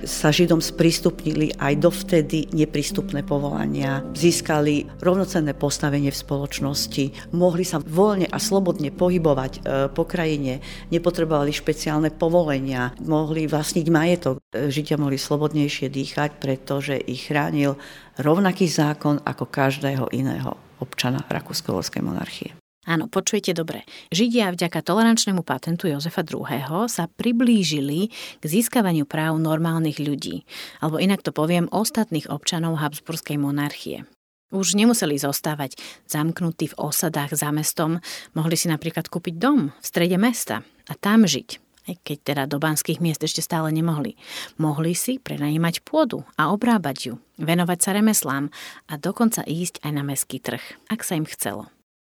sa 0.02 0.34
Židom 0.34 0.58
sprístupnili 0.58 1.54
aj 1.54 1.78
dovtedy 1.78 2.50
neprístupné 2.50 3.22
povolania. 3.22 4.02
Získali 4.18 4.90
rovnocenné 4.98 5.54
postavenie 5.54 6.10
v 6.10 6.18
spoločnosti, 6.18 7.30
mohli 7.30 7.62
sa 7.62 7.78
voľne 7.78 8.26
a 8.26 8.42
slobodne 8.42 8.90
pohybovať 8.90 9.52
e, 9.54 9.60
po 9.94 10.02
krajine, 10.02 10.58
nepotrebovali 10.90 11.54
špeciálne 11.54 12.10
povolenia, 12.10 12.90
mohli 13.06 13.46
vlastniť 13.46 13.86
majetok. 13.86 14.42
E, 14.50 14.66
Židia 14.66 14.98
mohli 14.98 15.14
slobodnejšie 15.14 15.86
dýchať, 15.86 16.42
pretože 16.42 16.98
ich 17.06 17.30
chránil 17.30 17.78
rovnaký 18.18 18.66
zákon 18.66 19.22
ako 19.22 19.46
každého 19.46 20.10
iného 20.10 20.71
občana 20.82 21.22
Rakúsko-Horskej 21.30 22.02
monarchie. 22.02 22.58
Áno, 22.82 23.06
počujete 23.06 23.54
dobre. 23.54 23.86
Židia 24.10 24.50
vďaka 24.50 24.82
tolerančnému 24.82 25.46
patentu 25.46 25.86
Jozefa 25.86 26.26
II. 26.26 26.90
sa 26.90 27.06
priblížili 27.06 28.10
k 28.10 28.44
získavaniu 28.44 29.06
práv 29.06 29.38
normálnych 29.38 30.02
ľudí, 30.02 30.42
alebo 30.82 30.98
inak 30.98 31.22
to 31.22 31.30
poviem, 31.30 31.70
ostatných 31.70 32.26
občanov 32.26 32.82
Habsburskej 32.82 33.38
monarchie. 33.38 34.02
Už 34.50 34.74
nemuseli 34.74 35.14
zostávať 35.14 35.78
zamknutí 36.10 36.74
v 36.74 36.78
osadách 36.82 37.38
za 37.38 37.54
mestom, 37.54 38.02
mohli 38.34 38.58
si 38.58 38.66
napríklad 38.66 39.06
kúpiť 39.06 39.38
dom 39.38 39.70
v 39.70 39.84
strede 39.86 40.18
mesta 40.18 40.66
a 40.90 40.92
tam 40.98 41.22
žiť 41.22 41.71
keď 41.84 42.18
teda 42.22 42.42
do 42.46 42.62
banských 42.62 43.02
miest 43.02 43.22
ešte 43.22 43.42
stále 43.42 43.74
nemohli. 43.74 44.14
Mohli 44.56 44.94
si 44.94 45.18
prenajímať 45.18 45.82
pôdu 45.82 46.22
a 46.38 46.54
obrábať 46.54 47.12
ju, 47.12 47.14
venovať 47.38 47.78
sa 47.82 47.90
remeslám 47.96 48.48
a 48.88 48.94
dokonca 48.98 49.42
ísť 49.42 49.82
aj 49.82 49.92
na 49.92 50.02
meský 50.06 50.38
trh, 50.38 50.62
ak 50.88 51.02
sa 51.02 51.18
im 51.18 51.26
chcelo. 51.26 51.68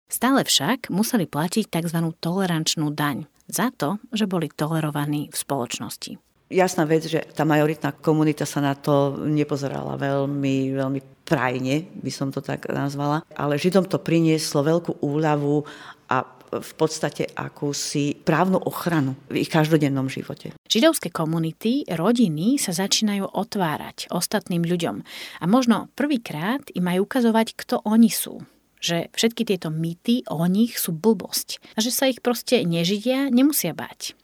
Stále 0.06 0.46
však 0.46 0.86
museli 0.86 1.26
platiť 1.26 1.66
tzv. 1.66 1.98
tolerančnú 2.22 2.94
daň 2.94 3.26
za 3.50 3.74
to, 3.74 3.98
že 4.14 4.30
boli 4.30 4.46
tolerovaní 4.46 5.30
v 5.30 5.36
spoločnosti. 5.36 6.12
Jasná 6.46 6.86
vec, 6.86 7.10
že 7.10 7.26
tá 7.34 7.42
majoritná 7.42 7.90
komunita 7.90 8.46
sa 8.46 8.62
na 8.62 8.78
to 8.78 9.18
nepozerala 9.18 9.98
veľmi, 9.98 10.78
veľmi 10.78 11.26
prajne, 11.26 11.90
by 11.98 12.10
som 12.14 12.30
to 12.30 12.38
tak 12.38 12.70
nazvala, 12.70 13.26
ale 13.34 13.58
Židom 13.58 13.90
to 13.90 13.98
prinieslo 13.98 14.62
veľkú 14.62 15.02
úľavu 15.02 15.66
a 16.06 16.22
v 16.50 16.72
podstate 16.78 17.30
akúsi 17.34 18.16
právnu 18.16 18.58
ochranu 18.62 19.18
v 19.28 19.44
ich 19.44 19.50
každodennom 19.50 20.06
živote. 20.06 20.54
Židovské 20.66 21.14
komunity, 21.14 21.86
rodiny 21.88 22.58
sa 22.58 22.74
začínajú 22.74 23.32
otvárať 23.32 24.10
ostatným 24.10 24.66
ľuďom 24.66 24.96
a 25.40 25.44
možno 25.44 25.92
prvýkrát 25.98 26.62
im 26.74 26.86
majú 26.86 27.06
ukazovať, 27.06 27.54
kto 27.54 27.82
oni 27.86 28.10
sú 28.10 28.42
že 28.76 29.08
všetky 29.16 29.48
tieto 29.48 29.72
mýty 29.72 30.22
o 30.30 30.44
nich 30.46 30.76
sú 30.78 30.92
blbosť 30.92 31.74
a 31.74 31.82
že 31.82 31.90
sa 31.90 32.06
ich 32.06 32.20
proste 32.20 32.62
nežidia, 32.62 33.32
nemusia 33.32 33.72
bať. 33.72 34.14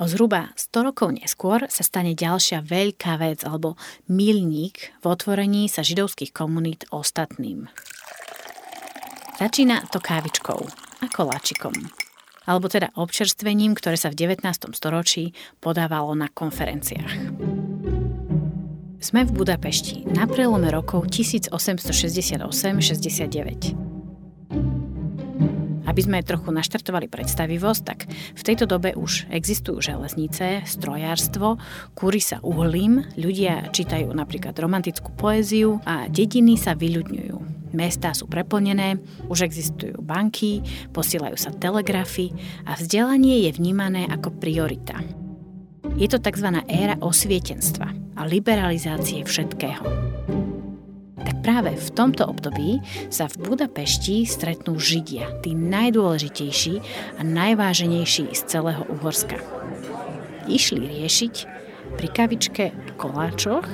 O 0.00 0.08
zhruba 0.08 0.56
100 0.56 0.88
rokov 0.90 1.12
neskôr 1.12 1.68
sa 1.68 1.84
stane 1.84 2.16
ďalšia 2.16 2.64
veľká 2.64 3.20
vec 3.20 3.44
alebo 3.44 3.76
milník 4.08 4.96
v 4.98 5.04
otvorení 5.04 5.68
sa 5.68 5.84
židovských 5.84 6.32
komunít 6.32 6.88
ostatným. 6.88 7.68
Začína 9.36 9.92
to 9.92 10.00
kávičkou 10.00 10.89
a 11.00 11.08
koláčikom. 11.08 11.72
Alebo 12.48 12.72
teda 12.72 12.88
občerstvením, 12.96 13.76
ktoré 13.76 14.00
sa 14.00 14.08
v 14.08 14.16
19. 14.16 14.40
storočí 14.72 15.36
podávalo 15.60 16.16
na 16.16 16.32
konferenciách. 16.32 17.36
Sme 19.00 19.24
v 19.24 19.32
Budapešti 19.32 20.04
na 20.12 20.28
prelome 20.28 20.68
rokov 20.68 21.08
1868-69. 21.08 23.72
A 25.84 25.90
Aby 25.90 26.06
sme 26.06 26.22
trochu 26.22 26.54
naštartovali 26.54 27.10
predstavivosť, 27.10 27.82
tak 27.82 28.06
v 28.08 28.42
tejto 28.46 28.70
dobe 28.70 28.94
už 28.94 29.26
existujú 29.26 29.82
železnice, 29.82 30.62
strojárstvo, 30.62 31.58
kúri 31.98 32.22
sa 32.22 32.38
uhlím, 32.46 33.02
ľudia 33.18 33.74
čítajú 33.74 34.06
napríklad 34.14 34.54
romantickú 34.54 35.10
poéziu 35.18 35.82
a 35.82 36.06
dediny 36.06 36.54
sa 36.54 36.78
vyľudňujú. 36.78 37.59
Mestá 37.70 38.10
sú 38.14 38.26
preplnené, 38.26 38.98
už 39.30 39.46
existujú 39.46 40.02
banky, 40.02 40.62
posielajú 40.90 41.36
sa 41.38 41.54
telegrafy 41.54 42.34
a 42.66 42.74
vzdelanie 42.74 43.46
je 43.46 43.50
vnímané 43.56 44.06
ako 44.10 44.34
priorita. 44.36 44.98
Je 45.94 46.06
to 46.06 46.22
tzv. 46.22 46.48
éra 46.70 46.98
osvietenstva 47.02 48.18
a 48.18 48.22
liberalizácie 48.26 49.22
všetkého 49.22 50.10
práve 51.40 51.72
v 51.72 51.90
tomto 51.96 52.28
období 52.28 52.78
sa 53.08 53.26
v 53.26 53.50
Budapešti 53.50 54.28
stretnú 54.28 54.76
Židia, 54.76 55.40
tí 55.40 55.56
najdôležitejší 55.56 56.74
a 57.16 57.22
najváženejší 57.24 58.36
z 58.36 58.40
celého 58.46 58.84
Uhorska. 58.86 59.40
Išli 60.46 60.84
riešiť 60.84 61.34
pri 61.96 62.08
kavičke 62.12 62.64
koláčoch 63.00 63.66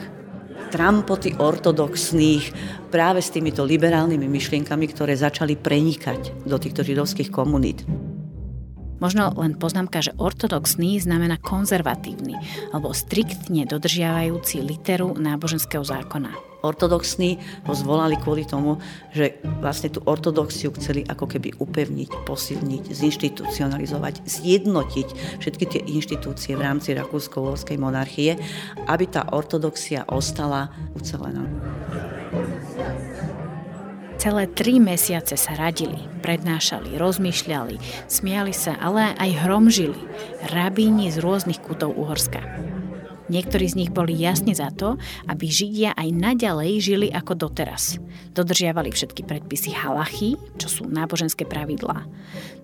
trampoty 0.77 1.41
ortodoxných 1.41 2.53
práve 2.93 3.25
s 3.25 3.33
týmito 3.33 3.65
liberálnymi 3.65 4.29
myšlienkami, 4.29 4.93
ktoré 4.93 5.17
začali 5.17 5.57
prenikať 5.57 6.45
do 6.45 6.61
týchto 6.61 6.85
židovských 6.85 7.33
komunít. 7.33 7.89
Možno 9.01 9.33
len 9.41 9.57
poznámka, 9.57 10.05
že 10.05 10.13
ortodoxný 10.21 11.01
znamená 11.01 11.41
konzervatívny 11.41 12.37
alebo 12.77 12.93
striktne 12.93 13.65
dodržiavajúci 13.65 14.61
literu 14.61 15.17
náboženského 15.17 15.85
zákona. 15.85 16.56
Ortodoxní 16.67 17.39
ho 17.65 17.73
zvolali 17.73 18.19
kvôli 18.19 18.43
tomu, 18.43 18.83
že 19.15 19.39
vlastne 19.63 19.95
tú 19.95 20.03
ortodoxiu 20.03 20.75
chceli 20.75 21.07
ako 21.07 21.31
keby 21.31 21.55
upevniť, 21.63 22.27
posilniť, 22.27 22.85
zinstitucionalizovať, 22.91 24.27
zjednotiť 24.27 25.09
všetky 25.39 25.65
tie 25.71 25.83
inštitúcie 25.87 26.59
v 26.59 26.65
rámci 26.67 26.93
Rakúsko-Uhorskej 26.99 27.79
monarchie, 27.79 28.35
aby 28.91 29.05
tá 29.07 29.31
ortodoxia 29.31 30.03
ostala 30.11 30.75
ucelená. 30.99 31.47
Celé 34.17 34.49
tri 34.49 34.81
mesiace 34.81 35.37
sa 35.37 35.53
radili, 35.55 36.01
prednášali, 36.25 36.97
rozmýšľali, 36.97 38.09
smiali 38.09 38.51
sa, 38.51 38.75
ale 38.81 39.13
aj 39.13 39.31
hromžili 39.45 40.01
rabíni 40.51 41.13
z 41.13 41.21
rôznych 41.21 41.61
kútov 41.61 41.93
Uhorska. 41.95 42.41
Niektorí 43.27 43.67
z 43.67 43.79
nich 43.83 43.91
boli 43.91 44.15
jasne 44.15 44.55
za 44.55 44.71
to, 44.71 44.95
aby 45.27 45.51
Židia 45.51 45.99
aj 45.99 46.09
naďalej 46.15 46.73
žili 46.79 47.09
ako 47.11 47.35
doteraz. 47.35 47.99
Dodržiavali 48.39 48.95
všetky 48.95 49.27
predpisy 49.27 49.75
halachy, 49.75 50.39
čo 50.57 50.69
sú 50.71 50.83
náboženské 50.87 51.43
pravidlá. 51.43 52.07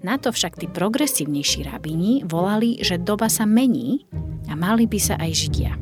Na 0.07 0.19
to 0.23 0.31
však 0.31 0.59
tí 0.59 0.71
progresívnejší 0.71 1.67
rabíni 1.67 2.23
volali, 2.23 2.79
že 2.79 3.03
doba 3.03 3.27
sa 3.27 3.43
mení 3.43 4.07
a 4.47 4.55
mali 4.55 4.87
by 4.87 4.99
sa 5.03 5.15
aj 5.19 5.31
Židia 5.35 5.75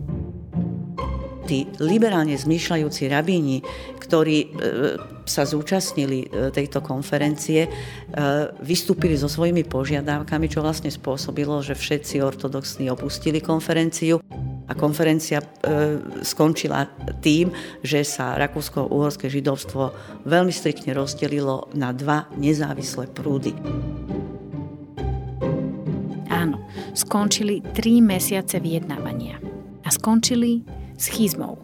tí 1.50 1.66
liberálne 1.82 2.38
zmýšľajúci 2.38 3.10
rabíni, 3.10 3.58
ktorí 3.98 4.38
e, 4.38 4.48
sa 5.26 5.42
zúčastnili 5.42 6.30
e, 6.30 6.54
tejto 6.54 6.78
konferencie, 6.78 7.66
e, 7.66 7.70
vystúpili 8.62 9.18
so 9.18 9.26
svojimi 9.26 9.66
požiadavkami, 9.66 10.46
čo 10.46 10.62
vlastne 10.62 10.94
spôsobilo, 10.94 11.58
že 11.58 11.74
všetci 11.74 12.22
ortodoxní 12.22 12.86
opustili 12.86 13.42
konferenciu 13.42 14.22
a 14.70 14.72
konferencia 14.78 15.42
skončila 16.22 16.86
tým, 17.18 17.50
že 17.82 18.06
sa 18.06 18.38
rakúsko-uhorské 18.38 19.26
židovstvo 19.26 19.90
veľmi 20.30 20.54
striktne 20.54 20.94
rozdelilo 20.94 21.66
na 21.74 21.90
dva 21.90 22.30
nezávislé 22.38 23.10
prúdy. 23.10 23.50
Áno, 26.30 26.62
skončili 26.94 27.58
tri 27.74 27.98
mesiace 27.98 28.62
vyjednávania. 28.62 29.42
A 29.82 29.88
skončili 29.90 30.62
schizmou. 30.94 31.58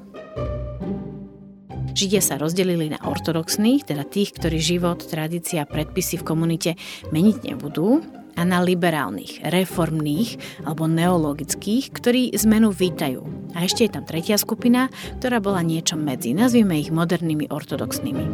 Židia 1.97 2.21
sa 2.21 2.37
rozdelili 2.37 2.93
na 2.93 3.01
ortodoxných, 3.01 3.89
teda 3.89 4.05
tých, 4.05 4.37
ktorí 4.37 4.61
život, 4.61 5.01
tradícia 5.07 5.65
a 5.65 5.71
predpisy 5.71 6.21
v 6.21 6.27
komunite 6.29 6.71
meniť 7.09 7.37
nebudú, 7.49 8.05
a 8.37 8.45
na 8.45 8.61
liberálnych, 8.61 9.43
reformných 9.43 10.63
alebo 10.69 10.85
neologických, 10.87 11.91
ktorí 11.91 12.37
zmenu 12.37 12.71
vítajú. 12.71 13.25
A 13.57 13.65
ešte 13.65 13.89
je 13.89 13.91
tam 13.97 14.05
tretia 14.05 14.37
skupina, 14.37 14.93
ktorá 15.19 15.41
bola 15.41 15.65
niečo 15.65 15.97
medzi, 15.97 16.37
nazvime 16.37 16.77
ich 16.77 16.93
modernými 16.93 17.49
ortodoxnými. 17.49 18.25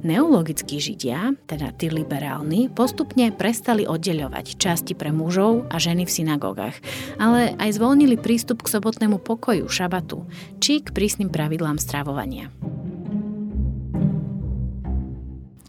Neologickí 0.00 0.80
židia, 0.80 1.36
teda 1.44 1.76
tí 1.76 1.92
liberálni, 1.92 2.72
postupne 2.72 3.28
prestali 3.36 3.84
oddeľovať 3.84 4.56
časti 4.56 4.96
pre 4.96 5.12
mužov 5.12 5.68
a 5.68 5.76
ženy 5.76 6.08
v 6.08 6.14
synagógach, 6.24 6.76
ale 7.20 7.52
aj 7.60 7.76
zvolnili 7.76 8.16
prístup 8.16 8.64
k 8.64 8.72
sobotnému 8.80 9.20
pokoju, 9.20 9.68
šabatu, 9.68 10.24
či 10.56 10.80
k 10.80 10.96
prísnym 10.96 11.28
pravidlám 11.28 11.76
stravovania. 11.76 12.48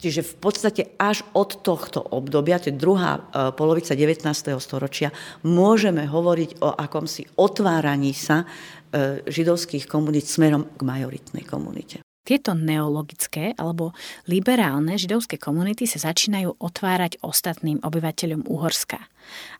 Čiže 0.01 0.25
v 0.25 0.35
podstate 0.41 0.81
až 0.97 1.21
od 1.37 1.61
tohto 1.61 2.01
obdobia, 2.01 2.57
to 2.57 2.73
je 2.73 2.75
druhá 2.81 3.21
e, 3.21 3.53
polovica 3.53 3.93
19. 3.93 4.25
storočia, 4.57 5.13
môžeme 5.45 6.09
hovoriť 6.09 6.65
o 6.65 6.73
akomsi 6.73 7.29
otváraní 7.37 8.17
sa 8.17 8.41
e, 8.41 8.45
židovských 9.29 9.85
komunít 9.85 10.25
smerom 10.25 10.73
k 10.73 10.81
majoritnej 10.81 11.45
komunite. 11.45 12.01
Tieto 12.21 12.53
neologické 12.53 13.57
alebo 13.57 13.97
liberálne 14.29 14.93
židovské 14.93 15.41
komunity 15.41 15.89
sa 15.89 16.13
začínajú 16.13 16.57
otvárať 16.61 17.21
ostatným 17.25 17.81
obyvateľom 17.81 18.45
Uhorska. 18.45 19.01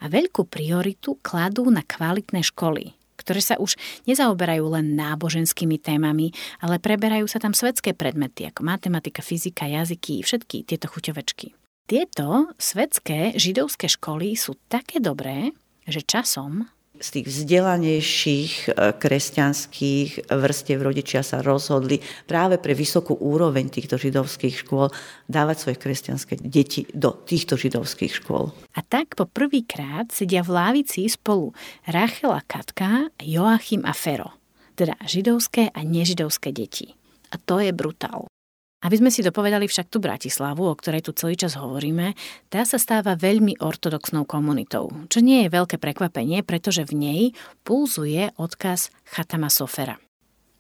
A 0.01 0.05
veľkú 0.05 0.45
prioritu 0.45 1.17
kladú 1.25 1.69
na 1.73 1.81
kvalitné 1.81 2.45
školy, 2.45 3.01
ktoré 3.22 3.39
sa 3.39 3.55
už 3.61 3.78
nezaoberajú 4.09 4.65
len 4.74 4.97
náboženskými 4.97 5.78
témami, 5.78 6.34
ale 6.59 6.82
preberajú 6.82 7.30
sa 7.30 7.38
tam 7.38 7.53
svetské 7.53 7.93
predmety 7.93 8.49
ako 8.49 8.65
matematika, 8.65 9.22
fyzika, 9.22 9.69
jazyky, 9.69 10.26
všetky 10.26 10.65
tieto 10.65 10.89
chuťovečky. 10.89 11.53
Tieto 11.86 12.49
svetské 12.57 13.38
židovské 13.38 13.86
školy 13.86 14.34
sú 14.34 14.57
také 14.72 15.03
dobré, 15.03 15.53
že 15.86 16.01
časom 16.01 16.65
z 17.02 17.08
tých 17.20 17.28
vzdelanejších 17.28 18.54
e, 18.70 18.93
kresťanských 18.95 20.32
vrstiev 20.32 20.80
rodičia 20.80 21.26
sa 21.26 21.41
rozhodli 21.41 21.99
práve 22.30 22.62
pre 22.62 22.78
vysokú 22.78 23.18
úroveň 23.18 23.68
týchto 23.74 23.97
židovských 23.97 24.64
škôl 24.64 24.93
dávať 25.26 25.68
svoje 25.68 25.78
kresťanské 25.82 26.39
deti 26.39 26.86
do 26.93 27.12
týchto 27.12 27.58
židovských 27.58 28.22
škôl. 28.22 28.54
A 28.78 28.86
tak 28.86 29.18
po 29.18 29.26
prvýkrát 29.28 30.14
sedia 30.14 30.45
v 30.45 30.54
lávici 30.56 31.10
spolu 31.10 31.52
Rachela 31.89 32.45
Katka, 32.45 33.12
Joachim 33.20 33.82
a 33.84 33.91
Fero, 33.91 34.38
teda 34.78 34.95
židovské 35.04 35.74
a 35.74 35.82
nežidovské 35.84 36.54
deti. 36.56 36.95
A 37.34 37.36
to 37.41 37.60
je 37.60 37.76
brutál. 37.76 38.30
Aby 38.82 38.97
sme 38.97 39.13
si 39.13 39.21
dopovedali 39.21 39.69
však 39.69 39.93
tú 39.93 40.01
Bratislavu, 40.01 40.65
o 40.65 40.73
ktorej 40.73 41.05
tu 41.05 41.13
celý 41.13 41.38
čas 41.38 41.53
hovoríme, 41.53 42.17
tá 42.49 42.65
sa 42.65 42.82
stáva 42.82 43.13
veľmi 43.13 43.61
ortodoxnou 43.61 44.25
komunitou, 44.25 44.89
čo 45.05 45.21
nie 45.21 45.45
je 45.45 45.53
veľké 45.53 45.77
prekvapenie, 45.77 46.41
pretože 46.41 46.82
v 46.89 46.93
nej 46.97 47.21
pulzuje 47.61 48.34
odkaz 48.41 48.89
Chatama 49.05 49.53
Sofera. 49.53 50.01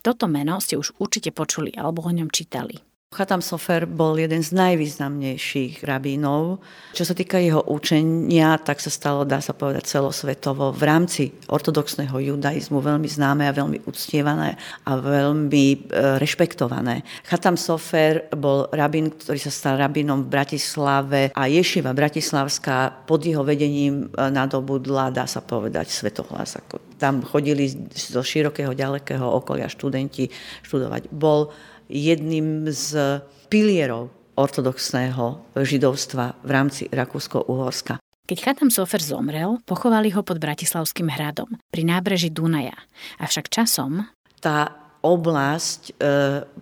Toto 0.05 0.29
meno 0.29 0.61
ste 0.61 0.77
už 0.77 0.97
určite 1.01 1.33
počuli 1.33 1.73
alebo 1.73 2.05
o 2.05 2.11
ňom 2.13 2.29
čítali. 2.29 2.90
Chatam 3.11 3.43
Sofer 3.43 3.83
bol 3.91 4.15
jeden 4.15 4.39
z 4.39 4.55
najvýznamnejších 4.55 5.83
rabínov. 5.83 6.63
Čo 6.95 7.03
sa 7.03 7.11
týka 7.11 7.43
jeho 7.43 7.59
učenia, 7.67 8.55
tak 8.55 8.79
sa 8.79 8.87
stalo, 8.87 9.27
dá 9.27 9.43
sa 9.43 9.51
povedať, 9.51 9.83
celosvetovo 9.83 10.71
v 10.71 10.83
rámci 10.87 11.23
ortodoxného 11.51 12.15
judaizmu 12.15 12.79
veľmi 12.79 13.11
známe 13.11 13.43
a 13.43 13.51
veľmi 13.51 13.83
uctievané 13.83 14.55
a 14.87 14.95
veľmi 14.95 15.65
e, 15.67 15.77
rešpektované. 16.23 17.03
Chatam 17.27 17.59
Sofer 17.59 18.31
bol 18.31 18.71
rabín, 18.71 19.11
ktorý 19.11 19.43
sa 19.43 19.51
stal 19.51 19.75
rabínom 19.75 20.23
v 20.23 20.31
Bratislave 20.31 21.35
a 21.35 21.51
Ješiva 21.51 21.91
Bratislavská 21.91 23.03
pod 23.03 23.27
jeho 23.27 23.43
vedením 23.43 24.07
e, 24.07 24.31
nadobudla, 24.31 25.11
dá 25.11 25.27
sa 25.27 25.43
povedať, 25.43 25.91
svetohlas. 25.91 26.63
Tam 26.95 27.27
chodili 27.27 27.67
zo 27.91 28.23
širokého, 28.23 28.71
ďalekého 28.71 29.27
okolia 29.27 29.67
študenti 29.67 30.31
študovať. 30.63 31.11
Bol 31.11 31.51
jedným 31.91 32.71
z 32.71 33.19
pilierov 33.51 34.09
ortodoxného 34.39 35.43
židovstva 35.59 36.39
v 36.41 36.49
rámci 36.49 36.87
Rakúsko-Uhorska. 36.87 37.99
Keď 38.25 38.37
Chatam 38.39 38.71
Sofer 38.71 39.03
zomrel, 39.03 39.59
pochovali 39.67 40.07
ho 40.15 40.23
pod 40.23 40.39
Bratislavským 40.39 41.11
hradom, 41.11 41.51
pri 41.67 41.83
nábreží 41.83 42.31
Dunaja. 42.31 42.79
Avšak 43.19 43.51
časom... 43.51 44.07
Tá 44.39 44.71
oblasť 45.03 45.81
e, 45.91 45.93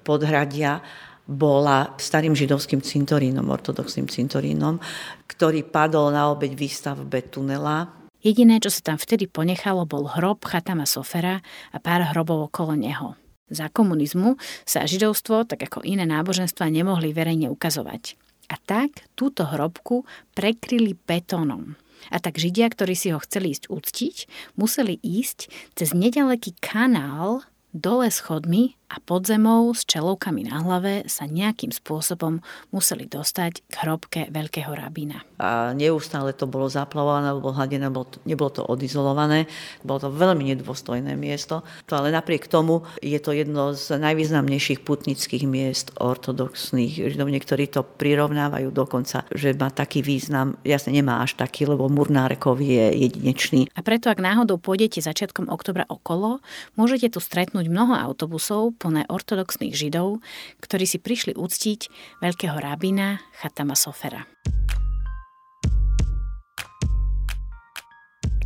podhradia 0.02 0.82
bola 1.30 1.94
starým 2.02 2.34
židovským 2.34 2.82
cintorínom, 2.82 3.46
ortodoxným 3.54 4.10
cintorínom, 4.10 4.82
ktorý 5.30 5.62
padol 5.62 6.10
na 6.10 6.34
obeď 6.34 6.58
výstavbe 6.58 7.30
tunela. 7.30 7.86
Jediné, 8.20 8.58
čo 8.58 8.74
sa 8.74 8.82
tam 8.82 8.98
vtedy 8.98 9.30
ponechalo, 9.30 9.86
bol 9.86 10.10
hrob 10.10 10.44
Chatama 10.44 10.90
Sofera 10.90 11.38
a 11.70 11.78
pár 11.78 12.10
hrobov 12.12 12.50
okolo 12.50 12.74
neho. 12.74 13.14
Za 13.50 13.68
komunizmu 13.70 14.38
sa 14.64 14.86
židovstvo, 14.86 15.45
tak 15.50 15.66
ako 15.66 15.82
iné 15.86 16.06
náboženstva, 16.06 16.70
nemohli 16.70 17.14
verejne 17.14 17.50
ukazovať. 17.50 18.16
A 18.50 18.58
tak 18.58 19.06
túto 19.14 19.45
hrobku 19.45 20.06
prekryli 20.34 20.97
betónom. 20.97 21.78
A 22.10 22.18
tak 22.18 22.39
Židia, 22.39 22.72
ktorí 22.72 22.95
si 22.95 23.12
ho 23.12 23.20
chceli 23.22 23.54
ísť 23.54 23.70
uctiť, 23.70 24.16
museli 24.56 24.97
ísť 25.04 25.52
cez 25.76 25.91
nedaleký 25.91 26.56
kanál 26.64 27.43
dole 27.74 28.09
schodmi 28.09 28.80
a 28.89 28.97
pod 28.97 29.30
zemou 29.30 29.70
s 29.70 29.86
čelovkami 29.86 30.49
na 30.49 30.65
hlave 30.65 31.05
sa 31.05 31.30
nejakým 31.30 31.70
spôsobom 31.70 32.41
museli 32.74 33.05
dostať 33.05 33.61
k 33.70 33.74
hrobke 33.86 34.22
veľkého 34.34 34.74
rabína. 34.74 35.22
A 35.38 35.78
neustále 35.78 36.34
to 36.34 36.49
bolo 36.49 36.65
zaplavované, 36.65 37.30
bolo 37.38 37.53
hladené, 37.53 37.86
bolo 37.93 38.09
to, 38.09 38.17
nebolo 38.26 38.49
to 38.49 38.65
odizolované, 38.65 39.45
bolo 39.86 40.01
to 40.01 40.09
veľmi 40.09 40.41
nedôstojné 40.57 41.13
miesto. 41.13 41.61
To 41.86 42.01
ale 42.01 42.09
napriek 42.09 42.49
tomu 42.49 42.82
je 43.05 43.22
to 43.22 43.30
jedno 43.30 43.78
z 43.78 44.01
najvýznamnejších 44.01 44.82
putnických 44.82 45.45
miest 45.45 45.93
ortodoxných 46.01 47.13
Židov. 47.13 47.30
Niektorí 47.30 47.70
to 47.70 47.86
prirovnávajú 47.86 48.74
dokonca, 48.74 49.30
že 49.30 49.53
má 49.53 49.70
taký 49.70 50.01
význam, 50.01 50.57
jasne 50.65 50.97
nemá 50.97 51.22
až 51.22 51.38
taký, 51.38 51.70
lebo 51.70 51.86
Murnárekov 51.93 52.57
je 52.57 52.89
jedinečný. 53.05 53.70
A 53.78 53.86
preto, 53.86 54.09
ak 54.09 54.17
náhodou 54.17 54.57
pôjdete 54.57 54.97
začiatkom 54.97 55.45
oktobra 55.45 55.86
okolo, 55.86 56.41
môžete 56.74 57.13
tu 57.13 57.22
stretnúť 57.22 57.59
mnoho 57.68 57.97
autobusov, 57.97 58.80
plné 58.80 59.03
ortodoxných 59.12 59.76
židov, 59.76 60.24
ktorí 60.64 60.88
si 60.88 61.03
prišli 61.03 61.36
uctiť 61.36 61.91
veľkého 62.24 62.55
rabína 62.55 63.20
Chatama 63.43 63.76
Sofera. 63.76 64.24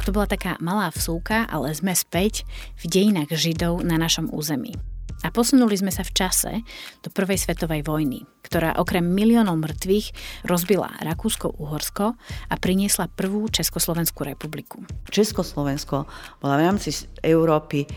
To 0.03 0.11
bola 0.11 0.27
taká 0.27 0.59
malá 0.59 0.91
vsúka, 0.91 1.47
ale 1.47 1.71
sme 1.71 1.95
späť 1.95 2.43
v 2.75 2.91
dejinách 2.91 3.31
Židov 3.39 3.87
na 3.87 3.95
našom 3.95 4.27
území. 4.35 4.75
A 5.23 5.31
posunuli 5.31 5.79
sme 5.79 5.87
sa 5.87 6.03
v 6.03 6.11
čase 6.11 6.51
do 6.99 7.07
Prvej 7.07 7.39
svetovej 7.39 7.87
vojny, 7.87 8.27
ktorá 8.43 8.75
okrem 8.75 9.07
miliónov 9.07 9.55
mŕtvych 9.55 10.11
rozbila 10.43 10.91
Rakúsko-Uhorsko 10.99 12.05
a 12.51 12.53
priniesla 12.59 13.07
prvú 13.07 13.47
Československú 13.47 14.27
republiku. 14.27 14.83
Československo 15.07 16.03
bola 16.43 16.59
v 16.59 16.63
rámci 16.67 17.07
Európy 17.23 17.87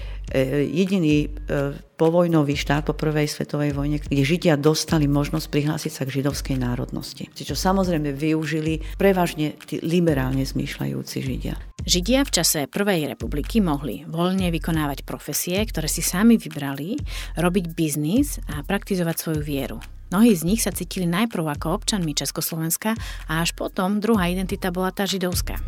jediný 0.67 1.27
e, 1.27 1.29
povojnový 1.97 2.59
štát 2.59 2.87
po 2.87 2.95
prvej 2.99 3.31
svetovej 3.31 3.73
vojne, 3.73 4.03
kde 4.03 4.23
Židia 4.27 4.55
dostali 4.59 5.07
možnosť 5.07 5.47
prihlásiť 5.49 5.93
sa 5.93 6.03
k 6.05 6.21
židovskej 6.21 6.57
národnosti. 6.59 7.31
Čo 7.33 7.55
samozrejme 7.55 8.11
využili 8.11 8.83
prevažne 8.99 9.55
tí 9.65 9.79
liberálne 9.81 10.43
zmýšľajúci 10.43 11.17
Židia. 11.23 11.55
Židia 11.87 12.27
v 12.27 12.35
čase 12.35 12.67
Prvej 12.67 13.07
republiky 13.07 13.63
mohli 13.63 14.03
voľne 14.11 14.51
vykonávať 14.51 15.07
profesie, 15.07 15.63
ktoré 15.63 15.87
si 15.87 16.03
sami 16.03 16.35
vybrali, 16.35 16.99
robiť 17.39 17.65
biznis 17.73 18.43
a 18.51 18.67
praktizovať 18.67 19.17
svoju 19.17 19.41
vieru. 19.47 19.79
Mnohí 20.11 20.35
z 20.35 20.47
nich 20.47 20.63
sa 20.63 20.71
cítili 20.71 21.07
najprv 21.07 21.59
ako 21.59 21.83
občanmi 21.83 22.15
Československa 22.15 22.95
a 23.27 23.43
až 23.43 23.55
potom 23.59 23.99
druhá 23.99 24.31
identita 24.31 24.71
bola 24.71 24.95
tá 24.95 25.03
židovská. 25.03 25.59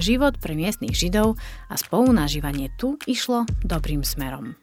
Život 0.00 0.40
pre 0.40 0.56
miestnych 0.56 0.96
židov 0.96 1.36
a 1.68 1.76
spolunažívanie 1.76 2.72
tu 2.80 2.96
išlo 3.04 3.44
dobrým 3.60 4.00
smerom. 4.00 4.56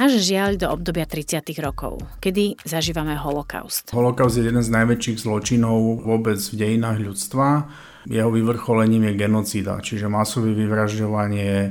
Až 0.00 0.16
žiaľ 0.16 0.56
do 0.56 0.72
obdobia 0.72 1.04
30. 1.04 1.44
rokov, 1.60 2.00
kedy 2.24 2.56
zažívame 2.64 3.12
holokaust. 3.12 3.92
Holokaust 3.92 4.40
je 4.40 4.48
jeden 4.48 4.64
z 4.64 4.72
najväčších 4.72 5.28
zločinov 5.28 6.00
vôbec 6.08 6.40
v 6.40 6.56
dejinách 6.56 7.04
ľudstva. 7.04 7.68
Jeho 8.08 8.32
vyvrcholením 8.32 9.12
je 9.12 9.20
genocída, 9.20 9.84
čiže 9.84 10.08
masové 10.08 10.56
vyvražďovanie 10.56 11.52
e, 11.52 11.70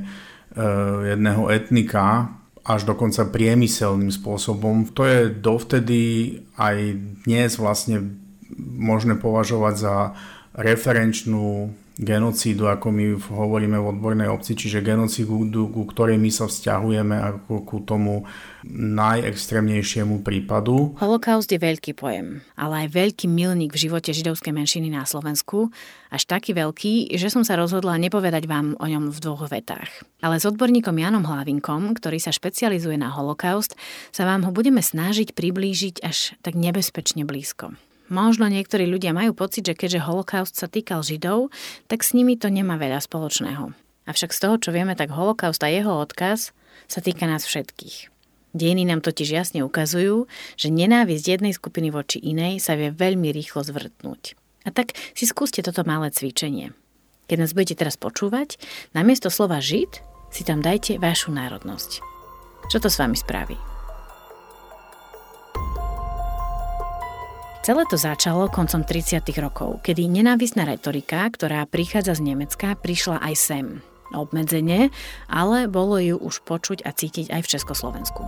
jedného 1.17 1.49
etnika 1.49 2.37
až 2.61 2.85
dokonca 2.85 3.25
priemyselným 3.33 4.13
spôsobom. 4.13 4.93
To 4.93 5.09
je 5.09 5.33
dovtedy 5.33 6.01
aj 6.61 6.77
dnes 7.25 7.57
vlastne 7.57 8.21
možné 8.61 9.17
považovať 9.17 9.75
za 9.81 9.95
referenčnú 10.61 11.73
genocídu, 12.01 12.65
ako 12.65 12.89
my 12.89 13.05
hovoríme 13.19 13.77
v 13.77 13.89
odbornej 13.93 14.25
obci, 14.31 14.57
čiže 14.57 14.81
genocídu, 14.81 15.69
ku 15.69 15.85
ktorej 15.85 16.17
my 16.17 16.33
sa 16.33 16.49
vzťahujeme 16.49 17.13
ako 17.13 17.53
ku 17.61 17.77
tomu 17.85 18.25
najextrémnejšiemu 18.65 20.25
prípadu. 20.25 20.97
Holokaust 20.97 21.53
je 21.53 21.61
veľký 21.61 21.93
pojem, 21.93 22.41
ale 22.57 22.85
aj 22.85 22.97
veľký 22.97 23.29
milník 23.29 23.77
v 23.77 23.85
živote 23.85 24.15
židovskej 24.17 24.49
menšiny 24.49 24.89
na 24.89 25.05
Slovensku, 25.05 25.69
až 26.09 26.25
taký 26.25 26.57
veľký, 26.57 27.13
že 27.13 27.29
som 27.29 27.45
sa 27.45 27.53
rozhodla 27.59 28.01
nepovedať 28.01 28.49
vám 28.49 28.73
o 28.81 28.85
ňom 28.89 29.13
v 29.13 29.21
dvoch 29.21 29.45
vetách. 29.51 29.91
Ale 30.25 30.41
s 30.41 30.47
odborníkom 30.49 30.97
Janom 30.97 31.27
Hlavinkom, 31.27 31.93
ktorý 31.93 32.17
sa 32.17 32.33
špecializuje 32.33 32.97
na 32.97 33.13
holokaust, 33.13 33.77
sa 34.09 34.25
vám 34.25 34.47
ho 34.47 34.51
budeme 34.55 34.81
snažiť 34.81 35.37
priblížiť 35.37 36.01
až 36.01 36.33
tak 36.41 36.57
nebezpečne 36.57 37.29
blízko. 37.29 37.77
Možno 38.11 38.51
niektorí 38.51 38.91
ľudia 38.91 39.15
majú 39.15 39.31
pocit, 39.31 39.63
že 39.63 39.71
keďže 39.71 40.03
holokaust 40.03 40.59
sa 40.59 40.67
týkal 40.67 40.99
Židov, 40.99 41.47
tak 41.87 42.03
s 42.03 42.11
nimi 42.11 42.35
to 42.35 42.51
nemá 42.51 42.75
veľa 42.75 42.99
spoločného. 42.99 43.71
Avšak 44.03 44.35
z 44.35 44.39
toho, 44.43 44.55
čo 44.59 44.69
vieme, 44.75 44.99
tak 44.99 45.15
holokaust 45.15 45.63
a 45.63 45.71
jeho 45.71 45.95
odkaz 45.95 46.51
sa 46.91 46.99
týka 46.99 47.23
nás 47.23 47.47
všetkých. 47.47 48.11
Dejiny 48.51 48.83
nám 48.83 48.99
totiž 48.99 49.31
jasne 49.31 49.63
ukazujú, 49.63 50.27
že 50.59 50.67
nenávisť 50.67 51.39
jednej 51.39 51.55
skupiny 51.55 51.87
voči 51.87 52.19
inej 52.19 52.59
sa 52.59 52.75
vie 52.75 52.91
veľmi 52.91 53.31
rýchlo 53.31 53.63
zvrtnúť. 53.63 54.35
A 54.67 54.75
tak 54.75 54.91
si 55.15 55.23
skúste 55.23 55.63
toto 55.63 55.87
malé 55.87 56.11
cvičenie. 56.11 56.75
Keď 57.31 57.37
nás 57.39 57.55
budete 57.55 57.79
teraz 57.79 57.95
počúvať, 57.95 58.59
namiesto 58.91 59.31
slova 59.31 59.63
žid 59.63 60.03
si 60.35 60.43
tam 60.43 60.59
dajte 60.59 60.99
vašu 60.99 61.31
národnosť. 61.31 62.03
Čo 62.67 62.77
to 62.83 62.91
s 62.91 62.99
vami 62.99 63.15
spraví? 63.15 63.70
Celé 67.61 67.85
to 67.85 67.93
začalo 67.93 68.49
koncom 68.49 68.81
30. 68.81 69.21
rokov, 69.37 69.85
kedy 69.85 70.09
nenávisná 70.09 70.65
retorika, 70.65 71.29
ktorá 71.29 71.69
prichádza 71.69 72.17
z 72.17 72.33
Nemecka, 72.33 72.73
prišla 72.73 73.21
aj 73.21 73.33
sem. 73.37 73.65
Obmedzenie, 74.17 74.89
ale 75.29 75.69
bolo 75.69 76.01
ju 76.01 76.17
už 76.17 76.41
počuť 76.41 76.81
a 76.81 76.89
cítiť 76.89 77.29
aj 77.29 77.41
v 77.45 77.51
Československu. 77.53 78.25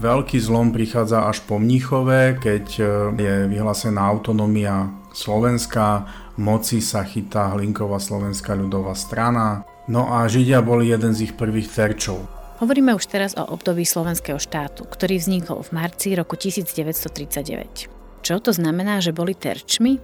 Veľký 0.00 0.40
zlom 0.40 0.72
prichádza 0.72 1.28
až 1.28 1.44
po 1.44 1.60
Mníchove, 1.60 2.40
keď 2.40 2.66
e, 2.80 2.84
je 3.20 3.34
vyhlásená 3.52 4.00
autonómia 4.08 4.88
Slovenska, 5.12 6.08
moci 6.40 6.80
sa 6.80 7.04
chytá 7.04 7.52
Hlinková 7.52 8.00
slovenská 8.00 8.56
ľudová 8.56 8.96
strana. 8.96 9.68
No 9.92 10.08
a 10.08 10.24
Židia 10.24 10.64
boli 10.64 10.88
jeden 10.88 11.12
z 11.12 11.28
ich 11.28 11.36
prvých 11.36 11.68
terčov. 11.68 12.35
Hovoríme 12.56 12.96
už 12.96 13.04
teraz 13.12 13.36
o 13.36 13.44
období 13.44 13.84
slovenského 13.84 14.40
štátu, 14.40 14.88
ktorý 14.88 15.20
vznikol 15.20 15.60
v 15.60 15.76
marci 15.76 16.16
roku 16.16 16.40
1939. 16.40 18.24
Čo 18.24 18.40
to 18.40 18.56
znamená, 18.56 19.04
že 19.04 19.12
boli 19.12 19.36
terčmi? 19.36 20.00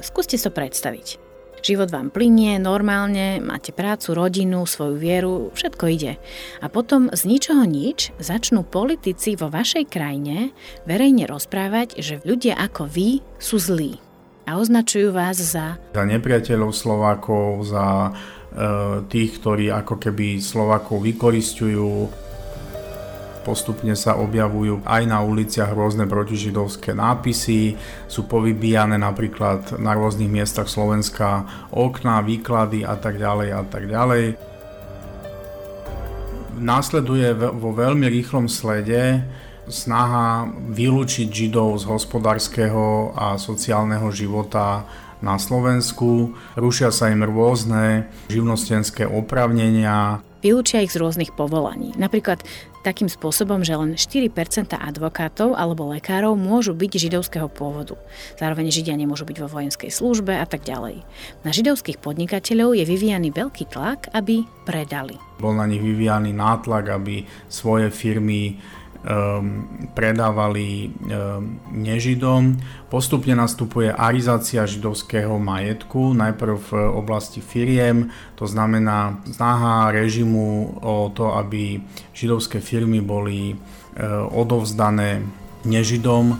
Skúste 0.00 0.40
to 0.40 0.48
predstaviť. 0.48 1.20
Život 1.60 1.92
vám 1.92 2.08
plinie 2.08 2.56
normálne, 2.56 3.44
máte 3.44 3.76
prácu, 3.76 4.16
rodinu, 4.16 4.64
svoju 4.64 4.96
vieru, 4.96 5.52
všetko 5.52 5.84
ide. 5.92 6.16
A 6.64 6.72
potom 6.72 7.12
z 7.12 7.28
ničoho 7.28 7.68
nič 7.68 8.16
začnú 8.16 8.64
politici 8.64 9.36
vo 9.36 9.52
vašej 9.52 9.84
krajine 9.92 10.56
verejne 10.88 11.28
rozprávať, 11.28 12.00
že 12.00 12.24
ľudia 12.24 12.56
ako 12.56 12.88
vy 12.88 13.20
sú 13.36 13.60
zlí. 13.60 14.00
A 14.48 14.56
označujú 14.56 15.12
vás 15.12 15.38
za... 15.38 15.76
Za 15.92 16.02
nepriateľov 16.08 16.72
Slovákov, 16.72 17.68
za 17.68 18.10
tých, 19.08 19.40
ktorí 19.40 19.72
ako 19.72 19.96
keby 19.96 20.40
Slovakov 20.40 21.00
vykoristujú. 21.00 22.08
Postupne 23.42 23.98
sa 23.98 24.14
objavujú 24.22 24.86
aj 24.86 25.02
na 25.02 25.18
uliciach 25.18 25.74
rôzne 25.74 26.06
protižidovské 26.06 26.94
nápisy, 26.94 27.74
sú 28.06 28.30
povybíjane 28.30 28.94
napríklad 28.94 29.82
na 29.82 29.98
rôznych 29.98 30.30
miestach 30.30 30.70
Slovenska 30.70 31.42
okná, 31.74 32.22
výklady 32.22 32.86
a 32.86 32.94
tak 32.94 33.18
ďalej 33.18 33.48
a 33.50 33.62
tak 33.66 33.90
ďalej. 33.90 34.24
Následuje 36.62 37.34
vo 37.34 37.74
veľmi 37.74 38.06
rýchlom 38.06 38.46
slede 38.46 39.26
snaha 39.66 40.46
vylúčiť 40.70 41.26
Židov 41.26 41.82
z 41.82 41.84
hospodárskeho 41.90 43.10
a 43.18 43.34
sociálneho 43.42 44.06
života 44.14 44.86
na 45.22 45.38
Slovensku. 45.38 46.34
Rušia 46.58 46.90
sa 46.90 47.08
im 47.08 47.22
rôzne 47.22 48.10
živnostenské 48.28 49.06
opravnenia. 49.06 50.20
Vylúčia 50.42 50.82
ich 50.82 50.90
z 50.90 50.98
rôznych 50.98 51.38
povolaní. 51.38 51.94
Napríklad 51.94 52.42
takým 52.82 53.06
spôsobom, 53.06 53.62
že 53.62 53.78
len 53.78 53.94
4% 53.94 54.74
advokátov 54.74 55.54
alebo 55.54 55.94
lekárov 55.94 56.34
môžu 56.34 56.74
byť 56.74 56.98
židovského 56.98 57.46
pôvodu. 57.46 57.94
Zároveň 58.36 58.74
Židia 58.74 58.98
nemôžu 58.98 59.22
byť 59.22 59.38
vo 59.38 59.48
vojenskej 59.48 59.94
službe 59.94 60.34
a 60.34 60.42
tak 60.42 60.66
ďalej. 60.66 61.06
Na 61.46 61.54
židovských 61.54 62.02
podnikateľov 62.02 62.74
je 62.74 62.84
vyvíjaný 62.84 63.30
veľký 63.30 63.70
tlak, 63.70 64.10
aby 64.10 64.42
predali. 64.66 65.14
Bol 65.38 65.54
na 65.54 65.70
nich 65.70 65.80
vyvíjaný 65.80 66.34
nátlak, 66.34 66.90
aby 66.90 67.22
svoje 67.46 67.94
firmy 67.94 68.58
predávali 69.98 70.88
um, 70.88 71.58
nežidom. 71.74 72.54
Postupne 72.86 73.34
nastupuje 73.34 73.90
arizácia 73.90 74.62
židovského 74.62 75.34
majetku, 75.42 76.14
najprv 76.14 76.54
v 76.58 76.70
oblasti 76.94 77.42
firiem, 77.42 78.14
to 78.38 78.46
znamená 78.46 79.18
snaha 79.26 79.90
režimu 79.90 80.78
o 80.78 81.10
to, 81.10 81.34
aby 81.34 81.82
židovské 82.14 82.62
firmy 82.62 83.02
boli 83.02 83.58
odovzdané 84.32 85.20
nežidom 85.64 86.38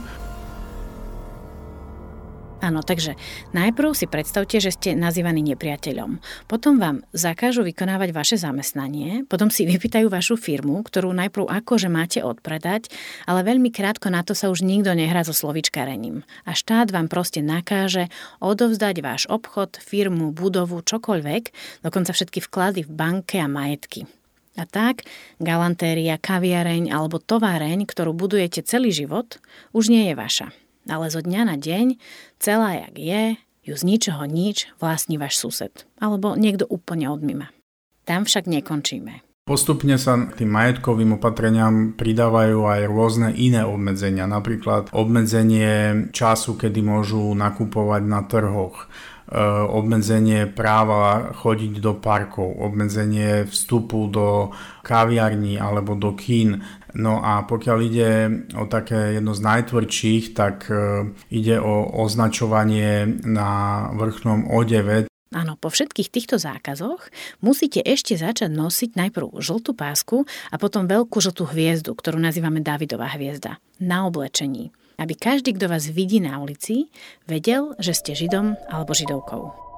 Áno, 2.63 2.79
takže 2.79 3.19
najprv 3.51 3.91
si 3.91 4.07
predstavte, 4.07 4.55
že 4.63 4.71
ste 4.71 4.95
nazývaní 4.95 5.43
nepriateľom. 5.51 6.23
Potom 6.47 6.79
vám 6.79 7.03
zakážu 7.11 7.59
vykonávať 7.59 8.15
vaše 8.15 8.39
zamestnanie, 8.39 9.27
potom 9.27 9.51
si 9.51 9.67
vypýtajú 9.67 10.07
vašu 10.07 10.39
firmu, 10.39 10.79
ktorú 10.79 11.11
najprv 11.11 11.51
akože 11.59 11.91
máte 11.91 12.23
odpredať, 12.23 12.87
ale 13.27 13.43
veľmi 13.43 13.67
krátko 13.67 14.07
na 14.07 14.23
to 14.23 14.31
sa 14.31 14.47
už 14.47 14.63
nikto 14.63 14.95
nehrá 14.95 15.27
so 15.27 15.35
slovičkarením. 15.35 16.23
A 16.47 16.55
štát 16.55 16.87
vám 16.95 17.11
proste 17.11 17.43
nakáže 17.43 18.07
odovzdať 18.39 18.95
váš 19.03 19.27
obchod, 19.27 19.75
firmu, 19.83 20.31
budovu, 20.31 20.79
čokoľvek, 20.87 21.43
dokonca 21.83 22.15
všetky 22.15 22.47
vklady 22.47 22.87
v 22.87 22.91
banke 22.95 23.43
a 23.43 23.51
majetky. 23.51 24.07
A 24.55 24.63
tak 24.63 25.03
galantéria, 25.43 26.15
kaviareň 26.15 26.95
alebo 26.95 27.19
továreň, 27.19 27.83
ktorú 27.83 28.15
budujete 28.15 28.63
celý 28.63 28.95
život, 28.95 29.43
už 29.75 29.91
nie 29.91 30.07
je 30.07 30.15
vaša 30.15 30.47
ale 30.87 31.07
zo 31.11 31.23
dňa 31.23 31.41
na 31.47 31.55
deň, 31.55 31.95
celá 32.39 32.75
jak 32.87 32.95
je, 32.99 33.23
ju 33.63 33.73
z 33.79 33.83
ničoho 33.87 34.27
nič 34.27 34.67
vlastní 34.83 35.15
váš 35.15 35.39
sused. 35.39 35.87
Alebo 35.99 36.35
niekto 36.35 36.67
úplne 36.67 37.07
odmima. 37.07 37.55
Tam 38.03 38.27
však 38.27 38.51
nekončíme. 38.51 39.23
Postupne 39.43 39.99
sa 39.99 40.15
tým 40.15 40.55
majetkovým 40.55 41.19
opatreniam 41.19 41.91
pridávajú 41.99 42.63
aj 42.63 42.81
rôzne 42.87 43.29
iné 43.35 43.67
obmedzenia, 43.67 44.23
napríklad 44.23 44.87
obmedzenie 44.95 46.07
času, 46.15 46.55
kedy 46.55 46.79
môžu 46.79 47.19
nakupovať 47.35 48.03
na 48.07 48.23
trhoch, 48.23 48.87
e, 49.27 49.43
obmedzenie 49.67 50.47
práva 50.47 51.35
chodiť 51.35 51.75
do 51.83 51.91
parkov, 51.91 52.55
obmedzenie 52.55 53.43
vstupu 53.43 54.07
do 54.07 54.55
kaviarní 54.79 55.59
alebo 55.59 55.99
do 55.99 56.15
kín, 56.15 56.63
No 56.93 57.21
a 57.25 57.41
pokiaľ 57.41 57.77
ide 57.81 58.09
o 58.53 58.69
také 58.69 59.17
jedno 59.17 59.33
z 59.33 59.41
najtvrdších, 59.41 60.37
tak 60.37 60.69
e, 60.69 61.09
ide 61.33 61.57
o 61.57 61.89
označovanie 62.05 63.09
na 63.25 63.89
vrchnom 63.97 64.45
odeve. 64.53 65.09
Áno, 65.33 65.57
po 65.57 65.73
všetkých 65.73 66.13
týchto 66.13 66.37
zákazoch 66.37 67.09
musíte 67.41 67.81
ešte 67.81 68.13
začať 68.13 68.53
nosiť 68.53 68.93
najprv 68.93 69.33
žltú 69.41 69.73
pásku 69.73 70.29
a 70.53 70.55
potom 70.61 70.85
veľkú 70.85 71.17
žltú 71.17 71.49
hviezdu, 71.49 71.97
ktorú 71.97 72.21
nazývame 72.21 72.61
Davidová 72.61 73.09
hviezda, 73.17 73.57
na 73.81 74.05
oblečení. 74.05 74.69
Aby 75.01 75.17
každý, 75.17 75.57
kto 75.57 75.73
vás 75.73 75.89
vidí 75.89 76.21
na 76.21 76.37
ulici, 76.37 76.93
vedel, 77.25 77.73
že 77.81 77.97
ste 77.97 78.13
židom 78.13 78.53
alebo 78.69 78.93
židovkou. 78.93 79.72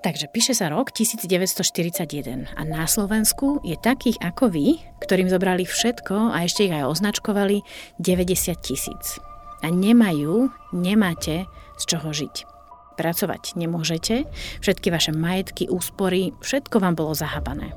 Takže 0.00 0.32
píše 0.32 0.56
sa 0.56 0.72
rok 0.72 0.96
1941 0.96 2.48
a 2.56 2.62
na 2.64 2.88
Slovensku 2.88 3.60
je 3.60 3.76
takých 3.76 4.16
ako 4.24 4.48
vy, 4.48 4.80
ktorým 5.04 5.28
zobrali 5.28 5.68
všetko 5.68 6.32
a 6.32 6.48
ešte 6.48 6.64
ich 6.64 6.72
aj 6.72 6.88
označkovali 6.88 7.60
90 8.00 8.56
tisíc. 8.64 9.20
A 9.60 9.68
nemajú, 9.68 10.48
nemáte 10.72 11.44
z 11.76 11.82
čoho 11.84 12.16
žiť. 12.16 12.48
Pracovať 12.96 13.60
nemôžete, 13.60 14.24
všetky 14.64 14.88
vaše 14.88 15.12
majetky, 15.12 15.68
úspory, 15.68 16.32
všetko 16.40 16.80
vám 16.80 16.96
bolo 16.96 17.12
zahabané. 17.12 17.76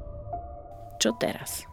Čo 1.04 1.20
teraz? 1.20 1.68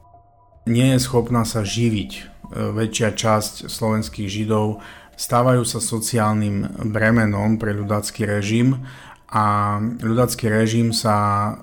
Nie 0.67 0.99
je 0.99 1.07
schopná 1.07 1.47
sa 1.47 1.63
živiť 1.63 2.27
väčšia 2.51 3.15
časť 3.15 3.71
slovenských 3.71 4.27
židov, 4.27 4.83
stávajú 5.15 5.63
sa 5.63 5.79
sociálnym 5.79 6.91
bremenom 6.91 7.55
pre 7.55 7.71
ľudácky 7.71 8.27
režim 8.27 8.83
a 9.31 9.79
ľudacký 9.79 10.51
režim 10.51 10.91
sa 10.91 11.55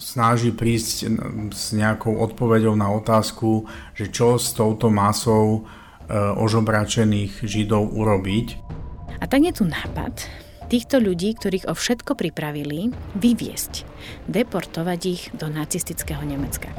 snaží 0.00 0.54
prísť 0.54 1.12
s 1.52 1.76
nejakou 1.76 2.16
odpoveďou 2.24 2.72
na 2.78 2.88
otázku, 2.88 3.68
že 3.92 4.08
čo 4.08 4.40
s 4.40 4.56
touto 4.56 4.88
masou 4.88 5.60
e, 5.60 6.16
ožobračených 6.16 7.44
židov 7.44 7.92
urobiť. 7.92 8.46
A 9.20 9.28
tak 9.28 9.44
je 9.44 9.52
tu 9.52 9.68
nápad 9.68 10.24
týchto 10.72 11.02
ľudí, 11.02 11.36
ktorých 11.36 11.68
o 11.68 11.74
všetko 11.76 12.16
pripravili, 12.16 12.94
vyviesť, 13.18 13.84
deportovať 14.30 15.00
ich 15.04 15.22
do 15.36 15.50
nacistického 15.50 16.22
Nemecka. 16.22 16.72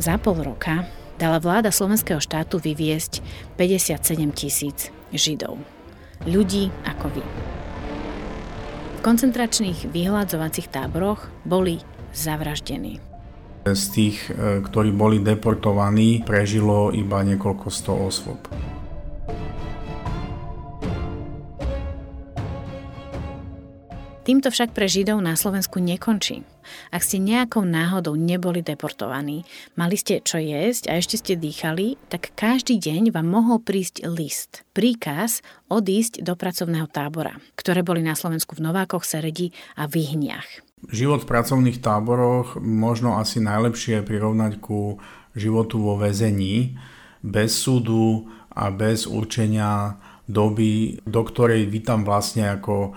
Za 0.00 0.16
pol 0.18 0.42
roka 0.42 0.88
dala 1.20 1.38
vláda 1.38 1.68
slovenského 1.68 2.18
štátu 2.18 2.56
vyviesť 2.58 3.20
57 3.60 4.32
tisíc 4.32 4.78
židov. 5.12 5.60
Ľudí 6.26 6.72
ako 6.88 7.06
vy. 7.14 7.57
V 8.98 9.06
koncentračných 9.06 9.94
vyhľadzovacích 9.94 10.74
táboroch 10.74 11.30
boli 11.46 11.78
zavraždení. 12.10 12.98
Z 13.62 13.84
tých, 13.94 14.18
e, 14.26 14.58
ktorí 14.58 14.90
boli 14.90 15.22
deportovaní, 15.22 16.26
prežilo 16.26 16.90
iba 16.90 17.22
niekoľko 17.22 17.66
sto 17.70 17.94
osôb. 17.94 18.42
Týmto 24.26 24.50
však 24.50 24.74
pre 24.74 24.90
Židov 24.90 25.22
na 25.22 25.38
Slovensku 25.38 25.78
nekončí. 25.78 26.42
Ak 26.88 27.04
ste 27.04 27.20
nejakou 27.22 27.66
náhodou 27.66 28.16
neboli 28.18 28.64
deportovaní, 28.64 29.44
mali 29.74 29.96
ste 29.98 30.24
čo 30.24 30.40
jesť 30.40 30.90
a 30.90 30.98
ešte 30.98 31.20
ste 31.20 31.34
dýchali, 31.36 31.98
tak 32.08 32.32
každý 32.34 32.78
deň 32.78 33.12
vám 33.12 33.28
mohol 33.28 33.58
prísť 33.60 34.06
list, 34.08 34.64
príkaz 34.72 35.40
odísť 35.68 36.24
do 36.24 36.34
pracovného 36.34 36.88
tábora, 36.88 37.36
ktoré 37.58 37.84
boli 37.84 38.00
na 38.00 38.16
Slovensku 38.16 38.56
v 38.56 38.64
Novákoch, 38.68 39.04
Seredi 39.04 39.52
a 39.76 39.84
Vyhniach. 39.84 40.64
Život 40.88 41.26
v 41.26 41.30
pracovných 41.34 41.82
táboroch 41.82 42.56
možno 42.62 43.18
asi 43.18 43.42
najlepšie 43.42 44.06
prirovnať 44.06 44.62
ku 44.62 45.02
životu 45.34 45.82
vo 45.82 45.98
väzení, 45.98 46.78
bez 47.18 47.58
súdu 47.58 48.30
a 48.54 48.70
bez 48.70 49.10
určenia 49.10 49.98
doby, 50.30 51.02
do 51.02 51.22
ktorej 51.26 51.66
vy 51.66 51.82
tam 51.82 52.06
vlastne 52.06 52.46
ako 52.46 52.94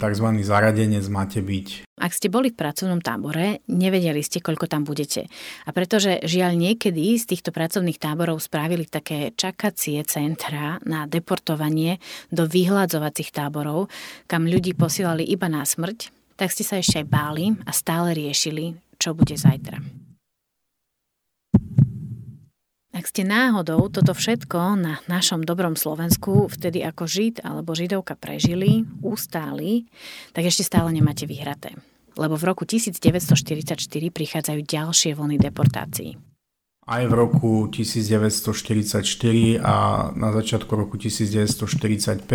tzv. 0.00 0.26
zaradenec 0.40 1.04
máte 1.12 1.44
byť. 1.44 1.84
Ak 1.98 2.14
ste 2.14 2.30
boli 2.30 2.54
v 2.54 2.58
pracovnom 2.58 3.02
tábore, 3.02 3.60
nevedeli 3.66 4.22
ste, 4.22 4.38
koľko 4.38 4.70
tam 4.70 4.86
budete. 4.86 5.26
A 5.66 5.74
pretože 5.74 6.22
žiaľ 6.24 6.54
niekedy 6.56 7.18
z 7.18 7.24
týchto 7.34 7.50
pracovných 7.50 7.98
táborov 7.98 8.38
spravili 8.40 8.86
také 8.86 9.34
čakacie 9.34 10.00
centra 10.06 10.78
na 10.86 11.10
deportovanie 11.10 11.98
do 12.30 12.46
vyhľadzovacích 12.46 13.34
táborov, 13.34 13.90
kam 14.30 14.46
ľudí 14.46 14.78
posielali 14.78 15.26
iba 15.26 15.50
na 15.50 15.66
smrť, 15.66 16.14
tak 16.38 16.54
ste 16.54 16.62
sa 16.62 16.78
ešte 16.78 17.02
aj 17.02 17.06
báli 17.10 17.50
a 17.66 17.74
stále 17.74 18.14
riešili, 18.14 18.78
čo 18.94 19.10
bude 19.10 19.34
zajtra. 19.34 19.97
Ak 22.98 23.14
ste 23.14 23.22
náhodou 23.22 23.86
toto 23.94 24.10
všetko 24.10 24.74
na 24.74 24.98
našom 25.06 25.46
dobrom 25.46 25.78
Slovensku 25.78 26.50
vtedy 26.50 26.82
ako 26.82 27.06
Žid 27.06 27.46
alebo 27.46 27.70
Židovka 27.70 28.18
prežili, 28.18 28.90
ustáli, 29.06 29.86
tak 30.34 30.50
ešte 30.50 30.66
stále 30.66 30.90
nemáte 30.90 31.22
vyhraté. 31.22 31.78
Lebo 32.18 32.34
v 32.34 32.50
roku 32.50 32.66
1944 32.66 33.78
prichádzajú 33.86 34.60
ďalšie 34.66 35.14
vlny 35.14 35.38
deportácií. 35.38 36.18
Aj 36.90 37.04
v 37.06 37.12
roku 37.14 37.70
1944 37.70 39.06
a 39.62 40.10
na 40.18 40.34
začiatku 40.34 40.72
roku 40.74 40.98
1945 40.98 42.26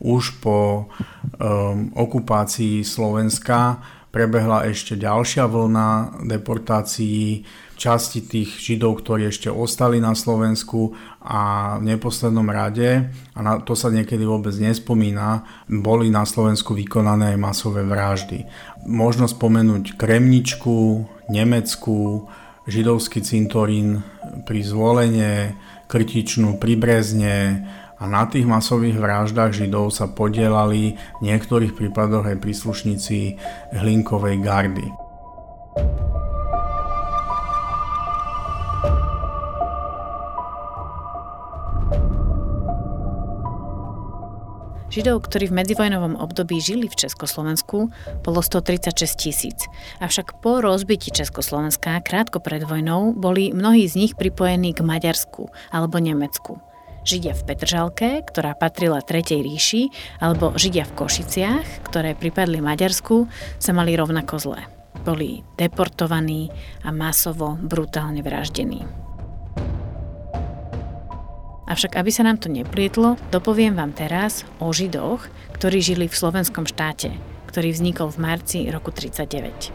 už 0.00 0.24
po 0.40 0.88
um, 0.88 1.92
okupácii 1.92 2.80
Slovenska 2.88 3.84
prebehla 4.16 4.64
ešte 4.72 4.96
ďalšia 4.96 5.44
vlna 5.44 5.88
deportácií 6.24 7.44
časti 7.76 8.24
tých 8.24 8.56
Židov, 8.56 9.04
ktorí 9.04 9.28
ešte 9.28 9.52
ostali 9.52 10.00
na 10.00 10.16
Slovensku 10.16 10.96
a 11.20 11.76
v 11.76 11.92
neposlednom 11.92 12.48
rade, 12.48 13.12
a 13.12 13.38
na 13.44 13.60
to 13.60 13.76
sa 13.76 13.92
niekedy 13.92 14.24
vôbec 14.24 14.56
nespomína, 14.56 15.44
boli 15.68 16.08
na 16.08 16.24
Slovensku 16.24 16.72
vykonané 16.72 17.36
aj 17.36 17.38
masové 17.44 17.84
vraždy. 17.84 18.48
Možno 18.88 19.28
spomenúť 19.28 20.00
Kremničku, 20.00 21.04
Nemecku, 21.28 22.24
židovský 22.64 23.20
cintorín 23.20 24.00
pri 24.48 24.64
Zvolenie, 24.64 25.52
Krtičnú 25.92 26.56
pri 26.56 26.74
Brezne, 26.80 27.36
a 27.96 28.04
na 28.04 28.28
tých 28.28 28.44
masových 28.44 29.00
vraždách 29.00 29.56
Židov 29.56 29.88
sa 29.88 30.04
podielali 30.08 31.00
v 31.18 31.20
niektorých 31.24 31.72
prípadoch 31.72 32.28
aj 32.28 32.44
príslušníci 32.44 33.40
Hlinkovej 33.72 34.36
gardy. 34.44 34.86
Židov, 44.96 45.28
ktorí 45.28 45.52
v 45.52 45.60
medzivojnovom 45.60 46.16
období 46.16 46.56
žili 46.56 46.88
v 46.88 46.96
Československu, 46.96 47.92
bolo 48.24 48.40
136 48.40 48.96
tisíc. 49.20 49.68
Avšak 50.00 50.40
po 50.40 50.64
rozbití 50.64 51.12
Československa 51.12 52.00
krátko 52.00 52.40
pred 52.40 52.64
vojnou 52.64 53.12
boli 53.12 53.52
mnohí 53.52 53.84
z 53.84 54.00
nich 54.00 54.12
pripojení 54.16 54.72
k 54.72 54.80
Maďarsku 54.80 55.52
alebo 55.68 56.00
Nemecku. 56.00 56.64
Židia 57.06 57.38
v 57.38 57.46
Petržalke, 57.46 58.08
ktorá 58.26 58.58
patrila 58.58 58.98
Tretej 58.98 59.38
ríši, 59.38 59.94
alebo 60.18 60.50
Židia 60.58 60.82
v 60.90 60.96
Košiciach, 60.98 61.86
ktoré 61.86 62.18
pripadli 62.18 62.58
Maďarsku, 62.58 63.30
sa 63.62 63.70
mali 63.70 63.94
rovnako 63.94 64.34
zlé. 64.42 64.66
boli 65.06 65.38
deportovaní 65.54 66.50
a 66.82 66.90
masovo 66.90 67.54
brutálne 67.62 68.26
vraždení. 68.26 68.82
Avšak 71.70 71.94
aby 71.94 72.10
sa 72.10 72.26
nám 72.26 72.42
to 72.42 72.50
neplietlo, 72.50 73.14
dopoviem 73.30 73.78
vám 73.78 73.94
teraz 73.94 74.42
o 74.58 74.74
Židoch, 74.74 75.30
ktorí 75.54 75.78
žili 75.78 76.10
v 76.10 76.18
slovenskom 76.18 76.66
štáte, 76.66 77.14
ktorý 77.46 77.70
vznikol 77.70 78.10
v 78.10 78.18
marci 78.18 78.66
roku 78.66 78.90
39. 78.90 79.70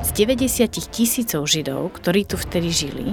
Z 0.00 0.08
90 0.16 0.72
tisícov 0.88 1.44
Židov, 1.44 2.00
ktorí 2.00 2.24
tu 2.24 2.40
vtedy 2.40 2.72
žili, 2.72 3.12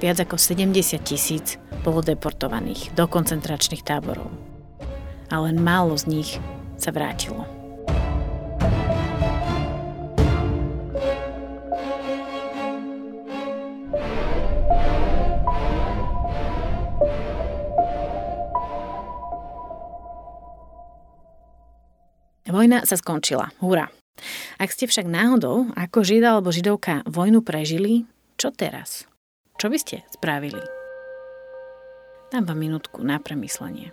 viac 0.00 0.16
ako 0.24 0.40
70 0.40 0.72
tisíc 1.04 1.60
bolo 1.84 2.00
deportovaných 2.00 2.96
do 2.96 3.04
koncentračných 3.04 3.84
táborov. 3.84 4.32
A 5.28 5.44
len 5.44 5.60
málo 5.60 5.94
z 5.94 6.04
nich 6.08 6.30
sa 6.80 6.90
vrátilo. 6.90 7.44
Vojna 22.50 22.82
sa 22.84 22.98
skončila. 22.98 23.54
Hurá. 23.62 23.88
Ak 24.60 24.74
ste 24.74 24.84
však 24.84 25.08
náhodou 25.08 25.72
ako 25.72 26.04
žida 26.04 26.36
alebo 26.36 26.52
židovka 26.52 27.00
vojnu 27.08 27.40
prežili, 27.40 28.04
čo 28.36 28.52
teraz? 28.52 29.09
Čo 29.60 29.68
by 29.68 29.76
ste 29.76 30.00
spravili? 30.08 30.64
Dám 32.32 32.48
vám 32.48 32.56
minútku 32.56 33.04
na 33.04 33.20
premyslenie. 33.20 33.92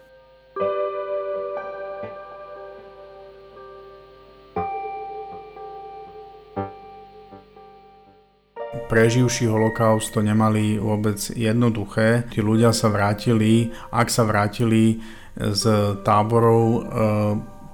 preživší 8.88 9.51
holokaust 9.51 10.15
to 10.15 10.24
nemali 10.24 10.80
vôbec 10.80 11.20
jednoduché. 11.36 12.24
Tí 12.32 12.39
ľudia 12.39 12.72
sa 12.72 12.88
vrátili, 12.88 13.68
ak 13.91 14.07
sa 14.07 14.24
vrátili 14.24 15.03
z 15.36 15.63
táborov, 16.07 16.63
e, 16.63 16.80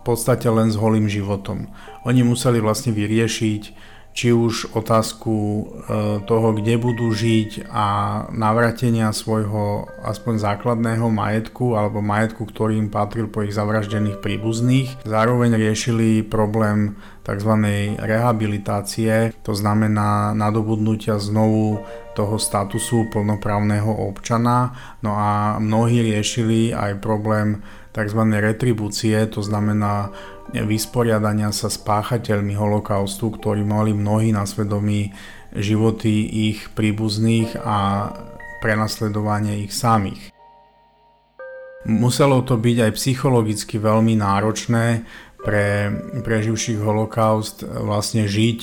podstate 0.03 0.51
len 0.51 0.69
s 0.69 0.75
holým 0.75 1.07
životom. 1.07 1.71
Oni 2.03 2.21
museli 2.21 2.59
vlastne 2.59 2.91
vyriešiť 2.91 3.92
či 4.14 4.30
už 4.30 4.78
otázku 4.78 5.34
e, 5.34 5.64
toho, 6.30 6.53
kde 6.53 6.78
budú 6.78 7.09
žiť 7.09 7.66
a 7.74 7.86
navratenia 8.30 9.09
svojho 9.09 9.89
aspoň 10.05 10.34
základného 10.38 11.09
majetku 11.09 11.74
alebo 11.74 12.05
majetku, 12.05 12.45
ktorý 12.45 12.78
im 12.78 12.93
patril 12.93 13.26
po 13.26 13.41
ich 13.41 13.57
zavraždených 13.57 14.22
príbuzných. 14.22 15.01
Zároveň 15.03 15.57
riešili 15.57 16.22
problém 16.22 16.93
tzv. 17.26 17.53
rehabilitácie, 17.97 19.34
to 19.41 19.57
znamená 19.57 20.38
nadobudnutia 20.38 21.18
znovu 21.18 21.82
toho 22.14 22.38
statusu 22.38 23.09
plnoprávneho 23.09 23.89
občana. 23.89 24.78
No 25.01 25.18
a 25.18 25.57
mnohí 25.57 26.05
riešili 26.05 26.70
aj 26.70 27.01
problém 27.01 27.66
tzv. 27.93 28.22
retribúcie, 28.41 29.18
to 29.30 29.41
znamená 29.41 30.09
vysporiadania 30.51 31.55
sa 31.55 31.71
s 31.71 31.79
páchateľmi 31.79 32.53
holokaustu, 32.53 33.31
ktorí 33.31 33.63
mali 33.63 33.95
mnohí 33.95 34.35
na 34.35 34.43
svedomí 34.43 35.15
životy 35.55 36.27
ich 36.51 36.73
príbuzných 36.73 37.57
a 37.61 38.09
prenasledovanie 38.59 39.63
ich 39.63 39.73
samých. 39.75 40.33
Muselo 41.83 42.39
to 42.47 42.55
byť 42.55 42.77
aj 42.89 42.91
psychologicky 42.95 43.75
veľmi 43.75 44.15
náročné 44.15 45.03
pre 45.43 45.91
preživších 46.23 46.79
holokaust 46.79 47.67
vlastne 47.67 48.23
žiť 48.23 48.59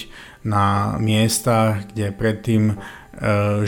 na 0.49 0.97
miestach, 0.97 1.93
kde 1.93 2.17
predtým 2.17 2.63
e, 2.73 2.75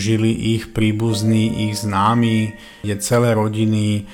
žili 0.00 0.32
ich 0.56 0.72
príbuzní, 0.72 1.68
ich 1.68 1.84
známi, 1.84 2.56
kde 2.80 2.94
celé 3.04 3.36
rodiny 3.36 4.08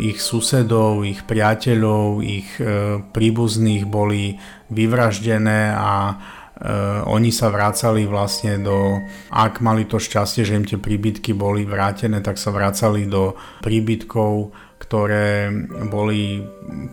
ich 0.00 0.18
susedov, 0.20 1.04
ich 1.04 1.28
priateľov, 1.28 2.24
ich 2.24 2.48
eh, 2.56 3.00
príbuzných 3.04 3.84
boli 3.84 4.40
vyvraždené 4.72 5.76
a 5.76 5.92
eh, 6.08 7.04
oni 7.04 7.28
sa 7.28 7.52
vracali 7.52 8.08
vlastne 8.08 8.56
do, 8.64 8.96
ak 9.28 9.60
mali 9.60 9.84
to 9.84 10.00
šťastie, 10.00 10.48
že 10.48 10.56
im 10.56 10.64
tie 10.64 10.80
príbytky 10.80 11.36
boli 11.36 11.68
vrátené, 11.68 12.24
tak 12.24 12.40
sa 12.40 12.48
vracali 12.48 13.04
do 13.04 13.36
príbytkov, 13.60 14.56
ktoré 14.80 15.52
boli 15.92 16.42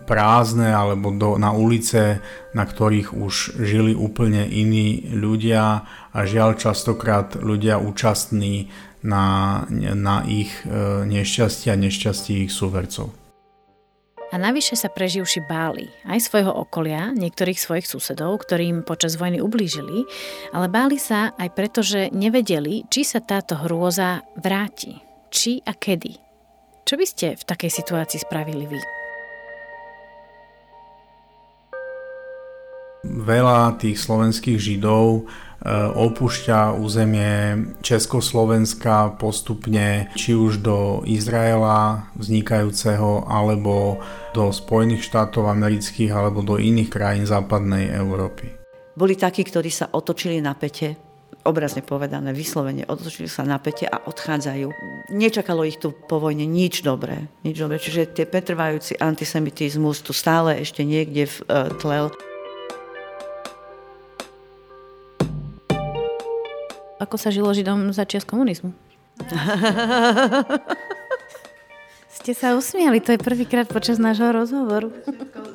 prázdne 0.04 0.70
alebo 0.70 1.10
do, 1.16 1.40
na 1.40 1.56
ulice, 1.56 2.22
na 2.52 2.62
ktorých 2.68 3.16
už 3.16 3.60
žili 3.60 3.96
úplne 3.96 4.46
iní 4.46 5.10
ľudia. 5.10 5.84
A 6.10 6.18
žiaľ 6.26 6.58
častokrát 6.58 7.38
ľudia 7.38 7.82
účastní 7.82 8.70
na, 9.02 9.64
na 9.96 10.22
ich 10.28 10.52
e, 10.64 11.04
nešťastie 11.08 11.72
a 11.72 11.76
nešťastie 11.76 12.48
ich 12.48 12.52
súvercov. 12.52 13.12
A 14.30 14.38
navyše 14.38 14.78
sa 14.78 14.86
preživši 14.86 15.42
báli 15.50 15.90
aj 16.06 16.30
svojho 16.30 16.54
okolia, 16.54 17.10
niektorých 17.10 17.58
svojich 17.58 17.86
susedov, 17.90 18.46
ktorým 18.46 18.86
počas 18.86 19.18
vojny 19.18 19.42
ublížili, 19.42 20.06
ale 20.54 20.70
báli 20.70 21.02
sa 21.02 21.34
aj 21.34 21.50
preto, 21.50 21.82
že 21.82 22.14
nevedeli, 22.14 22.86
či 22.86 23.02
sa 23.02 23.18
táto 23.18 23.58
hrôza 23.58 24.22
vráti. 24.38 25.02
Či 25.34 25.66
a 25.66 25.74
kedy. 25.74 26.14
Čo 26.86 26.94
by 26.94 27.06
ste 27.06 27.26
v 27.34 27.42
takej 27.42 27.70
situácii 27.70 28.22
spravili 28.22 28.70
vy? 28.70 28.99
Veľa 33.30 33.78
tých 33.78 33.94
slovenských 33.94 34.58
židov 34.58 35.30
Eh, 35.60 35.68
opúšťa 35.92 36.72
územie 36.72 37.68
Československa 37.84 39.20
postupne 39.20 40.08
či 40.16 40.32
už 40.32 40.64
do 40.64 41.04
Izraela 41.04 42.08
vznikajúceho 42.16 43.28
alebo 43.28 44.00
do 44.32 44.48
Spojených 44.56 45.04
štátov 45.04 45.52
amerických 45.52 46.16
alebo 46.16 46.40
do 46.40 46.56
iných 46.56 46.88
krajín 46.88 47.28
západnej 47.28 47.92
Európy. 47.92 48.56
Boli 48.96 49.20
takí, 49.20 49.44
ktorí 49.44 49.68
sa 49.68 49.92
otočili 49.92 50.40
na 50.40 50.56
pete 50.56 50.96
obrazne 51.44 51.84
povedané, 51.84 52.32
vyslovene 52.32 52.88
otočili 52.88 53.28
sa 53.28 53.44
na 53.44 53.60
pete 53.60 53.84
a 53.84 54.00
odchádzajú. 54.00 54.68
Nečakalo 55.12 55.68
ich 55.68 55.76
tu 55.76 55.92
po 55.92 56.20
vojne 56.20 56.48
nič 56.48 56.80
dobré. 56.80 57.28
Nič 57.44 57.60
dobré. 57.60 57.76
Čiže 57.80 58.12
tie 58.12 58.24
pretrvajúci 58.24 59.00
antisemitizmus 59.00 60.04
tu 60.04 60.12
stále 60.12 60.60
ešte 60.60 60.84
niekde 60.84 61.28
v, 61.28 61.36
uh, 61.48 61.68
tlel. 61.80 62.12
Ako 67.00 67.16
sa 67.16 67.32
žilo 67.32 67.48
Židom 67.56 67.96
za 67.96 68.04
čias 68.04 68.28
komunizmu. 68.28 68.76
Ste 72.20 72.36
sa 72.36 72.52
usmiali, 72.52 73.00
to 73.00 73.16
je 73.16 73.20
prvýkrát 73.24 73.64
počas 73.64 73.96
nášho 73.96 74.28
rozhovoru. 74.28 74.92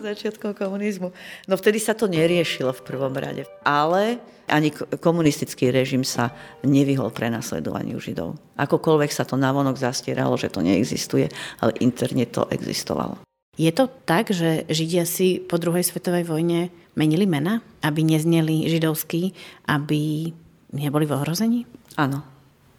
Začiatkom 0.01 0.57
komunizmu. 0.57 1.13
No 1.45 1.53
vtedy 1.61 1.77
sa 1.77 1.93
to 1.93 2.09
neriešilo 2.09 2.73
v 2.73 2.81
prvom 2.81 3.13
rade. 3.13 3.45
Ale 3.61 4.17
ani 4.49 4.73
komunistický 4.97 5.69
režim 5.69 6.01
sa 6.01 6.33
nevyhol 6.65 7.13
prenasledovaniu 7.13 8.01
Židov. 8.01 8.41
Akokoľvek 8.57 9.13
sa 9.13 9.29
to 9.29 9.37
navonok 9.37 9.77
zastieralo, 9.77 10.33
že 10.41 10.49
to 10.49 10.65
neexistuje, 10.65 11.29
ale 11.61 11.77
interne 11.85 12.25
to 12.25 12.49
existovalo. 12.49 13.21
Je 13.55 13.71
to 13.71 13.85
tak, 13.87 14.33
že 14.33 14.65
Židia 14.67 15.07
si 15.07 15.39
po 15.39 15.61
druhej 15.61 15.85
svetovej 15.85 16.27
vojne 16.27 16.73
menili 16.97 17.23
mena, 17.29 17.63
aby 17.85 18.03
nezneli 18.03 18.67
židovský, 18.67 19.31
aby 19.69 20.33
neboli 20.75 21.07
v 21.07 21.15
ohrození? 21.15 21.59
Áno, 21.95 22.21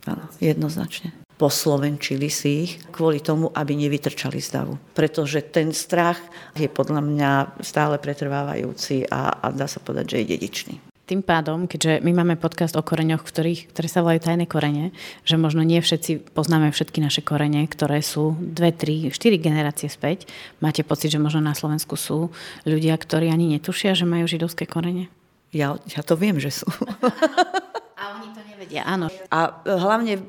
áno, 0.05 0.25
jednoznačne. 0.39 1.17
Poslovenčili 1.37 2.33
si 2.33 2.65
ich 2.65 2.73
kvôli 2.89 3.21
tomu, 3.21 3.53
aby 3.53 3.77
nevytrčali 3.77 4.41
z 4.41 4.49
davu. 4.57 4.81
Pretože 4.97 5.45
ten 5.45 5.69
strach 5.77 6.17
je 6.57 6.65
podľa 6.65 7.05
mňa 7.05 7.31
stále 7.61 8.01
pretrvávajúci 8.01 9.05
a, 9.13 9.45
a 9.45 9.47
dá 9.53 9.69
sa 9.69 9.85
povedať, 9.85 10.17
že 10.17 10.19
je 10.25 10.31
dedičný. 10.33 10.75
Tým 11.07 11.23
pádom, 11.23 11.71
keďže 11.71 12.03
my 12.03 12.11
máme 12.19 12.35
podcast 12.35 12.75
o 12.75 12.83
koreňoch, 12.83 13.23
ktorých, 13.23 13.71
ktoré 13.71 13.87
sa 13.87 14.03
volajú 14.03 14.27
tajné 14.27 14.51
korene, 14.51 14.91
že 15.23 15.39
možno 15.39 15.63
nie 15.63 15.79
všetci 15.79 16.35
poznáme 16.35 16.75
všetky 16.75 16.99
naše 16.99 17.23
korene, 17.23 17.63
ktoré 17.71 18.03
sú 18.03 18.35
dve, 18.35 18.75
tri, 18.75 19.15
štyri 19.15 19.39
generácie 19.39 19.87
späť. 19.87 20.27
Máte 20.59 20.83
pocit, 20.83 21.15
že 21.15 21.23
možno 21.23 21.47
na 21.47 21.55
Slovensku 21.55 21.95
sú 21.95 22.35
ľudia, 22.67 22.99
ktorí 22.99 23.31
ani 23.31 23.55
netušia, 23.55 23.95
že 23.95 24.03
majú 24.03 24.27
židovské 24.27 24.67
korene? 24.67 25.07
Ja, 25.55 25.79
ja 25.87 26.03
to 26.03 26.19
viem, 26.19 26.43
že 26.43 26.51
sú. 26.51 26.67
A 27.97 28.21
oni 28.21 28.29
to 28.37 28.45
nevedia, 28.45 28.85
áno. 28.85 29.09
A 29.33 29.65
e, 29.65 29.73
hlavne 29.73 30.21
e, 30.21 30.23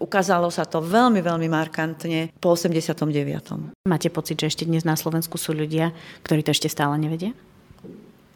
ukázalo 0.00 0.48
sa 0.48 0.64
to 0.64 0.80
veľmi, 0.80 1.20
veľmi 1.20 1.44
markantne 1.44 2.32
po 2.40 2.56
89. 2.56 3.04
Máte 3.84 4.08
pocit, 4.08 4.40
že 4.40 4.48
ešte 4.48 4.64
dnes 4.64 4.80
na 4.88 4.96
Slovensku 4.96 5.36
sú 5.36 5.52
ľudia, 5.52 5.92
ktorí 6.24 6.40
to 6.40 6.56
ešte 6.56 6.72
stále 6.72 6.96
nevedia? 6.96 7.36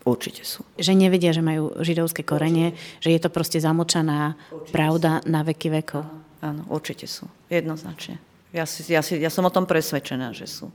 Určite 0.04 0.44
sú. 0.44 0.60
Že 0.76 0.92
nevedia, 0.92 1.32
že 1.32 1.40
majú 1.40 1.72
židovské 1.80 2.20
korene, 2.20 2.76
že 3.00 3.16
je 3.16 3.20
to 3.20 3.32
proste 3.32 3.60
zamočaná 3.60 4.36
určite 4.52 4.72
pravda 4.76 5.24
sú. 5.24 5.32
na 5.32 5.40
veky 5.40 5.68
vekov. 5.80 6.04
Áno, 6.44 6.64
určite 6.68 7.08
sú. 7.08 7.28
Jednoznačne. 7.48 8.20
Ja, 8.52 8.68
si, 8.68 8.84
ja, 8.92 9.00
si, 9.00 9.16
ja 9.20 9.32
som 9.32 9.48
o 9.48 9.52
tom 9.52 9.64
presvedčená, 9.64 10.36
že 10.36 10.44
sú. 10.44 10.68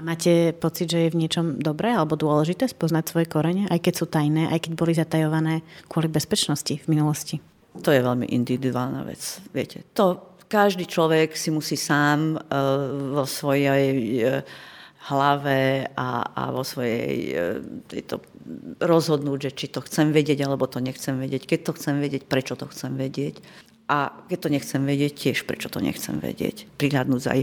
A 0.00 0.02
máte 0.02 0.56
pocit, 0.56 0.88
že 0.88 0.98
je 1.04 1.12
v 1.12 1.20
niečom 1.20 1.60
dobré 1.60 1.92
alebo 1.92 2.16
dôležité 2.16 2.64
spoznať 2.64 3.04
svoje 3.12 3.28
korene, 3.28 3.68
aj 3.68 3.84
keď 3.84 3.94
sú 4.00 4.08
tajné, 4.08 4.48
aj 4.48 4.64
keď 4.64 4.72
boli 4.72 4.96
zatajované 4.96 5.60
kvôli 5.92 6.08
bezpečnosti 6.08 6.72
v 6.72 6.86
minulosti? 6.88 7.36
To 7.84 7.92
je 7.92 8.00
veľmi 8.00 8.24
individuálna 8.32 9.04
vec. 9.04 9.20
Viete, 9.52 9.84
to 9.92 10.32
každý 10.48 10.88
človek 10.88 11.36
si 11.36 11.52
musí 11.52 11.76
sám 11.76 12.40
uh, 12.40 12.40
vo 13.12 13.28
svojej 13.28 13.92
uh, 14.24 14.40
hlave 15.12 15.84
a, 15.92 16.32
a 16.32 16.42
vo 16.48 16.64
svojej 16.64 17.12
uh, 17.36 17.60
tejto 17.84 18.24
rozhodnúť, 18.80 19.38
že 19.46 19.50
či 19.52 19.66
to 19.68 19.84
chcem 19.84 20.16
vedieť, 20.16 20.48
alebo 20.48 20.64
to 20.64 20.80
nechcem 20.80 21.20
vedieť. 21.20 21.44
Keď 21.44 21.60
to 21.60 21.72
chcem 21.76 22.00
vedieť, 22.00 22.24
prečo 22.24 22.56
to 22.56 22.64
chcem 22.72 22.96
vedieť. 22.96 23.44
A 23.90 24.14
keď 24.30 24.38
to 24.38 24.48
nechcem 24.54 24.82
vedieť, 24.86 25.12
tiež 25.18 25.50
prečo 25.50 25.66
to 25.66 25.82
nechcem 25.82 26.22
vedieť. 26.22 26.70
Prihľadnúť 26.78 27.22
aj 27.26 27.40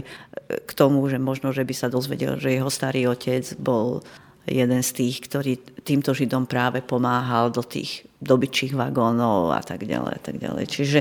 k 0.64 0.72
tomu, 0.72 1.04
že 1.12 1.20
možno, 1.20 1.52
že 1.52 1.60
by 1.60 1.74
sa 1.76 1.92
dozvedel, 1.92 2.40
že 2.40 2.56
jeho 2.56 2.72
starý 2.72 3.04
otec 3.04 3.44
bol 3.60 4.00
jeden 4.48 4.80
z 4.80 4.90
tých, 4.96 5.28
ktorý 5.28 5.60
týmto 5.84 6.16
Židom 6.16 6.48
práve 6.48 6.80
pomáhal 6.80 7.52
do 7.52 7.60
tých 7.60 8.08
dobyčích 8.24 8.72
vagónov 8.72 9.52
a 9.52 9.60
tak 9.60 9.84
ďalej. 9.84 10.12
A 10.16 10.20
tak 10.24 10.36
ďalej. 10.40 10.64
Čiže 10.72 10.98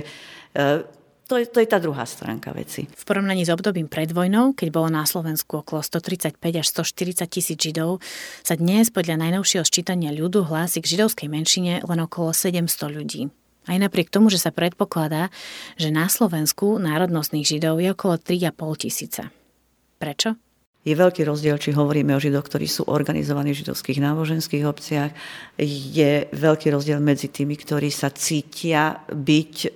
e, 0.52 0.66
to 1.28 1.40
je, 1.40 1.48
to 1.48 1.64
je 1.64 1.68
tá 1.68 1.80
druhá 1.80 2.04
stránka 2.04 2.52
veci. 2.52 2.88
V 2.88 3.04
porovnaní 3.08 3.48
s 3.48 3.52
obdobím 3.52 3.88
pred 3.88 4.12
vojnou, 4.12 4.52
keď 4.52 4.68
bolo 4.72 4.92
na 4.92 5.08
Slovensku 5.08 5.64
okolo 5.64 5.80
135 5.80 6.40
až 6.40 6.68
140 6.76 7.24
tisíc 7.28 7.60
Židov, 7.60 8.04
sa 8.44 8.60
dnes 8.60 8.92
podľa 8.92 9.24
najnovšieho 9.28 9.64
sčítania 9.64 10.12
ľudu 10.12 10.48
hlási 10.48 10.84
k 10.84 10.92
židovskej 10.96 11.28
menšine 11.32 11.84
len 11.84 12.00
okolo 12.04 12.32
700 12.36 12.68
ľudí. 12.92 13.32
Aj 13.68 13.78
napriek 13.78 14.08
tomu, 14.08 14.32
že 14.32 14.40
sa 14.40 14.56
predpokladá, 14.56 15.28
že 15.76 15.92
na 15.92 16.08
Slovensku 16.08 16.80
národnostných 16.80 17.44
židov 17.44 17.84
je 17.84 17.92
okolo 17.92 18.16
3,5 18.16 18.84
tisíca. 18.88 19.24
Prečo? 20.00 20.40
Je 20.88 20.96
veľký 20.96 21.28
rozdiel, 21.28 21.60
či 21.60 21.76
hovoríme 21.76 22.16
o 22.16 22.24
židoch, 22.24 22.48
ktorí 22.48 22.64
sú 22.64 22.88
organizovaní 22.88 23.52
v 23.52 23.60
židovských 23.60 24.00
náboženských 24.00 24.64
obciach. 24.64 25.12
Je 25.60 26.32
veľký 26.32 26.72
rozdiel 26.72 27.04
medzi 27.04 27.28
tými, 27.28 27.60
ktorí 27.60 27.92
sa 27.92 28.08
cítia 28.08 29.04
byť 29.12 29.56
e, 29.68 29.70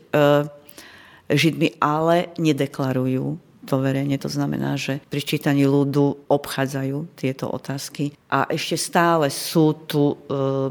židmi, 1.36 1.84
ale 1.84 2.32
nedeklarujú 2.40 3.51
to 3.66 3.78
verejne. 3.80 4.18
To 4.22 4.30
znamená, 4.30 4.78
že 4.78 5.00
pri 5.10 5.22
čítaní 5.22 5.70
ľudu 5.70 6.28
obchádzajú 6.28 7.18
tieto 7.18 7.50
otázky. 7.50 8.14
A 8.32 8.50
ešte 8.50 8.78
stále 8.78 9.30
sú 9.30 9.86
tu 9.86 10.14
e, 10.14 10.16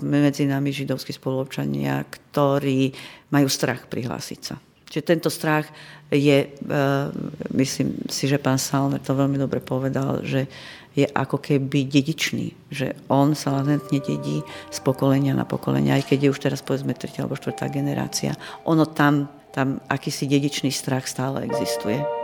medzi 0.03 0.47
nami 0.47 0.75
židovskí 0.75 1.15
spoluobčania, 1.15 2.03
ktorí 2.07 2.91
majú 3.31 3.47
strach 3.47 3.87
prihlásiť 3.87 4.41
sa. 4.43 4.57
Čiže 4.91 5.07
tento 5.07 5.31
strach 5.31 5.71
je, 6.11 6.51
e, 6.51 6.79
myslím 7.55 7.95
si, 8.11 8.27
že 8.27 8.43
pán 8.43 8.59
Salmer 8.59 8.99
to 8.99 9.15
veľmi 9.15 9.39
dobre 9.39 9.63
povedal, 9.63 10.27
že 10.27 10.51
je 10.91 11.07
ako 11.07 11.39
keby 11.39 11.87
dedičný, 11.87 12.51
že 12.67 12.99
on 13.07 13.39
sa 13.39 13.63
latentne 13.63 14.03
dedí 14.03 14.43
z 14.75 14.79
pokolenia 14.83 15.39
na 15.39 15.47
pokolenia, 15.47 15.95
aj 15.95 16.11
keď 16.11 16.19
je 16.27 16.33
už 16.35 16.41
teraz 16.43 16.61
povedzme 16.67 16.99
tretia 16.99 17.23
alebo 17.23 17.39
štvrtá 17.39 17.71
generácia. 17.71 18.35
Ono 18.67 18.83
tam, 18.91 19.31
tam 19.55 19.79
akýsi 19.87 20.27
dedičný 20.27 20.75
strach 20.75 21.07
stále 21.07 21.47
existuje. 21.47 22.20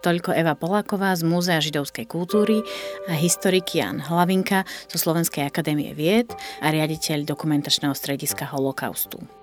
Toľko 0.00 0.32
Eva 0.32 0.56
Poláková 0.56 1.12
z 1.12 1.28
Múzea 1.28 1.60
židovskej 1.60 2.08
kultúry 2.08 2.64
a 3.04 3.12
historik 3.12 3.68
Jan 3.76 4.00
Hlavinka 4.00 4.64
zo 4.88 4.96
Slovenskej 4.96 5.44
akadémie 5.44 5.92
vied 5.92 6.32
a 6.64 6.72
riaditeľ 6.72 7.28
dokumentačného 7.28 7.92
strediska 7.92 8.48
holokaustu. 8.48 9.39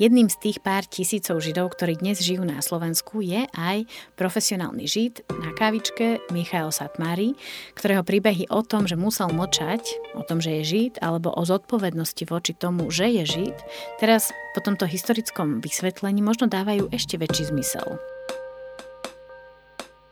Jedným 0.00 0.32
z 0.32 0.40
tých 0.40 0.64
pár 0.64 0.88
tisícov 0.88 1.44
Židov, 1.44 1.76
ktorí 1.76 2.00
dnes 2.00 2.24
žijú 2.24 2.40
na 2.40 2.64
Slovensku, 2.64 3.20
je 3.20 3.44
aj 3.52 3.84
profesionálny 4.16 4.88
Žid 4.88 5.28
na 5.28 5.52
kávičke 5.52 6.24
Michael 6.32 6.72
Satmári, 6.72 7.36
ktorého 7.76 8.00
príbehy 8.00 8.48
o 8.48 8.64
tom, 8.64 8.88
že 8.88 8.96
musel 8.96 9.28
močať, 9.28 9.84
o 10.16 10.24
tom, 10.24 10.40
že 10.40 10.56
je 10.56 10.62
Žid, 10.64 11.04
alebo 11.04 11.28
o 11.36 11.44
zodpovednosti 11.44 12.24
voči 12.32 12.56
tomu, 12.56 12.88
že 12.88 13.12
je 13.12 13.28
Žid, 13.28 13.56
teraz 14.00 14.32
po 14.56 14.64
tomto 14.64 14.88
historickom 14.88 15.60
vysvetlení 15.60 16.24
možno 16.24 16.48
dávajú 16.48 16.88
ešte 16.96 17.20
väčší 17.20 17.52
zmysel. 17.52 18.00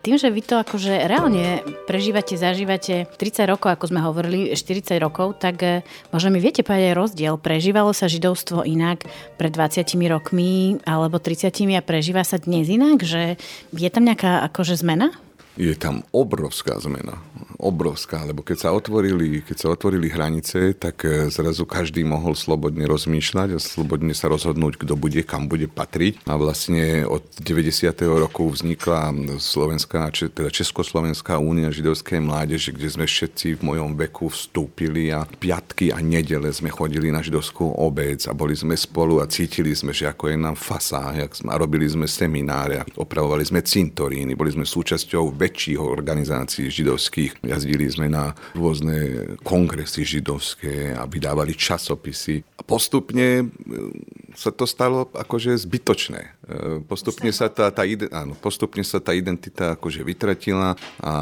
Tým, 0.09 0.17
že 0.17 0.33
vy 0.33 0.41
to 0.41 0.57
akože 0.57 1.05
reálne 1.05 1.61
prežívate, 1.85 2.41
zažívate 2.41 3.05
30 3.21 3.45
rokov, 3.45 3.77
ako 3.77 3.93
sme 3.93 4.01
hovorili, 4.01 4.57
40 4.57 4.97
rokov, 5.05 5.37
tak 5.37 5.61
eh, 5.61 5.85
možno 6.09 6.33
mi 6.33 6.41
viete 6.41 6.65
povedať 6.65 6.97
rozdiel. 6.97 7.37
Prežívalo 7.37 7.93
sa 7.93 8.09
židovstvo 8.09 8.65
inak 8.65 9.05
pred 9.37 9.53
20 9.53 9.85
rokmi 10.09 10.81
alebo 10.89 11.21
30 11.21 11.53
a 11.77 11.85
prežíva 11.85 12.25
sa 12.25 12.41
dnes 12.41 12.73
inak? 12.73 13.05
Že 13.05 13.37
je 13.77 13.89
tam 13.93 14.09
nejaká 14.09 14.49
akože 14.49 14.81
zmena? 14.81 15.13
Je 15.61 15.77
tam 15.77 16.01
obrovská 16.17 16.81
zmena 16.81 17.21
obrovská, 17.59 18.23
lebo 18.23 18.47
keď 18.47 18.57
sa 18.57 18.71
otvorili, 18.71 19.43
keď 19.43 19.57
sa 19.59 19.69
otvorili 19.75 20.07
hranice, 20.07 20.79
tak 20.79 21.03
e, 21.03 21.27
zrazu 21.27 21.67
každý 21.67 22.07
mohol 22.07 22.39
slobodne 22.39 22.87
rozmýšľať 22.87 23.49
a 23.55 23.59
slobodne 23.59 24.15
sa 24.15 24.31
rozhodnúť, 24.31 24.79
kto 24.79 24.95
bude, 24.95 25.27
kam 25.27 25.51
bude 25.51 25.67
patriť. 25.67 26.23
A 26.31 26.39
vlastne 26.39 27.03
od 27.03 27.27
90. 27.43 27.91
roku 28.07 28.47
vznikla 28.47 29.11
Slovenská, 29.43 30.15
teda 30.15 30.55
Československá 30.55 31.43
únia 31.43 31.75
židovskej 31.75 32.23
mládeže, 32.23 32.71
kde 32.71 32.89
sme 32.95 33.07
všetci 33.11 33.59
v 33.59 33.67
mojom 33.67 33.99
veku 33.99 34.31
vstúpili 34.31 35.11
a 35.11 35.27
piatky 35.27 35.91
a 35.91 35.99
nedele 35.99 36.55
sme 36.55 36.71
chodili 36.71 37.11
na 37.11 37.19
židovskú 37.19 37.75
obec 37.75 38.23
a 38.31 38.33
boli 38.39 38.55
sme 38.55 38.79
spolu 38.79 39.19
a 39.19 39.27
cítili 39.27 39.75
sme, 39.75 39.91
že 39.91 40.07
ako 40.07 40.31
je 40.31 40.37
nám 40.39 40.55
fasa 40.55 41.11
a 41.11 41.55
robili 41.59 41.91
sme 41.91 42.07
semináre, 42.07 42.87
opravovali 42.95 43.43
sme 43.43 43.61
cintoríny, 43.67 44.39
boli 44.39 44.55
sme 44.55 44.63
súčasťou 44.63 45.35
väčších 45.35 45.79
organizácií 45.83 46.71
židovských 46.71 47.48
Jazdili 47.49 47.89
sme 47.89 48.13
na 48.13 48.37
rôzne 48.53 49.25
kongresy 49.41 50.05
židovské 50.05 50.93
a 50.93 51.09
vydávali 51.09 51.57
časopisy. 51.57 52.45
A 52.61 52.63
postupne 52.63 53.43
e, 53.43 53.45
sa 54.37 54.53
to 54.53 54.69
stalo 54.69 55.09
akože 55.17 55.57
zbytočné. 55.57 56.21
E, 56.21 56.31
postupne 56.85 57.33
sa 57.33 57.49
tá, 57.49 57.73
tá, 57.73 57.89
áno, 58.13 58.37
postupne 58.37 58.85
sa 58.85 59.01
tá 59.01 59.17
identita 59.17 59.81
akože 59.81 60.05
vytratila 60.05 60.77
a 61.01 61.15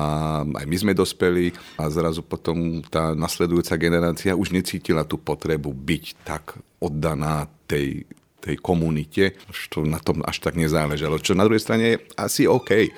aj 0.43 0.67
my 0.67 0.77
sme 0.77 0.93
dospeli 0.99 1.55
a 1.79 1.87
zrazu 1.87 2.27
potom 2.27 2.83
tá 2.83 3.15
nasledujúca 3.15 3.79
generácia 3.79 4.35
už 4.35 4.51
necítila 4.51 5.07
tú 5.07 5.23
potrebu 5.23 5.71
byť 5.71 6.05
tak 6.27 6.59
oddaná 6.83 7.47
tej 7.71 8.03
tej 8.47 8.63
komunite, 8.63 9.35
čo 9.51 9.83
na 9.83 9.99
tom 9.99 10.23
až 10.23 10.39
tak 10.39 10.55
nezáležalo. 10.55 11.19
Čo 11.19 11.35
na 11.35 11.43
druhej 11.43 11.59
strane 11.59 11.85
je 11.91 12.03
asi 12.15 12.47
OK. 12.47 12.95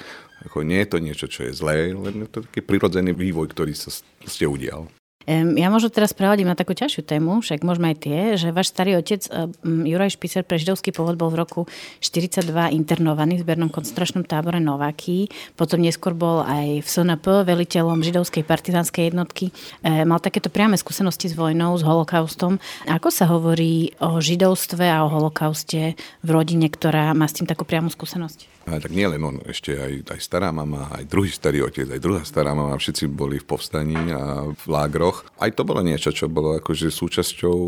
Ako 0.46 0.62
nie 0.62 0.78
je 0.82 0.88
to 0.90 0.98
niečo, 1.02 1.26
čo 1.26 1.46
je 1.48 1.52
zlé, 1.56 1.90
len 1.90 2.26
je 2.26 2.28
to 2.30 2.46
taký 2.46 2.62
prirodzený 2.62 3.10
vývoj, 3.16 3.50
ktorý 3.50 3.74
sa 3.74 3.90
ste 4.22 4.44
udial. 4.46 4.86
Ja 5.28 5.68
možno 5.68 5.92
teraz 5.92 6.16
prehodím 6.16 6.48
na 6.48 6.56
takú 6.56 6.72
ťažšiu 6.72 7.04
tému, 7.04 7.44
však 7.44 7.60
môžeme 7.60 7.92
aj 7.92 7.96
tie, 8.00 8.18
že 8.40 8.48
váš 8.48 8.72
starý 8.72 8.96
otec 8.96 9.20
Juraj 9.60 10.16
Špicer 10.16 10.40
pre 10.40 10.56
židovský 10.56 10.88
pôvod 10.88 11.20
bol 11.20 11.28
v 11.28 11.44
roku 11.44 11.60
42 12.00 12.48
internovaný 12.72 13.36
v 13.36 13.44
zbernom 13.44 13.68
koncentračnom 13.68 14.24
tábore 14.24 14.56
Nováky, 14.56 15.28
potom 15.52 15.84
neskôr 15.84 16.16
bol 16.16 16.40
aj 16.48 16.80
v 16.80 16.88
SNP 16.88 17.44
veliteľom 17.44 18.00
židovskej 18.00 18.40
partizánskej 18.40 19.12
jednotky. 19.12 19.52
Mal 19.84 20.16
takéto 20.22 20.48
priame 20.48 20.80
skúsenosti 20.80 21.28
s 21.28 21.36
vojnou, 21.36 21.76
s 21.76 21.84
holokaustom. 21.84 22.56
Ako 22.88 23.12
sa 23.12 23.28
hovorí 23.28 23.92
o 24.00 24.24
židovstve 24.24 24.88
a 24.88 25.04
o 25.04 25.12
holokauste 25.12 25.92
v 26.24 26.28
rodine, 26.32 26.72
ktorá 26.72 27.12
má 27.12 27.28
s 27.28 27.36
tým 27.36 27.44
takú 27.44 27.68
priamu 27.68 27.92
skúsenosť? 27.92 28.56
A 28.68 28.76
tak 28.84 28.92
nie 28.92 29.08
len 29.08 29.24
on, 29.24 29.40
ešte 29.48 29.72
aj, 29.80 30.12
aj 30.12 30.20
stará 30.20 30.52
mama, 30.52 30.92
aj 30.92 31.08
druhý 31.08 31.32
starý 31.32 31.64
otec, 31.64 31.88
aj 31.88 32.04
druhá 32.04 32.20
stará 32.20 32.52
mama, 32.52 32.76
všetci 32.76 33.08
boli 33.08 33.40
v 33.40 33.48
povstaní 33.48 34.12
a 34.12 34.44
v 34.52 34.64
lágroch. 34.68 35.17
Aj 35.38 35.50
to 35.54 35.62
bolo 35.62 35.80
niečo, 35.84 36.10
čo 36.10 36.26
bolo 36.26 36.58
akože 36.58 36.90
súčasťou 36.90 37.58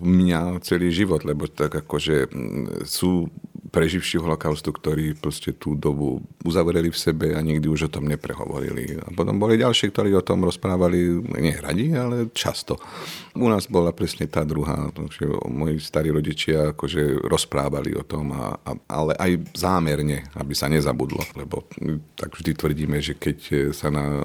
mňa 0.00 0.60
celý 0.60 0.92
život, 0.92 1.24
lebo 1.24 1.48
tak 1.48 1.84
akože 1.84 2.28
mm, 2.28 2.84
sú 2.84 3.28
preživší 3.74 4.22
holokaustu, 4.22 4.70
ktorí 4.70 5.18
proste 5.18 5.50
tú 5.50 5.74
dobu 5.74 6.22
uzavreli 6.46 6.94
v 6.94 7.00
sebe 7.10 7.26
a 7.34 7.42
nikdy 7.42 7.66
už 7.66 7.90
o 7.90 7.92
tom 7.98 8.06
neprehovorili. 8.06 9.02
A 9.02 9.10
potom 9.10 9.34
boli 9.34 9.58
ďalší, 9.58 9.90
ktorí 9.90 10.14
o 10.14 10.22
tom 10.22 10.46
rozprávali 10.46 11.18
nie 11.42 11.58
radi, 11.58 11.90
ale 11.90 12.30
často. 12.30 12.78
U 13.34 13.50
nás 13.50 13.66
bola 13.66 13.90
presne 13.90 14.30
tá 14.30 14.46
druhá, 14.46 14.94
že 15.10 15.26
moji 15.50 15.82
starí 15.82 16.14
rodičia 16.14 16.70
akože 16.70 17.26
rozprávali 17.26 17.98
o 17.98 18.06
tom, 18.06 18.30
a, 18.30 18.54
a, 18.62 18.78
ale 18.86 19.18
aj 19.18 19.58
zámerne, 19.58 20.22
aby 20.38 20.54
sa 20.54 20.70
nezabudlo, 20.70 21.26
lebo 21.34 21.66
tak 22.14 22.30
vždy 22.38 22.54
tvrdíme, 22.54 23.02
že 23.02 23.18
keď 23.18 23.38
sa 23.74 23.90
na 23.90 24.22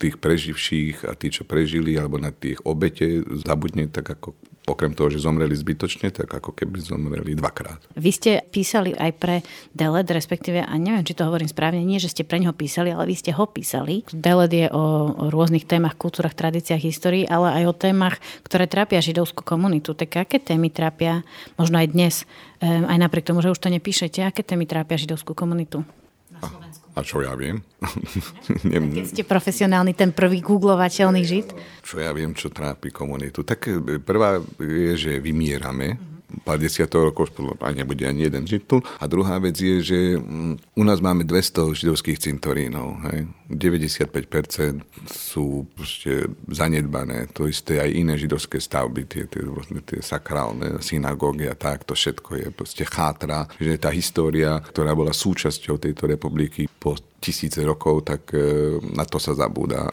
tých 0.00 0.16
preživších 0.16 1.04
a 1.04 1.12
tí, 1.12 1.28
čo 1.28 1.44
prežili, 1.44 2.00
alebo 2.00 2.16
na 2.16 2.32
tých 2.32 2.64
obete 2.64 3.20
zabudne, 3.44 3.84
tak 3.92 4.08
ako 4.08 4.32
okrem 4.70 4.94
toho, 4.94 5.10
že 5.10 5.24
zomreli 5.26 5.50
zbytočne, 5.56 6.14
tak 6.14 6.30
ako 6.30 6.54
keby 6.54 6.78
zomreli 6.78 7.34
dvakrát. 7.34 7.90
Vy 7.98 8.10
ste 8.14 8.30
písali 8.54 8.94
aj 8.94 9.10
pre 9.18 9.36
Delet, 9.74 10.06
respektíve, 10.06 10.62
a 10.62 10.70
neviem, 10.78 11.02
či 11.02 11.18
to 11.18 11.26
hovorím 11.26 11.50
správne, 11.50 11.82
nie, 11.82 11.98
že 11.98 12.12
ste 12.12 12.22
pre 12.22 12.38
neho 12.38 12.54
písali, 12.54 12.94
ale 12.94 13.10
vy 13.10 13.18
ste 13.18 13.34
ho 13.34 13.50
písali. 13.50 14.06
Delet 14.14 14.52
je 14.52 14.66
o 14.70 15.10
rôznych 15.32 15.66
témach, 15.66 15.98
kultúrach, 15.98 16.38
tradíciách, 16.38 16.86
histórii, 16.86 17.26
ale 17.26 17.50
aj 17.60 17.64
o 17.66 17.74
témach, 17.74 18.22
ktoré 18.46 18.70
trápia 18.70 19.02
židovskú 19.02 19.42
komunitu. 19.42 19.90
Tak 19.96 20.28
aké 20.28 20.38
témy 20.38 20.70
trápia, 20.70 21.26
možno 21.58 21.82
aj 21.82 21.90
dnes, 21.90 22.14
aj 22.62 22.94
napriek 22.94 23.26
tomu, 23.26 23.42
že 23.42 23.50
už 23.50 23.58
to 23.58 23.74
nepíšete, 23.74 24.22
aké 24.22 24.46
témy 24.46 24.70
trápia 24.70 25.02
židovskú 25.02 25.34
komunitu? 25.34 25.82
A 27.00 27.02
čo 27.02 27.24
ja 27.24 27.32
viem? 27.32 27.64
Keď 29.00 29.06
ste 29.08 29.24
profesionálny, 29.24 29.96
ten 29.96 30.12
prvý 30.12 30.44
googlovateľný 30.44 31.24
žid? 31.24 31.48
Čo 31.80 32.04
ja 32.04 32.12
viem, 32.12 32.36
čo 32.36 32.52
trápi 32.52 32.92
komunitu? 32.92 33.40
Tak 33.40 33.60
e, 33.72 33.96
prvá 34.04 34.36
je, 34.60 34.92
že 35.00 35.12
vymierame 35.16 36.09
pár 36.46 36.58
desiatok 36.58 37.10
rokov 37.10 37.32
aj 37.60 37.74
nebude 37.74 38.06
ani 38.06 38.26
jeden 38.26 38.44
tu. 38.46 38.82
A 38.98 39.04
druhá 39.06 39.38
vec 39.38 39.58
je, 39.58 39.82
že 39.82 40.00
mm, 40.16 40.76
u 40.76 40.82
nás 40.84 41.02
máme 41.02 41.26
200 41.26 41.74
židovských 41.74 42.18
cintorínov. 42.18 43.02
Hej. 43.10 43.28
95% 43.50 44.86
sú 45.10 45.66
proste 45.74 46.30
zanedbané. 46.46 47.26
To 47.34 47.50
isté 47.50 47.82
aj 47.82 47.90
iné 47.90 48.14
židovské 48.14 48.62
stavby, 48.62 49.10
tie, 49.10 49.24
tie, 49.26 49.42
tie 49.82 50.00
sakrálne 50.00 50.78
synagógy 50.78 51.50
a 51.50 51.58
tak, 51.58 51.82
to 51.82 51.98
všetko 51.98 52.30
je 52.38 52.48
proste 52.54 52.84
chátra. 52.86 53.50
Že 53.58 53.82
tá 53.82 53.90
história, 53.90 54.62
ktorá 54.62 54.94
bola 54.94 55.10
súčasťou 55.10 55.82
tejto 55.82 56.06
republiky 56.06 56.70
po 56.78 56.94
tisíce 57.20 57.60
rokov, 57.60 58.08
tak 58.08 58.32
e, 58.32 58.80
na 58.96 59.04
to 59.04 59.20
sa 59.20 59.36
zabúda. 59.36 59.92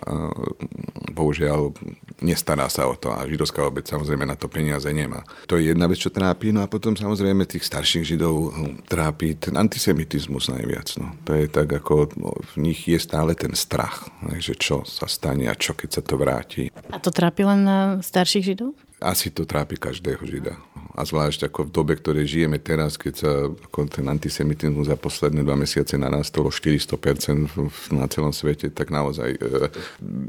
Bohužiaľ, 1.12 1.76
nestará 2.24 2.72
sa 2.72 2.88
o 2.88 2.96
to 2.96 3.12
a 3.12 3.28
židovská 3.28 3.62
obec 3.68 3.86
samozrejme 3.86 4.24
na 4.24 4.40
to 4.40 4.48
peniaze 4.48 4.88
nemá. 4.90 5.22
To 5.52 5.60
je 5.60 5.70
jedna 5.76 5.86
vec, 5.86 6.00
čo 6.00 6.10
trápi, 6.10 6.56
no 6.56 6.64
a 6.64 6.72
potom 6.72 6.96
samozrejme 6.96 7.44
tých 7.44 7.68
starších 7.68 8.16
židov 8.16 8.56
hm, 8.56 8.88
trápi 8.88 9.36
ten 9.36 9.60
antisemitizmus 9.60 10.48
najviac. 10.50 10.88
No. 10.98 11.14
To 11.28 11.36
je 11.36 11.46
tak, 11.52 11.68
ako 11.68 12.16
v 12.16 12.54
nich 12.58 12.88
je 12.88 12.98
stále 12.98 13.36
ten 13.36 13.54
strach, 13.54 14.08
že 14.40 14.56
čo 14.56 14.88
sa 14.88 15.06
stane 15.06 15.52
a 15.52 15.60
čo 15.60 15.76
keď 15.76 16.00
sa 16.00 16.02
to 16.02 16.16
vráti. 16.16 16.72
A 16.90 16.98
to 16.98 17.12
trápi 17.12 17.44
len 17.44 17.68
starších 18.00 18.56
židov? 18.56 18.72
Asi 18.98 19.30
to 19.30 19.46
trápi 19.46 19.78
každého 19.78 20.26
žida 20.26 20.58
a 20.98 21.06
zvlášť 21.06 21.54
ako 21.54 21.70
v 21.70 21.74
dobe, 21.74 21.94
ktorej 21.94 22.26
žijeme 22.26 22.58
teraz, 22.58 22.98
keď 22.98 23.14
sa 23.14 23.32
ako 23.54 23.86
ten 23.86 24.10
antisemitizmus 24.10 24.90
za 24.90 24.98
posledné 24.98 25.46
dva 25.46 25.54
mesiace 25.54 25.94
narastol 25.94 26.50
o 26.50 26.52
400% 26.52 27.94
na 27.94 28.10
celom 28.10 28.34
svete, 28.34 28.74
tak 28.74 28.90
naozaj 28.90 29.38
e, 29.38 29.40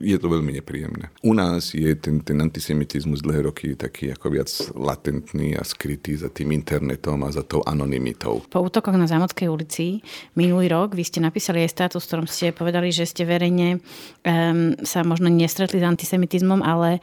je 0.05 0.17
to 0.21 0.29
veľmi 0.29 0.53
nepríjemné. 0.61 1.09
U 1.25 1.33
nás 1.33 1.73
je 1.73 1.89
ten, 1.97 2.21
ten 2.21 2.37
antisemitizmus 2.45 3.25
dlhé 3.25 3.49
roky 3.49 3.73
taký 3.81 4.13
ako 4.13 4.27
viac 4.29 4.53
latentný 4.77 5.57
a 5.57 5.65
skrytý 5.65 6.21
za 6.21 6.29
tým 6.29 6.53
internetom 6.53 7.17
a 7.25 7.33
za 7.33 7.41
tou 7.49 7.65
anonymitou. 7.65 8.45
Po 8.53 8.61
útokoch 8.61 8.93
na 8.93 9.09
Zámodskej 9.09 9.49
ulici 9.49 10.05
minulý 10.37 10.69
rok 10.69 10.93
vy 10.93 11.01
ste 11.01 11.25
napísali 11.25 11.65
aj 11.65 11.73
status, 11.73 12.05
v 12.05 12.09
ktorom 12.13 12.27
ste 12.29 12.53
povedali, 12.53 12.93
že 12.93 13.09
ste 13.09 13.25
verejne 13.25 13.81
um, 13.81 14.77
sa 14.85 15.01
možno 15.01 15.33
nestretli 15.33 15.81
s 15.81 15.89
antisemitizmom, 15.89 16.61
ale 16.61 17.01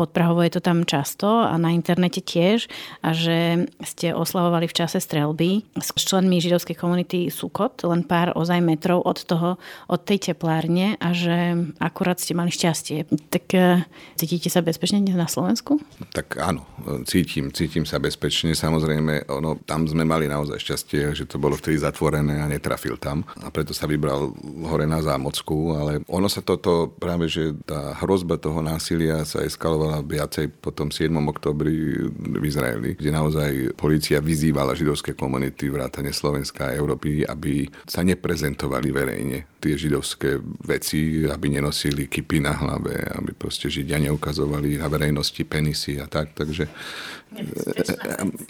pod 0.00 0.16
Prahovo 0.16 0.40
je 0.40 0.56
to 0.56 0.64
tam 0.64 0.88
často 0.88 1.28
a 1.28 1.52
na 1.60 1.76
internete 1.76 2.24
tiež 2.24 2.72
a 3.02 3.10
že 3.10 3.66
ste 3.82 4.14
oslavovali 4.14 4.70
v 4.70 4.76
čase 4.78 5.02
strelby 5.02 5.66
s 5.74 5.90
členmi 5.98 6.38
židovskej 6.38 6.78
komunity 6.78 7.28
Sukot, 7.28 7.82
len 7.82 8.06
pár 8.06 8.30
ozaj 8.38 8.62
metrov 8.62 9.02
od 9.02 9.18
toho, 9.26 9.58
od 9.90 10.00
tej 10.06 10.32
teplárne 10.32 10.94
a 11.02 11.10
že 11.10 11.66
akurát 11.82 12.22
ste 12.22 12.38
mali 12.38 12.54
šťastie. 12.54 13.10
Tak 13.28 13.44
e, 13.58 13.82
cítite 14.14 14.46
sa 14.46 14.62
bezpečne 14.62 15.02
dnes 15.02 15.18
na 15.18 15.26
Slovensku? 15.26 15.82
Tak 16.14 16.38
áno, 16.38 16.62
cítim, 17.04 17.50
cítim 17.50 17.82
sa 17.82 17.98
bezpečne. 17.98 18.54
Samozrejme, 18.54 19.26
ono, 19.26 19.58
tam 19.66 19.90
sme 19.90 20.06
mali 20.06 20.30
naozaj 20.30 20.62
šťastie, 20.62 21.02
že 21.18 21.26
to 21.26 21.42
bolo 21.42 21.58
vtedy 21.58 21.82
zatvorené 21.82 22.38
a 22.38 22.46
netrafil 22.46 22.94
tam. 22.96 23.26
A 23.42 23.50
preto 23.50 23.74
sa 23.74 23.90
vybral 23.90 24.30
hore 24.70 24.86
na 24.86 25.02
Zámocku, 25.02 25.74
ale 25.74 25.92
ono 26.06 26.30
sa 26.30 26.38
toto 26.38 26.94
práve, 26.94 27.26
že 27.26 27.50
tá 27.66 27.98
hrozba 27.98 28.38
toho 28.38 28.62
násilia 28.62 29.26
sa 29.26 29.42
eskalovala 29.42 30.06
viacej 30.06 30.54
po 30.62 30.70
tom 30.70 30.94
7. 30.94 31.10
oktobri 31.26 32.06
v 32.06 32.44
Izraeli, 32.46 32.91
kde 32.94 33.10
naozaj 33.10 33.52
policia 33.74 34.22
vyzývala 34.22 34.76
židovské 34.76 35.12
komunity 35.16 35.68
vrátane 35.68 36.12
Slovenska 36.12 36.68
a 36.70 36.76
Európy, 36.76 37.26
aby 37.26 37.66
sa 37.88 38.04
neprezentovali 38.06 38.88
verejne 38.92 39.38
tie 39.62 39.74
židovské 39.78 40.42
veci, 40.66 41.22
aby 41.22 41.46
nenosili 41.54 42.10
kypy 42.10 42.42
na 42.42 42.50
hlave, 42.50 42.98
aby 43.14 43.30
proste 43.30 43.70
židia 43.70 44.02
neukazovali 44.02 44.82
na 44.82 44.90
verejnosti 44.90 45.42
penisy 45.46 46.02
a 46.02 46.10
tak. 46.10 46.34
Takže 46.34 46.66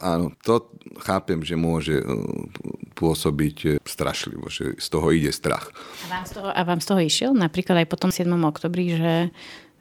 áno, 0.00 0.32
to 0.40 0.72
chápem, 1.04 1.44
že 1.44 1.54
môže 1.54 2.00
e, 2.00 2.04
pôsobiť 2.96 3.56
e, 3.64 3.70
strašlivo, 3.84 4.48
že 4.48 4.74
z 4.80 4.86
toho 4.88 5.12
ide 5.12 5.30
strach. 5.30 5.70
A 6.08 6.18
vám 6.18 6.24
z 6.26 6.32
toho, 6.40 6.48
a 6.48 6.60
vám 6.64 6.80
z 6.80 6.86
toho 6.88 7.00
išiel 7.04 7.30
napríklad 7.36 7.84
aj 7.84 7.88
po 7.92 8.00
tom 8.00 8.10
7. 8.10 8.26
oktobri, 8.42 8.96
že 8.96 9.12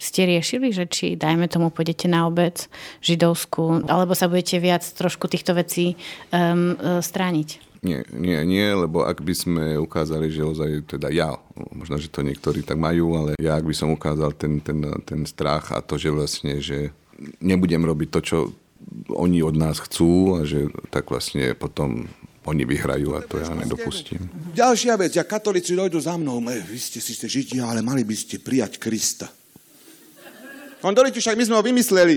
ste 0.02 0.26
riešili, 0.26 0.74
že 0.74 0.90
či, 0.90 1.14
dajme 1.14 1.46
tomu, 1.46 1.70
pôjdete 1.70 2.10
na 2.10 2.26
obec 2.26 2.66
židovskú, 3.06 3.86
alebo 3.86 4.18
sa 4.18 4.26
budete 4.26 4.58
viac 4.58 4.82
trošku 4.82 5.30
týchto 5.30 5.54
vecí 5.54 5.94
um, 6.34 6.74
strániť? 6.98 7.70
Nie, 7.82 8.06
nie, 8.14 8.38
nie, 8.46 8.68
lebo 8.78 9.06
ak 9.06 9.26
by 9.26 9.34
sme 9.34 9.66
ukázali, 9.78 10.30
že 10.30 10.46
ozaj 10.46 10.86
teda 10.86 11.10
ja, 11.10 11.34
možno, 11.74 11.98
že 11.98 12.14
to 12.14 12.22
niektorí 12.22 12.62
tak 12.62 12.78
majú, 12.78 13.18
ale 13.18 13.32
ja 13.42 13.58
ak 13.58 13.66
by 13.66 13.74
som 13.74 13.90
ukázal 13.94 14.38
ten, 14.38 14.62
ten, 14.62 14.86
ten 15.02 15.26
strach 15.26 15.74
a 15.74 15.82
to, 15.82 15.98
že 15.98 16.14
vlastne, 16.14 16.62
že 16.62 16.94
nebudem 17.42 17.82
robiť 17.82 18.10
to, 18.14 18.20
čo 18.22 18.38
oni 19.10 19.42
od 19.42 19.58
nás 19.58 19.82
chcú 19.82 20.42
a 20.42 20.46
že 20.46 20.70
tak 20.94 21.10
vlastne 21.10 21.58
potom 21.58 22.06
oni 22.46 22.66
vyhrajú 22.66 23.18
a 23.18 23.26
to 23.26 23.38
ja 23.38 23.50
nedopustím. 23.54 24.30
Ďalšia 24.54 24.98
vec, 24.98 25.14
ja 25.18 25.26
katolíci 25.26 25.78
dojdu 25.78 26.02
za 26.02 26.18
mnou, 26.18 26.42
vy 26.42 26.78
ste 26.78 26.98
si 26.98 27.18
ste 27.18 27.30
židia, 27.30 27.66
ale 27.66 27.86
mali 27.86 28.06
by 28.06 28.14
ste 28.14 28.42
prijať 28.42 28.78
Krista. 28.82 29.30
Kondoliti, 30.82 31.22
však 31.22 31.38
my 31.38 31.44
sme 31.46 31.56
ho 31.62 31.64
vymysleli. 31.64 32.16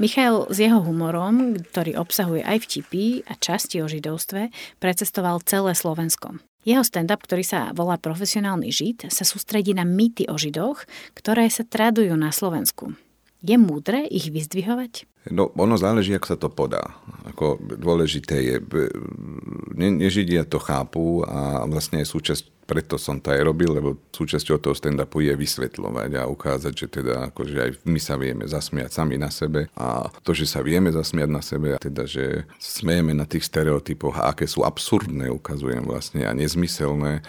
Michal 0.00 0.48
s 0.48 0.56
jeho 0.56 0.80
humorom, 0.80 1.58
ktorý 1.58 2.00
obsahuje 2.00 2.40
aj 2.46 2.64
vtipy 2.64 3.26
a 3.28 3.36
časti 3.36 3.82
o 3.82 3.90
židovstve, 3.90 4.48
precestoval 4.80 5.44
celé 5.44 5.76
Slovensko. 5.76 6.40
Jeho 6.64 6.80
stand-up, 6.86 7.20
ktorý 7.26 7.44
sa 7.44 7.74
volá 7.76 8.00
Profesionálny 8.00 8.72
žid, 8.72 9.10
sa 9.10 9.26
sústredí 9.26 9.74
na 9.74 9.82
mýty 9.82 10.24
o 10.30 10.38
židoch, 10.38 10.86
ktoré 11.18 11.50
sa 11.52 11.66
tradujú 11.66 12.14
na 12.16 12.32
Slovensku. 12.32 12.94
Je 13.42 13.54
múdre 13.54 14.06
ich 14.10 14.32
vyzdvihovať? 14.34 15.06
No, 15.30 15.52
ono 15.54 15.76
záleží, 15.76 16.16
ako 16.16 16.26
sa 16.26 16.38
to 16.40 16.48
podá. 16.50 16.82
Ako 17.28 17.60
dôležité 17.60 18.36
je, 18.42 18.56
ne, 19.76 19.88
nežidia 19.92 20.48
to 20.48 20.56
chápu 20.58 21.22
a 21.28 21.68
vlastne 21.68 22.00
je 22.02 22.08
súčasť 22.08 22.57
preto 22.68 23.00
som 23.00 23.16
to 23.16 23.32
aj 23.32 23.40
robil, 23.48 23.72
lebo 23.72 23.96
súčasťou 24.12 24.60
toho 24.60 24.76
stand-upu 24.76 25.24
je 25.24 25.32
vysvetľovať 25.32 26.20
a 26.20 26.28
ukázať, 26.28 26.72
že 26.76 26.86
teda 27.00 27.32
akože 27.32 27.56
aj 27.56 27.70
my 27.88 27.96
sa 27.96 28.20
vieme 28.20 28.44
zasmiať 28.44 28.92
sami 28.92 29.16
na 29.16 29.32
sebe 29.32 29.72
a 29.72 30.12
to, 30.20 30.36
že 30.36 30.44
sa 30.44 30.60
vieme 30.60 30.92
zasmiať 30.92 31.30
na 31.32 31.40
sebe, 31.40 31.68
a 31.72 31.80
teda, 31.80 32.04
že 32.04 32.44
smejeme 32.60 33.16
na 33.16 33.24
tých 33.24 33.48
stereotypoch 33.48 34.20
a 34.20 34.36
aké 34.36 34.44
sú 34.44 34.68
absurdné, 34.68 35.32
ukazujem 35.32 35.80
vlastne 35.80 36.28
a 36.28 36.36
nezmyselné, 36.36 37.24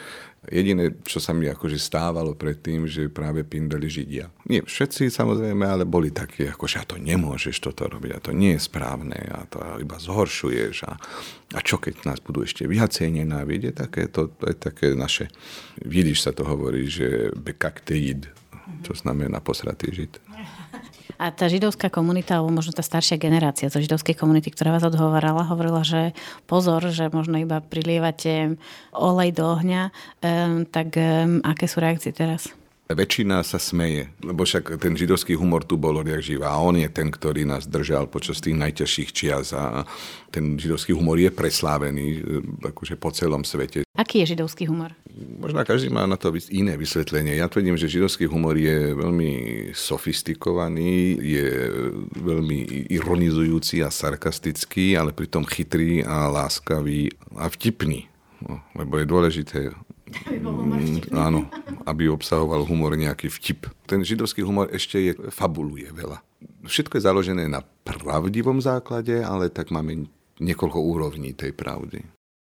Jediné, 0.48 0.96
čo 1.04 1.20
sa 1.20 1.36
mi 1.36 1.52
akože 1.52 1.76
stávalo 1.76 2.32
predtým, 2.32 2.88
že 2.88 3.12
práve 3.12 3.44
pindeli 3.44 3.92
Židia. 3.92 4.32
Nie 4.48 4.64
všetci 4.64 5.12
samozrejme, 5.12 5.68
ale 5.68 5.84
boli 5.84 6.16
takí, 6.16 6.48
akože 6.48 6.80
a 6.80 6.88
to 6.88 6.96
nemôžeš 6.96 7.60
toto 7.60 7.92
robiť, 7.92 8.12
a 8.16 8.24
to 8.24 8.32
nie 8.32 8.56
je 8.56 8.64
správne, 8.64 9.20
a 9.20 9.44
to 9.52 9.60
iba 9.84 10.00
zhoršuješ. 10.00 10.88
A, 10.88 10.96
a 11.52 11.60
čo 11.60 11.76
keď 11.76 12.08
nás 12.08 12.24
budú 12.24 12.48
ešte 12.48 12.64
viacej 12.72 13.20
nenávidieť, 13.20 13.84
také 13.84 14.08
to, 14.08 14.32
to 14.32 14.48
je 14.48 14.56
také 14.56 14.96
naše, 14.96 15.28
vidíš 15.84 16.24
sa 16.24 16.32
to 16.32 16.48
hovorí, 16.48 16.88
že 16.88 17.36
bekakteid, 17.36 18.32
čo 18.88 18.96
znamená 18.96 19.44
posratý 19.44 19.92
žid. 19.92 20.24
A 21.18 21.34
tá 21.34 21.50
židovská 21.50 21.90
komunita, 21.90 22.38
alebo 22.38 22.54
možno 22.54 22.76
tá 22.76 22.84
staršia 22.84 23.18
generácia 23.18 23.72
zo 23.72 23.82
židovskej 23.82 24.14
komunity, 24.14 24.54
ktorá 24.54 24.76
vás 24.76 24.86
odhovarala, 24.86 25.48
hovorila, 25.48 25.82
že 25.82 26.14
pozor, 26.46 26.86
že 26.92 27.10
možno 27.10 27.40
iba 27.40 27.64
prilievate 27.64 28.60
olej 28.94 29.30
do 29.34 29.50
ohňa, 29.50 29.90
um, 30.22 30.68
tak 30.68 30.94
um, 31.00 31.42
aké 31.42 31.66
sú 31.66 31.82
reakcie 31.82 32.12
teraz? 32.12 32.59
Väčšina 32.90 33.46
sa 33.46 33.62
smeje, 33.62 34.10
lebo 34.26 34.42
však 34.42 34.82
ten 34.82 34.98
židovský 34.98 35.38
humor 35.38 35.62
tu 35.62 35.78
bol 35.78 36.02
odjak 36.02 36.26
živá. 36.26 36.58
A 36.58 36.58
on 36.58 36.74
je 36.74 36.90
ten, 36.90 37.14
ktorý 37.14 37.46
nás 37.46 37.70
držal 37.70 38.10
počas 38.10 38.42
tých 38.42 38.58
najťažších 38.58 39.10
čias 39.14 39.54
a 39.54 39.86
ten 40.34 40.58
židovský 40.58 40.98
humor 40.98 41.22
je 41.22 41.30
preslávený 41.30 42.06
e, 42.18 42.20
akože 42.66 42.98
po 42.98 43.14
celom 43.14 43.46
svete. 43.46 43.86
Aký 43.94 44.26
je 44.26 44.34
židovský 44.34 44.66
humor? 44.66 44.98
Možno 45.38 45.62
každý 45.62 45.94
má 45.94 46.10
na 46.10 46.18
to 46.18 46.34
iné 46.50 46.82
vysvetlenie. 46.82 47.38
Ja 47.38 47.46
tvrdím, 47.46 47.78
že 47.78 47.94
židovský 47.94 48.26
humor 48.26 48.58
je 48.58 48.98
veľmi 48.98 49.32
sofistikovaný, 49.78 51.22
je 51.22 51.46
veľmi 52.18 52.90
ironizujúci 52.90 53.86
a 53.86 53.94
sarkastický, 53.94 54.98
ale 54.98 55.14
pritom 55.14 55.46
chytrý 55.46 56.02
a 56.02 56.26
láskavý 56.26 57.14
a 57.38 57.54
vtipný. 57.54 58.10
No, 58.42 58.66
lebo 58.74 58.98
je 58.98 59.06
dôležité 59.06 59.60
Mm, 60.10 61.14
áno, 61.14 61.46
aby 61.86 62.10
obsahoval 62.10 62.66
humor 62.66 62.98
nejaký 62.98 63.30
vtip. 63.30 63.70
Ten 63.86 64.02
židovský 64.02 64.42
humor 64.42 64.70
ešte 64.74 64.98
je, 65.00 65.14
fabuluje 65.30 65.90
veľa. 65.94 66.22
všetko 66.66 66.98
je 66.98 67.06
založené 67.06 67.44
na 67.48 67.62
pravdivom 67.62 68.62
základe, 68.62 69.22
ale 69.22 69.50
tak 69.54 69.70
máme 69.70 70.10
niekoľko 70.40 70.80
úrovní 70.80 71.36
tej 71.36 71.52
pravdy. 71.54 72.06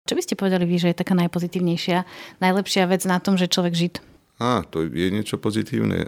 Čo 0.07 0.17
by 0.17 0.21
ste 0.25 0.39
povedali 0.39 0.65
vy, 0.65 0.81
že 0.81 0.89
je 0.91 1.01
taká 1.01 1.13
najpozitívnejšia, 1.13 2.03
najlepšia 2.41 2.89
vec 2.89 3.05
na 3.05 3.21
tom, 3.21 3.37
že 3.37 3.51
človek 3.51 3.73
žid? 3.77 3.95
Á, 4.41 4.65
to 4.65 4.89
je 4.89 5.13
niečo 5.13 5.37
pozitívne. 5.37 6.01
E, 6.01 6.07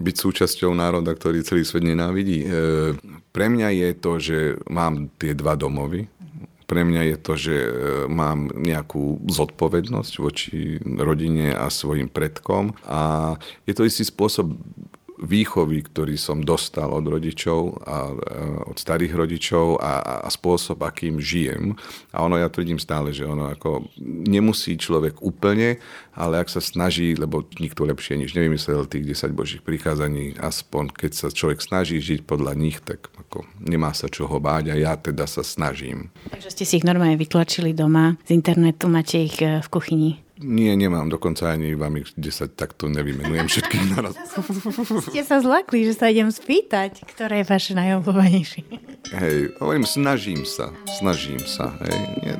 byť 0.00 0.16
súčasťou 0.16 0.72
národa, 0.72 1.12
ktorý 1.12 1.44
celý 1.44 1.68
svet 1.68 1.84
nenávidí. 1.84 2.40
E, 2.40 2.48
pre 3.36 3.52
mňa 3.52 3.68
je 3.68 3.88
to, 4.00 4.12
že 4.16 4.38
mám 4.72 5.12
tie 5.20 5.36
dva 5.36 5.60
domovy. 5.60 6.08
Pre 6.66 6.82
mňa 6.82 7.02
je 7.14 7.16
to, 7.22 7.32
že 7.38 7.56
e, 7.56 7.70
mám 8.10 8.50
nejakú 8.50 9.22
zodpovednosť 9.30 10.12
voči 10.18 10.82
rodine 10.82 11.54
a 11.54 11.70
svojim 11.70 12.10
predkom. 12.10 12.74
A 12.90 13.34
je 13.70 13.72
to 13.74 13.86
istý 13.86 14.02
spôsob 14.02 14.50
výchovy, 15.16 15.88
ktorý 15.88 16.16
som 16.20 16.44
dostal 16.44 16.92
od 16.92 17.04
rodičov 17.08 17.80
a 17.88 18.12
od 18.68 18.76
starých 18.76 19.16
rodičov 19.16 19.80
a, 19.80 20.24
a 20.24 20.28
spôsob, 20.28 20.84
akým 20.84 21.16
žijem. 21.16 21.72
A 22.12 22.24
ono, 22.24 22.36
ja 22.36 22.52
tvrdím 22.52 22.76
stále, 22.76 23.16
že 23.16 23.24
ono 23.24 23.48
ako 23.48 23.88
nemusí 24.02 24.76
človek 24.76 25.24
úplne, 25.24 25.80
ale 26.12 26.40
ak 26.40 26.52
sa 26.52 26.60
snaží, 26.60 27.16
lebo 27.16 27.44
nikto 27.56 27.88
lepšie 27.88 28.20
nič 28.20 28.36
nevymyslel 28.36 28.84
tých 28.88 29.16
10 29.16 29.32
božích 29.32 29.62
prikázaní, 29.64 30.36
aspoň 30.36 30.92
keď 30.92 31.12
sa 31.16 31.28
človek 31.32 31.64
snaží 31.64 31.96
žiť 32.00 32.28
podľa 32.28 32.52
nich, 32.52 32.80
tak 32.84 33.08
ako 33.16 33.48
nemá 33.60 33.96
sa 33.96 34.12
čoho 34.12 34.36
báť 34.36 34.72
a 34.72 34.76
ja 34.76 34.92
teda 35.00 35.24
sa 35.24 35.40
snažím. 35.40 36.12
Takže 36.28 36.52
ste 36.52 36.64
si 36.68 36.80
ich 36.80 36.88
normálne 36.88 37.16
vytlačili 37.16 37.72
doma 37.72 38.20
z 38.28 38.36
internetu, 38.36 38.88
máte 38.92 39.16
ich 39.20 39.40
eh, 39.40 39.64
v 39.64 39.68
kuchyni? 39.72 40.25
Nie, 40.36 40.76
nemám, 40.76 41.08
dokonca 41.08 41.48
ani 41.48 41.72
vám 41.72 41.96
ich 41.96 42.12
10 42.12 42.60
takto 42.60 42.92
nevymenujem 42.92 43.48
všetkých 43.48 43.84
naraz. 43.96 44.20
Ste 45.08 45.24
sa 45.24 45.40
zlakli, 45.40 45.88
že 45.88 45.96
sa 45.96 46.12
idem 46.12 46.28
spýtať, 46.28 47.08
ktoré 47.08 47.40
je 47.40 47.48
vaše 47.48 47.72
najobľúbenejšie. 47.72 48.62
Hej, 49.16 49.56
hovorím, 49.64 49.88
snažím 49.88 50.44
sa, 50.44 50.68
snažím 51.00 51.40
sa, 51.40 51.72
hej. 51.88 51.96
Nie... 52.20 52.36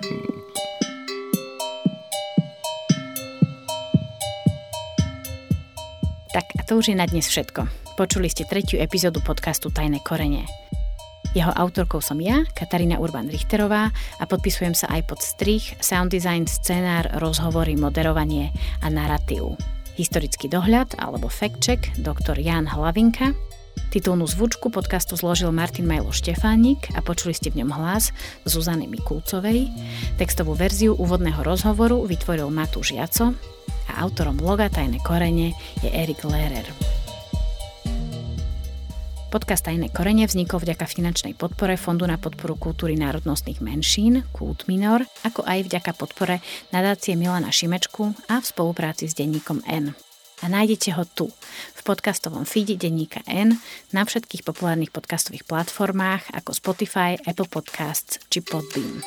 Tak 6.36 6.46
a 6.52 6.62
to 6.68 6.76
už 6.76 6.92
je 6.92 6.96
na 7.00 7.08
dnes 7.08 7.24
všetko. 7.24 7.64
Počuli 7.96 8.28
ste 8.28 8.44
tretiu 8.44 8.76
epizódu 8.76 9.24
podcastu 9.24 9.72
Tajné 9.72 10.04
korene. 10.04 10.44
Jeho 11.36 11.52
autorkou 11.52 12.00
som 12.00 12.16
ja, 12.16 12.48
Katarína 12.56 12.96
Urban-Richterová 12.96 13.92
a 13.92 14.24
podpisujem 14.24 14.72
sa 14.72 14.88
aj 14.88 15.04
pod 15.04 15.20
strich, 15.20 15.76
sound 15.84 16.08
design, 16.08 16.48
scenár, 16.48 17.12
rozhovory, 17.20 17.76
moderovanie 17.76 18.56
a 18.80 18.88
narratív. 18.88 19.60
Historický 20.00 20.48
dohľad 20.48 20.96
alebo 20.96 21.28
fact 21.28 21.60
check 21.60 21.92
doktor 22.00 22.40
Jan 22.40 22.64
Hlavinka, 22.64 23.36
Titulnú 23.92 24.24
zvučku 24.24 24.72
podcastu 24.72 25.20
zložil 25.20 25.52
Martin 25.52 25.84
Majlo 25.84 26.08
Štefánik 26.08 26.88
a 26.96 27.04
počuli 27.04 27.36
ste 27.36 27.52
v 27.52 27.60
ňom 27.60 27.76
hlas 27.76 28.16
Zuzany 28.48 28.88
Mikulcovej. 28.88 29.68
Textovú 30.16 30.56
verziu 30.56 30.96
úvodného 30.96 31.44
rozhovoru 31.44 32.00
vytvoril 32.08 32.48
Matúš 32.48 32.96
Jaco 32.96 33.36
a 33.92 33.92
autorom 34.00 34.40
bloga 34.40 34.72
Tajné 34.72 35.04
korene 35.04 35.52
je 35.84 35.92
Erik 35.92 36.24
Lehrer. 36.24 36.95
Podcast 39.26 39.66
Tajné 39.66 39.90
korene 39.90 40.22
vznikol 40.22 40.62
vďaka 40.62 40.86
finančnej 40.86 41.34
podpore 41.34 41.74
Fondu 41.74 42.06
na 42.06 42.14
podporu 42.14 42.54
kultúry 42.54 42.94
národnostných 42.94 43.58
menšín, 43.58 44.22
Kult 44.30 44.70
Minor, 44.70 45.02
ako 45.26 45.42
aj 45.42 45.66
vďaka 45.66 45.98
podpore 45.98 46.38
nadácie 46.70 47.18
Milana 47.18 47.50
Šimečku 47.50 48.14
a 48.30 48.38
v 48.38 48.46
spolupráci 48.46 49.10
s 49.10 49.18
denníkom 49.18 49.66
N. 49.66 49.98
A 50.40 50.46
nájdete 50.46 50.94
ho 50.94 51.02
tu, 51.02 51.26
v 51.74 51.80
podcastovom 51.82 52.46
feede 52.46 52.78
denníka 52.78 53.26
N, 53.26 53.58
na 53.90 54.06
všetkých 54.06 54.46
populárnych 54.46 54.94
podcastových 54.94 55.42
platformách 55.42 56.30
ako 56.30 56.54
Spotify, 56.54 57.18
Apple 57.26 57.50
Podcasts 57.50 58.22
či 58.30 58.46
Podbean. 58.46 59.02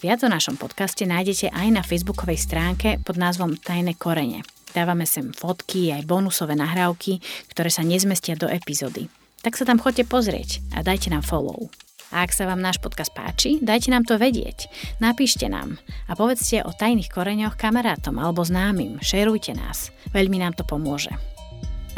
Viac 0.00 0.24
o 0.24 0.28
našom 0.32 0.56
podcaste 0.56 1.04
nájdete 1.04 1.52
aj 1.52 1.68
na 1.68 1.82
facebookovej 1.84 2.40
stránke 2.40 2.96
pod 3.04 3.20
názvom 3.20 3.60
Tajné 3.60 3.92
korene– 4.00 4.40
Dávame 4.76 5.06
sem 5.08 5.32
fotky 5.32 5.92
aj 5.92 6.04
bonusové 6.04 6.56
nahrávky, 6.56 7.20
ktoré 7.52 7.70
sa 7.72 7.82
nezmestia 7.84 8.36
do 8.36 8.48
epizódy. 8.50 9.08
Tak 9.40 9.56
sa 9.56 9.64
tam 9.64 9.78
choďte 9.78 10.04
pozrieť 10.10 10.60
a 10.74 10.82
dajte 10.84 11.10
nám 11.14 11.22
follow. 11.24 11.70
A 12.08 12.24
ak 12.24 12.32
sa 12.32 12.48
vám 12.48 12.64
náš 12.64 12.80
podcast 12.80 13.12
páči, 13.12 13.60
dajte 13.60 13.92
nám 13.92 14.08
to 14.08 14.16
vedieť. 14.16 14.72
Napíšte 14.96 15.44
nám 15.52 15.76
a 16.08 16.16
povedzte 16.16 16.64
o 16.64 16.72
tajných 16.72 17.12
koreňoch 17.12 17.60
kamarátom 17.60 18.16
alebo 18.16 18.40
známym. 18.40 18.96
Šerujte 19.04 19.52
nás. 19.52 19.92
Veľmi 20.16 20.40
nám 20.40 20.56
to 20.56 20.64
pomôže. 20.64 21.12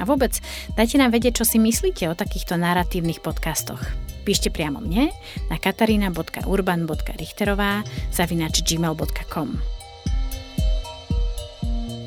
A 0.00 0.08
vôbec, 0.08 0.32
dajte 0.74 0.98
nám 0.98 1.14
vedieť, 1.14 1.44
čo 1.44 1.46
si 1.46 1.62
myslíte 1.62 2.10
o 2.10 2.18
takýchto 2.18 2.58
narratívnych 2.58 3.22
podcastoch. 3.22 3.78
Píšte 4.26 4.50
priamo 4.50 4.82
mne 4.82 5.14
na 5.46 5.56
katarina.urban.richterová 5.60 7.86
zavinač 8.10 8.66
gmail.com. 8.66 9.79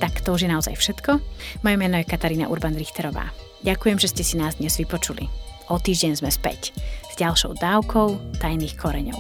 Tak 0.04 0.20
to 0.20 0.36
už 0.36 0.44
je 0.44 0.52
naozaj 0.52 0.76
všetko. 0.76 1.24
Moje 1.64 1.80
meno 1.80 1.96
je 1.96 2.04
Katarína 2.04 2.52
Urban-Richterová. 2.52 3.32
Ďakujem, 3.64 4.04
že 4.04 4.12
ste 4.12 4.24
si 4.28 4.36
nás 4.36 4.60
dnes 4.60 4.76
vypočuli. 4.76 5.32
O 5.72 5.80
týždeň 5.80 6.20
sme 6.20 6.28
späť 6.28 6.76
s 7.08 7.16
ďalšou 7.16 7.56
dávkou 7.56 8.36
tajných 8.44 8.76
koreňov. 8.76 9.16